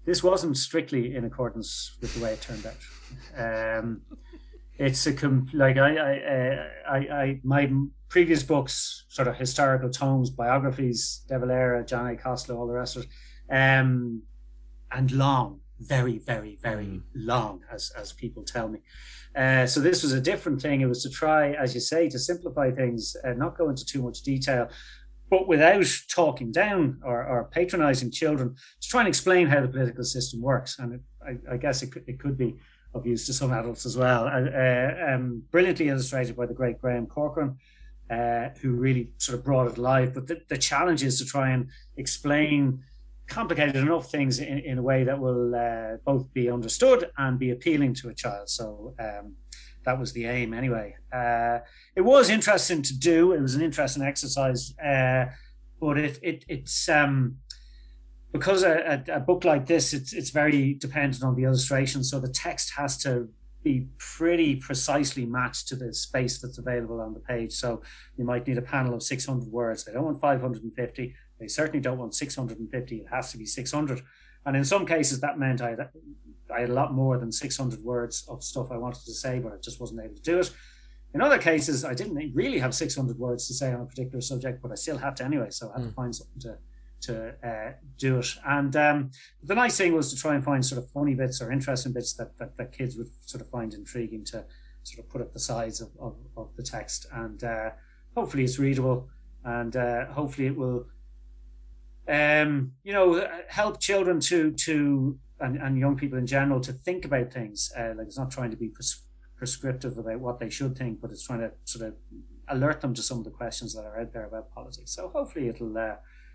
This 0.04 0.22
wasn't 0.22 0.56
strictly 0.56 1.16
in 1.16 1.24
accordance 1.24 1.96
with 2.00 2.14
the 2.14 2.22
way 2.22 2.34
it 2.34 2.42
turned 2.42 2.66
out. 2.66 3.78
Um, 3.78 4.02
it's 4.78 5.06
a 5.06 5.12
com- 5.12 5.48
like 5.54 5.76
I, 5.76 5.96
I, 5.96 6.18
uh, 6.18 6.66
I, 6.88 6.96
I, 6.96 7.40
my 7.42 7.70
previous 8.08 8.42
books, 8.42 9.06
sort 9.08 9.28
of 9.28 9.36
historical 9.36 9.88
tomes, 9.88 10.30
biographies, 10.30 11.24
De 11.28 11.38
Valera, 11.38 11.84
John 11.84 12.06
A. 12.08 12.16
Costello, 12.16 12.58
all 12.58 12.66
the 12.66 12.74
rest 12.74 12.96
of 12.96 13.04
it, 13.04 13.08
um, 13.50 14.22
and 14.92 15.10
long, 15.12 15.60
very, 15.80 16.18
very, 16.18 16.58
very 16.62 16.86
mm. 16.86 17.02
long, 17.14 17.60
as 17.70 17.90
as 17.96 18.12
people 18.12 18.42
tell 18.42 18.68
me. 18.68 18.80
Uh, 19.36 19.66
so 19.66 19.80
this 19.80 20.02
was 20.02 20.12
a 20.12 20.20
different 20.20 20.62
thing. 20.62 20.80
It 20.80 20.86
was 20.86 21.02
to 21.02 21.10
try, 21.10 21.52
as 21.52 21.74
you 21.74 21.80
say, 21.80 22.08
to 22.08 22.18
simplify 22.18 22.70
things, 22.70 23.16
and 23.24 23.38
not 23.38 23.58
go 23.58 23.68
into 23.68 23.84
too 23.84 24.02
much 24.02 24.22
detail, 24.22 24.68
but 25.30 25.48
without 25.48 25.86
talking 26.08 26.52
down 26.52 27.00
or, 27.04 27.24
or 27.24 27.44
patronizing 27.44 28.10
children, 28.10 28.54
to 28.80 28.88
try 28.88 29.00
and 29.00 29.08
explain 29.08 29.48
how 29.48 29.60
the 29.60 29.68
political 29.68 30.04
system 30.04 30.40
works. 30.40 30.78
And 30.78 30.94
it, 30.94 31.00
I, 31.26 31.54
I, 31.54 31.56
guess 31.56 31.82
it 31.82 31.90
could, 31.90 32.04
it 32.06 32.20
could 32.20 32.38
be 32.38 32.54
of 32.94 33.06
use 33.06 33.26
to 33.26 33.32
some 33.32 33.52
adults 33.52 33.84
as 33.86 33.96
well. 33.96 34.28
Uh, 34.28 35.12
um, 35.12 35.42
brilliantly 35.50 35.88
illustrated 35.88 36.36
by 36.36 36.46
the 36.46 36.54
great 36.54 36.80
Graham 36.80 37.06
Corcoran, 37.06 37.56
uh, 38.10 38.50
who 38.60 38.72
really 38.72 39.10
sort 39.18 39.38
of 39.38 39.44
brought 39.44 39.66
it 39.66 39.78
alive. 39.78 40.14
But 40.14 40.28
the, 40.28 40.40
the 40.48 40.58
challenge 40.58 41.02
is 41.02 41.18
to 41.18 41.24
try 41.24 41.50
and 41.50 41.68
explain 41.96 42.84
complicated 43.26 43.76
enough 43.76 44.10
things 44.10 44.38
in, 44.38 44.58
in 44.58 44.78
a 44.78 44.82
way 44.82 45.04
that 45.04 45.18
will 45.18 45.54
uh, 45.54 45.96
both 46.04 46.32
be 46.32 46.50
understood 46.50 47.10
and 47.18 47.38
be 47.38 47.50
appealing 47.50 47.94
to 47.94 48.08
a 48.08 48.14
child. 48.14 48.48
So 48.48 48.94
um, 48.98 49.34
that 49.84 49.98
was 49.98 50.12
the 50.12 50.26
aim 50.26 50.52
anyway. 50.54 50.96
Uh, 51.12 51.58
it 51.94 52.02
was 52.02 52.30
interesting 52.30 52.82
to 52.82 52.98
do. 52.98 53.32
It 53.32 53.40
was 53.40 53.54
an 53.54 53.62
interesting 53.62 54.02
exercise, 54.02 54.76
uh, 54.78 55.26
but 55.80 55.98
it, 55.98 56.18
it 56.22 56.44
it's 56.48 56.88
um, 56.88 57.36
because 58.32 58.64
a, 58.64 59.04
a, 59.12 59.20
book 59.20 59.44
like 59.44 59.66
this, 59.66 59.92
it's 59.92 60.12
it's 60.12 60.30
very 60.30 60.74
dependent 60.74 61.22
on 61.22 61.36
the 61.36 61.44
illustration. 61.44 62.02
So 62.02 62.18
the 62.18 62.28
text 62.28 62.72
has 62.76 62.96
to 62.98 63.28
be 63.64 63.88
pretty 63.98 64.56
precisely 64.56 65.26
matched 65.26 65.66
to 65.68 65.76
the 65.76 65.92
space 65.92 66.38
that's 66.38 66.58
available 66.58 67.00
on 67.00 67.14
the 67.14 67.20
page. 67.20 67.52
So 67.52 67.82
you 68.16 68.24
might 68.24 68.46
need 68.46 68.58
a 68.58 68.62
panel 68.62 68.94
of 68.94 69.02
600 69.02 69.50
words. 69.50 69.84
They 69.84 69.92
don't 69.92 70.04
want 70.04 70.20
550 70.20 71.14
they 71.38 71.48
certainly 71.48 71.80
don't 71.80 71.98
want 71.98 72.14
650. 72.14 72.96
It 72.96 73.06
has 73.10 73.32
to 73.32 73.38
be 73.38 73.46
600. 73.46 74.02
And 74.46 74.56
in 74.56 74.64
some 74.64 74.86
cases, 74.86 75.20
that 75.20 75.38
meant 75.38 75.60
I 75.60 75.70
had, 75.70 75.88
I 76.54 76.60
had 76.60 76.70
a 76.70 76.74
lot 76.74 76.92
more 76.92 77.18
than 77.18 77.32
600 77.32 77.82
words 77.82 78.24
of 78.28 78.42
stuff 78.42 78.70
I 78.70 78.76
wanted 78.76 79.04
to 79.04 79.12
say, 79.12 79.38
but 79.38 79.52
I 79.52 79.56
just 79.56 79.80
wasn't 79.80 80.00
able 80.04 80.14
to 80.14 80.22
do 80.22 80.38
it. 80.38 80.50
In 81.14 81.20
other 81.20 81.38
cases, 81.38 81.84
I 81.84 81.94
didn't 81.94 82.34
really 82.34 82.58
have 82.58 82.74
600 82.74 83.18
words 83.18 83.46
to 83.48 83.54
say 83.54 83.72
on 83.72 83.80
a 83.80 83.86
particular 83.86 84.20
subject, 84.20 84.62
but 84.62 84.72
I 84.72 84.74
still 84.74 84.98
had 84.98 85.16
to 85.16 85.24
anyway. 85.24 85.50
So 85.50 85.70
I 85.70 85.72
had 85.74 85.80
mm. 85.80 85.84
to 85.84 85.88
hmm. 85.90 85.94
find 85.94 86.14
something 86.14 86.40
to 86.40 86.58
to 87.06 87.34
uh, 87.46 87.72
do 87.98 88.18
it. 88.18 88.28
And 88.46 88.74
um, 88.76 89.10
the 89.42 89.54
nice 89.54 89.76
thing 89.76 89.94
was 89.94 90.12
to 90.12 90.20
try 90.20 90.34
and 90.34 90.44
find 90.44 90.64
sort 90.64 90.82
of 90.82 90.90
funny 90.90 91.14
bits 91.14 91.40
or 91.40 91.50
interesting 91.50 91.92
bits 91.92 92.14
that, 92.14 92.36
that, 92.38 92.56
that 92.56 92.72
kids 92.72 92.96
would 92.96 93.08
sort 93.20 93.40
of 93.40 93.48
find 93.50 93.74
intriguing 93.74 94.24
to 94.26 94.44
sort 94.82 95.04
of 95.04 95.10
put 95.10 95.20
up 95.20 95.32
the 95.32 95.40
sides 95.40 95.80
of, 95.80 95.90
of, 96.00 96.16
of 96.36 96.54
the 96.56 96.62
text. 96.62 97.06
And 97.12 97.42
uh, 97.42 97.70
hopefully 98.14 98.44
it's 98.44 98.58
readable 98.58 99.08
and 99.44 99.76
uh, 99.76 100.06
hopefully 100.06 100.46
it 100.46 100.56
will 100.56 100.86
um, 102.08 102.72
you 102.82 102.92
know, 102.92 103.26
help 103.48 103.80
children 103.80 104.20
to 104.20 104.52
to 104.52 105.18
and, 105.40 105.56
and 105.56 105.78
young 105.78 105.96
people 105.96 106.18
in 106.18 106.26
general 106.26 106.60
to 106.60 106.72
think 106.72 107.04
about 107.04 107.32
things. 107.32 107.72
Uh, 107.76 107.94
like 107.96 108.06
it's 108.06 108.18
not 108.18 108.30
trying 108.30 108.50
to 108.50 108.56
be 108.56 108.68
pres- 108.68 109.02
prescriptive 109.36 109.98
about 109.98 110.20
what 110.20 110.38
they 110.38 110.50
should 110.50 110.76
think, 110.76 111.00
but 111.00 111.10
it's 111.10 111.26
trying 111.26 111.40
to 111.40 111.52
sort 111.64 111.88
of 111.88 111.94
alert 112.48 112.80
them 112.80 112.94
to 112.94 113.02
some 113.02 113.18
of 113.18 113.24
the 113.24 113.30
questions 113.30 113.74
that 113.74 113.84
are 113.84 113.98
out 113.98 114.12
there 114.12 114.26
about 114.26 114.52
politics. 114.52 114.94
So 114.94 115.08
hopefully 115.08 115.48
it'll 115.48 115.76
uh, 115.76 115.94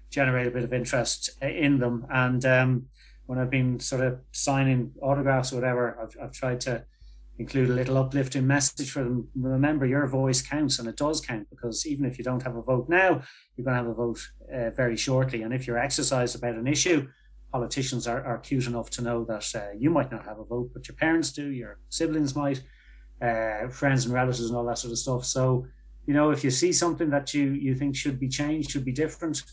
generate 0.09 0.47
a 0.47 0.51
bit 0.51 0.63
of 0.63 0.73
interest 0.73 1.29
in 1.41 1.79
them. 1.79 2.05
And 2.09 2.43
um, 2.45 2.85
when 3.25 3.39
I've 3.39 3.49
been 3.49 3.79
sort 3.79 4.03
of 4.03 4.19
signing 4.31 4.91
autographs 5.01 5.51
or 5.51 5.55
whatever, 5.55 5.97
I've, 6.01 6.15
I've 6.21 6.33
tried 6.33 6.61
to 6.61 6.83
include 7.37 7.69
a 7.69 7.73
little 7.73 7.97
uplifting 7.97 8.45
message 8.45 8.91
for 8.91 9.03
them. 9.03 9.27
Remember, 9.35 9.85
your 9.85 10.07
voice 10.07 10.41
counts, 10.41 10.79
and 10.79 10.89
it 10.89 10.97
does 10.97 11.21
count 11.21 11.47
because 11.49 11.85
even 11.85 12.05
if 12.05 12.17
you 12.17 12.23
don't 12.23 12.43
have 12.43 12.57
a 12.57 12.61
vote 12.61 12.89
now, 12.89 13.21
you're 13.55 13.65
going 13.65 13.77
to 13.77 13.83
have 13.83 13.87
a 13.87 13.93
vote 13.93 14.19
uh, 14.53 14.69
very 14.71 14.97
shortly. 14.97 15.43
And 15.43 15.53
if 15.53 15.65
you're 15.65 15.77
exercised 15.77 16.35
about 16.35 16.55
an 16.55 16.67
issue, 16.67 17.07
politicians 17.51 18.07
are, 18.07 18.23
are 18.25 18.39
cute 18.39 18.67
enough 18.67 18.89
to 18.91 19.01
know 19.01 19.23
that 19.25 19.55
uh, 19.55 19.71
you 19.77 19.89
might 19.89 20.11
not 20.11 20.25
have 20.25 20.39
a 20.39 20.43
vote, 20.43 20.71
but 20.73 20.87
your 20.87 20.95
parents 20.95 21.31
do, 21.31 21.49
your 21.49 21.79
siblings 21.89 22.35
might, 22.35 22.61
uh, 23.21 23.67
friends 23.69 24.05
and 24.05 24.13
relatives, 24.13 24.49
and 24.49 24.57
all 24.57 24.65
that 24.65 24.77
sort 24.77 24.91
of 24.91 24.99
stuff. 24.99 25.25
So, 25.25 25.65
you 26.05 26.13
know, 26.13 26.31
if 26.31 26.43
you 26.43 26.51
see 26.51 26.71
something 26.71 27.09
that 27.11 27.33
you 27.33 27.51
you 27.51 27.75
think 27.75 27.95
should 27.95 28.19
be 28.19 28.27
changed, 28.27 28.71
should 28.71 28.85
be 28.85 28.91
different, 28.91 29.43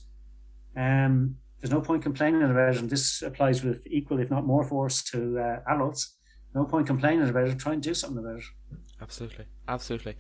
um, 0.77 1.37
there's 1.61 1.73
no 1.73 1.81
point 1.81 2.03
complaining 2.03 2.43
about 2.43 2.75
it. 2.75 2.79
And 2.79 2.91
this 2.91 3.23
applies 3.23 3.65
with 3.65 3.87
equal, 3.87 4.21
if 4.21 4.31
not 4.31 4.47
more, 4.47 4.65
force 4.65 5.03
to 5.05 5.39
uh, 5.39 5.61
adults 5.73 6.17
no 6.57 6.65
point 6.65 6.87
complaining 6.87 7.29
about 7.29 7.49
it. 7.49 7.59
Try 7.59 7.75
and 7.75 7.83
do 7.83 7.95
something 7.95 8.19
about 8.19 8.39
it. 8.39 8.45
Absolutely, 9.01 9.45
absolutely. 9.69 10.17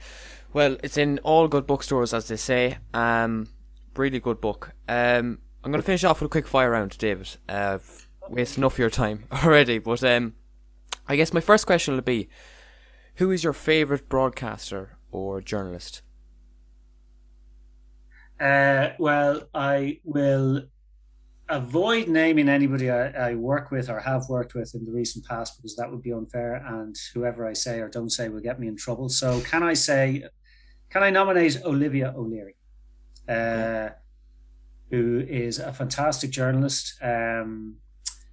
Well, 0.53 0.77
it's 0.85 0.99
in 0.99 1.19
all 1.21 1.49
good 1.49 1.67
bookstores, 1.67 2.13
as 2.13 2.29
they 2.29 2.37
say. 2.37 2.77
Um, 2.93 3.49
really 3.97 4.21
good 4.21 4.41
book. 4.41 4.73
Um, 4.87 5.39
I'm 5.65 5.73
going 5.73 5.81
to 5.81 5.87
finish 5.87 6.05
off 6.05 6.21
with 6.21 6.29
a 6.29 6.31
quick 6.31 6.47
fire 6.47 6.71
round, 6.71 6.97
David. 6.99 7.37
Uh, 7.49 7.79
waste 8.29 8.59
enough 8.59 8.75
of 8.75 8.79
your 8.79 8.91
time 8.91 9.25
already, 9.33 9.79
but 9.79 10.05
um, 10.05 10.35
I 11.09 11.17
guess 11.17 11.33
my 11.33 11.41
first 11.41 11.67
question 11.67 11.95
will 11.95 12.03
be: 12.03 12.29
Who 13.15 13.31
is 13.31 13.43
your 13.43 13.55
favourite 13.55 14.09
broadcaster 14.11 14.99
or 15.11 15.41
journalist? 15.41 16.03
Uh, 18.41 18.91
well, 18.99 19.43
I 19.55 20.01
will 20.05 20.62
avoid 21.49 22.09
naming 22.09 22.49
anybody 22.49 22.91
I, 22.91 23.30
I, 23.30 23.34
work 23.34 23.70
with 23.70 23.89
or 23.89 24.01
have 24.01 24.28
worked 24.28 24.55
with 24.55 24.74
in 24.74 24.84
the 24.84 24.91
recent 24.91 25.24
past 25.24 25.57
because 25.57 25.76
that 25.76 25.89
would 25.91 26.03
be 26.03 26.12
unfair 26.12 26.57
and 26.57 26.95
whoever 27.14 27.47
I 27.47 27.53
say 27.53 27.78
or 27.78 27.89
don't 27.89 28.11
say 28.11 28.28
will 28.28 28.41
get 28.41 28.59
me 28.59 28.66
in 28.66 28.76
trouble. 28.76 29.09
So 29.09 29.41
can 29.43 29.62
I 29.62 29.74
say, 29.74 30.24
can 30.91 31.05
I 31.05 31.11
nominate 31.11 31.62
Olivia 31.64 32.12
O'Leary, 32.16 32.57
uh, 33.28 33.91
who 34.91 35.24
is 35.28 35.59
a 35.59 35.72
fantastic 35.72 36.30
journalist. 36.30 36.97
Um, 37.01 37.76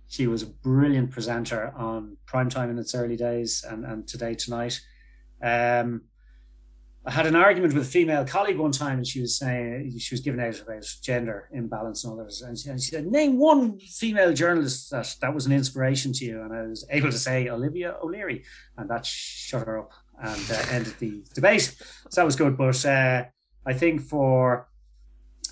she 0.08 0.28
was 0.28 0.44
a 0.44 0.48
brilliant 0.48 1.12
presenter 1.12 1.74
on 1.76 2.18
primetime 2.28 2.70
in 2.70 2.78
its 2.78 2.94
early 2.94 3.16
days 3.16 3.64
and, 3.68 3.86
and 3.86 4.08
today 4.08 4.36
tonight. 4.36 4.80
Um, 5.42 6.04
I 7.06 7.12
had 7.12 7.26
an 7.26 7.36
argument 7.36 7.74
with 7.74 7.84
a 7.84 7.90
female 7.90 8.26
colleague 8.26 8.58
one 8.58 8.72
time, 8.72 8.98
and 8.98 9.06
she 9.06 9.20
was 9.20 9.38
saying 9.38 9.94
she 10.00 10.16
was 10.16 10.22
giving 10.22 10.40
out 10.40 10.60
about 10.62 10.86
gender 11.02 11.50
imbalance 11.52 12.06
and 12.06 12.14
others, 12.14 12.42
and 12.42 12.58
she, 12.58 12.70
and 12.70 12.82
she 12.82 12.92
said, 12.92 13.08
"Name 13.08 13.38
one 13.38 13.78
female 13.80 14.32
journalist 14.34 14.90
that 14.92 15.14
that 15.20 15.34
was 15.34 15.46
an 15.46 15.52
inspiration 15.52 16.14
to 16.14 16.26
you." 16.26 16.42
And 16.42 16.54
I 16.54 16.62
was 16.62 16.86
able 16.90 17.12
to 17.12 17.20
say 17.20 17.50
Olivia 17.50 17.98
O'Leary, 18.02 18.44
and 18.78 18.90
that 18.90 19.06
shut 19.06 19.68
her 19.68 19.80
up 19.80 19.92
and 20.22 20.52
uh, 20.52 20.64
ended 20.70 20.94
the 21.00 21.26
debate. 21.36 21.76
So 22.10 22.22
that 22.22 22.26
was 22.26 22.38
good. 22.38 22.56
But 22.56 22.86
uh, 22.86 23.26
I 23.66 23.74
think 23.74 24.02
for 24.02 24.70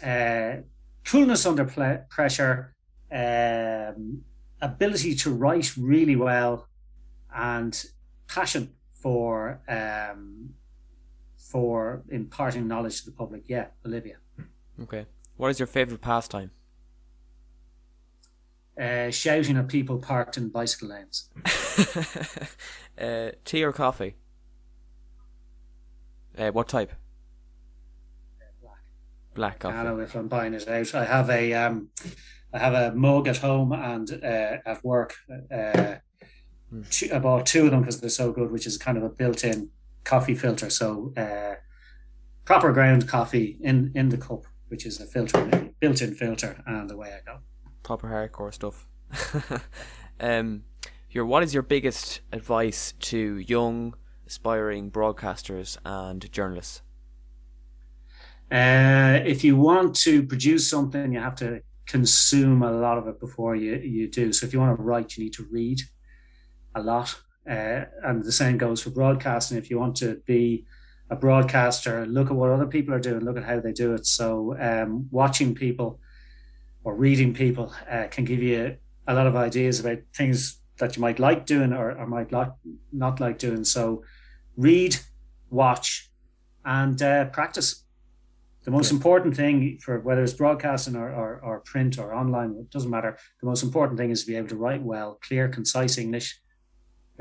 uh, 0.02 0.58
coolness 1.04 1.46
under 1.46 1.66
pressure, 2.10 2.74
um, 3.12 4.22
ability 4.62 5.16
to 5.16 5.34
write 5.34 5.76
really 5.76 6.16
well, 6.16 6.70
and 7.36 7.86
passion 8.28 8.72
for 8.94 9.62
um, 9.68 10.31
for 11.42 12.04
imparting 12.10 12.68
knowledge 12.68 13.00
to 13.00 13.06
the 13.06 13.12
public. 13.12 13.44
Yeah, 13.48 13.68
Olivia. 13.86 14.18
Okay. 14.82 15.06
What 15.38 15.50
is 15.50 15.60
your 15.60 15.68
favorite 15.68 16.02
pastime? 16.02 16.52
Uh, 18.80 19.12
shouting 19.12 19.58
at 19.58 19.68
people 19.68 19.98
parked 19.98 20.38
in 20.38 20.50
bicycle 20.50 20.90
lanes. 20.90 21.30
uh, 23.02 23.32
tea 23.44 23.64
or 23.64 23.74
coffee? 23.74 24.16
Uh, 26.38 26.52
what 26.52 26.68
type? 26.68 26.94
Black. 28.62 28.80
Black 29.34 29.60
coffee. 29.60 29.78
I 29.78 29.84
don't 29.84 29.98
know 29.98 30.04
if 30.04 30.16
I'm 30.16 30.28
buying 30.28 30.54
it 30.54 30.68
out. 30.68 30.96
I 30.96 31.06
have 31.06 31.30
a 31.30 31.54
um, 31.54 31.90
I 32.54 32.60
have 32.60 32.74
a 32.74 32.96
mug 32.96 33.28
at 33.28 33.38
home 33.38 33.74
and 33.74 34.10
uh, 34.24 34.58
at 34.66 34.84
work. 34.84 35.16
Uh, 35.52 35.96
hmm. 36.70 36.84
two, 36.90 37.10
I 37.14 37.20
bought 37.20 37.46
two 37.46 37.66
of 37.66 37.72
them 37.72 37.82
because 37.82 38.00
they're 38.00 38.10
so 38.10 38.32
good, 38.32 38.52
which 38.52 38.66
is 38.66 38.78
kind 38.78 38.98
of 38.98 39.04
a 39.04 39.10
built-in 39.10 39.70
coffee 40.04 40.36
filter. 40.36 40.70
So 40.70 41.14
uh, 41.18 41.56
proper 42.46 42.72
ground 42.72 43.08
coffee 43.08 43.58
in 43.62 43.92
in 43.96 44.10
the 44.10 44.18
cup, 44.18 44.46
which 44.70 44.86
is 44.86 45.00
a 45.00 45.06
filter, 45.06 45.72
built-in 45.80 46.16
filter, 46.16 46.62
and 46.66 46.92
away 46.92 47.14
I 47.14 47.20
go. 47.26 47.40
Proper 47.84 48.08
hardcore 48.08 48.54
stuff. 48.54 48.88
um, 50.20 50.64
your 51.10 51.26
what 51.26 51.44
is 51.44 51.54
your 51.54 51.64
biggest 51.64 52.22
advice 52.32 52.94
to 53.00 53.38
young 53.38 53.96
aspiring 54.26 54.92
broadcasters 54.92 55.78
and 55.84 56.32
journalists? 56.32 56.82
Uh, 58.52 59.20
if 59.26 59.44
you 59.44 59.56
want 59.56 59.96
to 59.96 60.24
produce 60.24 60.70
something, 60.70 61.14
you 61.14 61.20
have 61.20 61.36
to 61.36 61.62
consume 61.86 62.64
a 62.64 62.72
lot 62.72 62.98
of 62.98 63.08
it 63.08 63.20
before 63.20 63.56
you, 63.56 63.76
you 63.76 64.10
do. 64.10 64.32
So 64.34 64.46
if 64.46 64.54
you 64.54 64.60
want 64.60 64.78
to 64.78 64.82
write, 64.82 65.18
you 65.18 65.24
need 65.24 65.34
to 65.34 65.46
read 65.50 65.82
a 66.76 66.82
lot 66.82 67.18
Uh, 67.50 67.86
and 68.04 68.24
the 68.24 68.32
same 68.32 68.58
goes 68.58 68.82
for 68.82 68.92
broadcasting. 68.92 69.58
If 69.58 69.70
you 69.70 69.80
want 69.80 69.96
to 69.98 70.22
be 70.26 70.66
a 71.10 71.16
broadcaster, 71.16 72.06
look 72.06 72.30
at 72.30 72.36
what 72.36 72.52
other 72.52 72.68
people 72.68 72.94
are 72.94 73.00
doing, 73.00 73.22
look 73.22 73.38
at 73.38 73.44
how 73.44 73.60
they 73.60 73.74
do 73.74 73.94
it. 73.94 74.06
So, 74.06 74.56
um, 74.60 75.08
watching 75.12 75.56
people 75.56 76.00
or 76.84 76.96
reading 76.96 77.34
people 77.34 77.74
uh, 77.90 78.08
can 78.10 78.26
give 78.26 78.42
you 78.42 78.78
a 79.08 79.14
lot 79.14 79.28
of 79.28 79.36
ideas 79.36 79.80
about 79.80 80.00
things 80.16 80.60
that 80.78 80.96
you 80.96 81.02
might 81.02 81.20
like 81.20 81.46
doing 81.46 81.74
or, 81.74 81.92
or 81.92 82.08
might 82.08 82.32
not, 82.32 82.56
not 82.94 83.20
like 83.20 83.40
doing. 83.40 83.64
So, 83.64 84.04
read, 84.56 84.96
watch, 85.50 86.12
and 86.64 87.02
uh, 87.02 87.26
practice. 87.26 87.84
The 88.64 88.72
most 88.72 88.92
yeah. 88.92 88.98
important 88.98 89.36
thing 89.36 89.80
for 89.84 90.00
whether 90.00 90.24
it's 90.24 90.34
broadcasting 90.34 90.96
or, 90.96 91.10
or, 91.10 91.40
or, 91.44 91.62
print 91.62 91.98
or 91.98 92.14
online, 92.14 92.56
it 92.60 92.70
doesn't 92.70 92.92
matter. 92.92 93.18
The 93.42 93.48
most 93.48 93.64
important 93.64 93.98
thing 93.98 94.12
is 94.12 94.22
to 94.22 94.28
be 94.28 94.38
able 94.38 94.50
to 94.50 94.56
write 94.56 94.84
well, 94.84 95.18
clear, 95.24 95.50
concise 95.50 95.98
English 95.98 96.40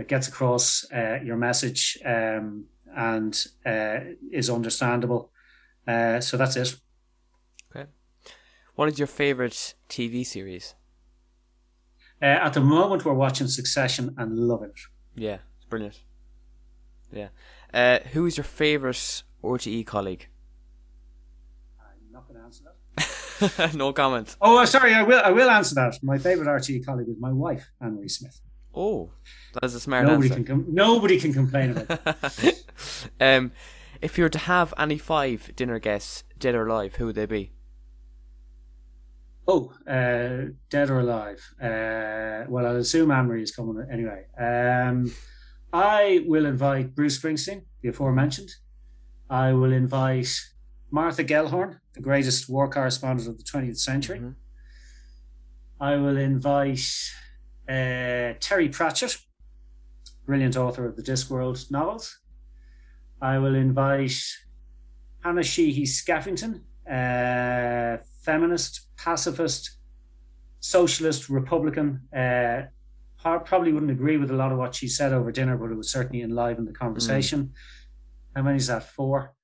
that 0.01 0.09
gets 0.09 0.29
across 0.29 0.91
uh, 0.93 1.19
your 1.23 1.37
message 1.37 1.99
um, 2.07 2.65
and 2.97 3.45
uh, 3.67 3.99
is 4.33 4.49
understandable. 4.49 5.31
Uh, 5.87 6.21
so 6.21 6.39
that's 6.39 6.57
it. 6.57 6.75
Okay. 7.71 7.87
What 8.77 8.89
is 8.89 8.99
your 8.99 9.09
favorite 9.09 9.75
TV 9.91 10.25
series? 10.25 10.75
Uh, 12.23 12.47
at 12.47 12.55
the 12.55 12.63
moment, 12.63 13.05
we're 13.05 13.13
watching 13.13 13.47
Succession 13.47 14.15
and 14.17 14.39
loving 14.39 14.71
it. 14.71 14.81
Yeah, 15.17 15.39
it's 15.57 15.67
brilliant. 15.67 16.01
Yeah. 17.13 17.29
Uh, 17.75 17.99
who 18.15 18.25
is 18.25 18.39
your 18.39 18.45
favorite 18.45 19.23
RTE 19.45 19.87
colleague? 19.87 20.29
I'm 21.79 22.11
not 22.11 22.27
going 22.27 22.41
to 22.41 22.45
answer 22.47 22.65
that. 22.65 23.75
no 23.75 23.93
comment. 23.93 24.35
Oh, 24.41 24.65
sorry. 24.65 24.95
I 24.95 25.03
will. 25.03 25.21
I 25.23 25.31
will 25.31 25.51
answer 25.51 25.75
that. 25.75 25.99
My 26.03 26.17
favorite 26.17 26.49
RTE 26.49 26.87
colleague 26.87 27.09
is 27.11 27.17
my 27.21 27.33
wife, 27.33 27.71
Anne 27.83 27.97
Marie 27.97 28.09
Smith. 28.09 28.41
Oh, 28.75 29.11
that's 29.61 29.75
a 29.75 29.81
smart 29.81 30.07
nobody 30.07 30.29
answer. 30.29 30.45
Can 30.45 30.45
com- 30.45 30.67
nobody 30.69 31.19
can 31.19 31.33
complain 31.33 31.71
about 31.71 32.19
it. 32.43 32.65
um, 33.21 33.53
if 34.01 34.17
you 34.17 34.25
were 34.25 34.31
to 34.31 34.39
have 34.39 34.73
any 34.79 34.99
five 34.99 35.51
dinner 35.57 35.79
guests, 35.79 36.25
dead 36.39 36.55
or 36.55 36.67
alive, 36.67 36.95
who 36.97 37.07
would 37.07 37.17
they 37.17 37.27
be? 37.27 37.53
Oh, 39.49 39.73
uh, 39.87 40.53
dead 40.71 40.91
or 40.91 41.01
alive? 41.01 41.41
Uh, 41.61 42.47
well, 42.49 42.67
I'll 42.67 42.77
assume 42.77 43.11
Anne 43.11 43.27
Marie 43.27 43.43
is 43.43 43.51
coming 43.51 43.85
anyway. 43.91 44.27
Um, 44.39 45.13
I 45.73 46.25
will 46.27 46.47
invite 46.47 46.95
Bruce 46.95 47.19
Springsteen, 47.19 47.63
the 47.83 47.89
aforementioned. 47.89 48.51
I 49.29 49.53
will 49.53 49.73
invite 49.73 50.31
Martha 50.91 51.25
Gellhorn, 51.25 51.81
the 51.95 52.01
greatest 52.01 52.49
war 52.49 52.69
correspondent 52.69 53.29
of 53.29 53.39
the 53.39 53.45
20th 53.45 53.79
century. 53.79 54.19
Mm-hmm. 54.19 54.31
I 55.81 55.97
will 55.97 56.17
invite 56.17 56.87
uh, 57.71 58.35
Terry 58.41 58.69
Pratchett, 58.69 59.17
brilliant 60.27 60.57
author 60.57 60.87
of 60.87 60.97
the 60.97 61.03
Discworld 61.03 61.71
novels. 61.71 62.19
I 63.23 63.39
will 63.39 63.55
invite 63.55 64.21
Hanna 65.23 65.43
Sheehy 65.43 65.85
Skeffington, 65.85 66.63
uh, 66.91 68.03
feminist, 68.23 68.89
pacifist, 68.97 69.77
socialist, 70.59 71.29
Republican. 71.29 72.01
Uh, 72.15 72.63
probably 73.23 73.73
wouldn't 73.73 73.93
agree 73.93 74.17
with 74.17 74.31
a 74.31 74.35
lot 74.35 74.51
of 74.51 74.59
what 74.59 74.75
she 74.75 74.89
said 74.89 75.13
over 75.13 75.31
dinner, 75.31 75.57
but 75.57 75.71
it 75.71 75.77
was 75.77 75.91
certainly 75.91 76.23
enlivened 76.23 76.67
the 76.67 76.73
conversation. 76.73 77.45
Mm. 77.45 77.51
How 78.37 78.43
many 78.43 78.57
is 78.57 78.67
that? 78.69 78.83
Four. 78.83 79.35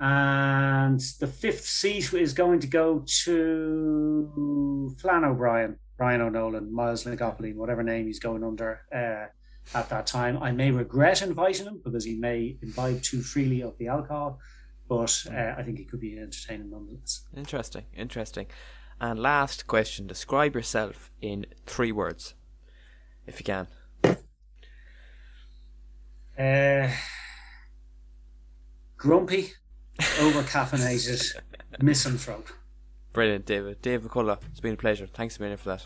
And 0.00 1.00
the 1.20 1.26
fifth 1.26 1.64
seat 1.64 2.12
is 2.12 2.34
going 2.34 2.60
to 2.60 2.66
go 2.66 3.04
to 3.24 4.94
Flann 4.98 5.24
O'Brien, 5.24 5.78
Brian 5.96 6.20
O'Nolan, 6.20 6.72
Myles 6.72 7.06
na 7.06 7.14
gCopaleen, 7.14 7.54
whatever 7.54 7.82
name 7.82 8.06
he's 8.06 8.18
going 8.18 8.42
under 8.42 8.82
uh, 8.94 9.78
at 9.78 9.88
that 9.88 10.06
time. 10.06 10.42
I 10.42 10.50
may 10.52 10.70
regret 10.70 11.22
inviting 11.22 11.66
him 11.66 11.80
because 11.84 12.04
he 12.04 12.16
may 12.16 12.56
imbibe 12.62 13.02
too 13.02 13.22
freely 13.22 13.62
of 13.62 13.78
the 13.78 13.88
alcohol, 13.88 14.40
but 14.88 15.24
uh, 15.30 15.54
I 15.56 15.62
think 15.62 15.78
he 15.78 15.84
could 15.84 16.00
be 16.00 16.18
entertaining 16.18 16.70
nonetheless. 16.70 17.22
Interesting, 17.36 17.84
interesting. 17.96 18.46
And 19.00 19.18
last 19.20 19.66
question 19.66 20.06
describe 20.06 20.54
yourself 20.54 21.10
in 21.20 21.46
three 21.66 21.92
words 21.92 22.34
if 23.26 23.40
you 23.40 23.44
can. 23.44 23.66
Uh, 26.38 26.90
grumpy, 28.96 29.52
over 30.20 30.42
caffeinated 30.42 31.40
misanthrope. 31.80 32.48
Brilliant, 33.12 33.46
David. 33.46 33.80
David 33.80 34.10
McCullagh, 34.10 34.40
it's 34.50 34.60
been 34.60 34.74
a 34.74 34.76
pleasure. 34.76 35.06
Thanks 35.06 35.38
a 35.38 35.42
million 35.42 35.58
for 35.58 35.78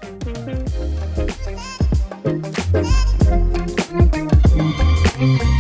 that. 5.21 5.58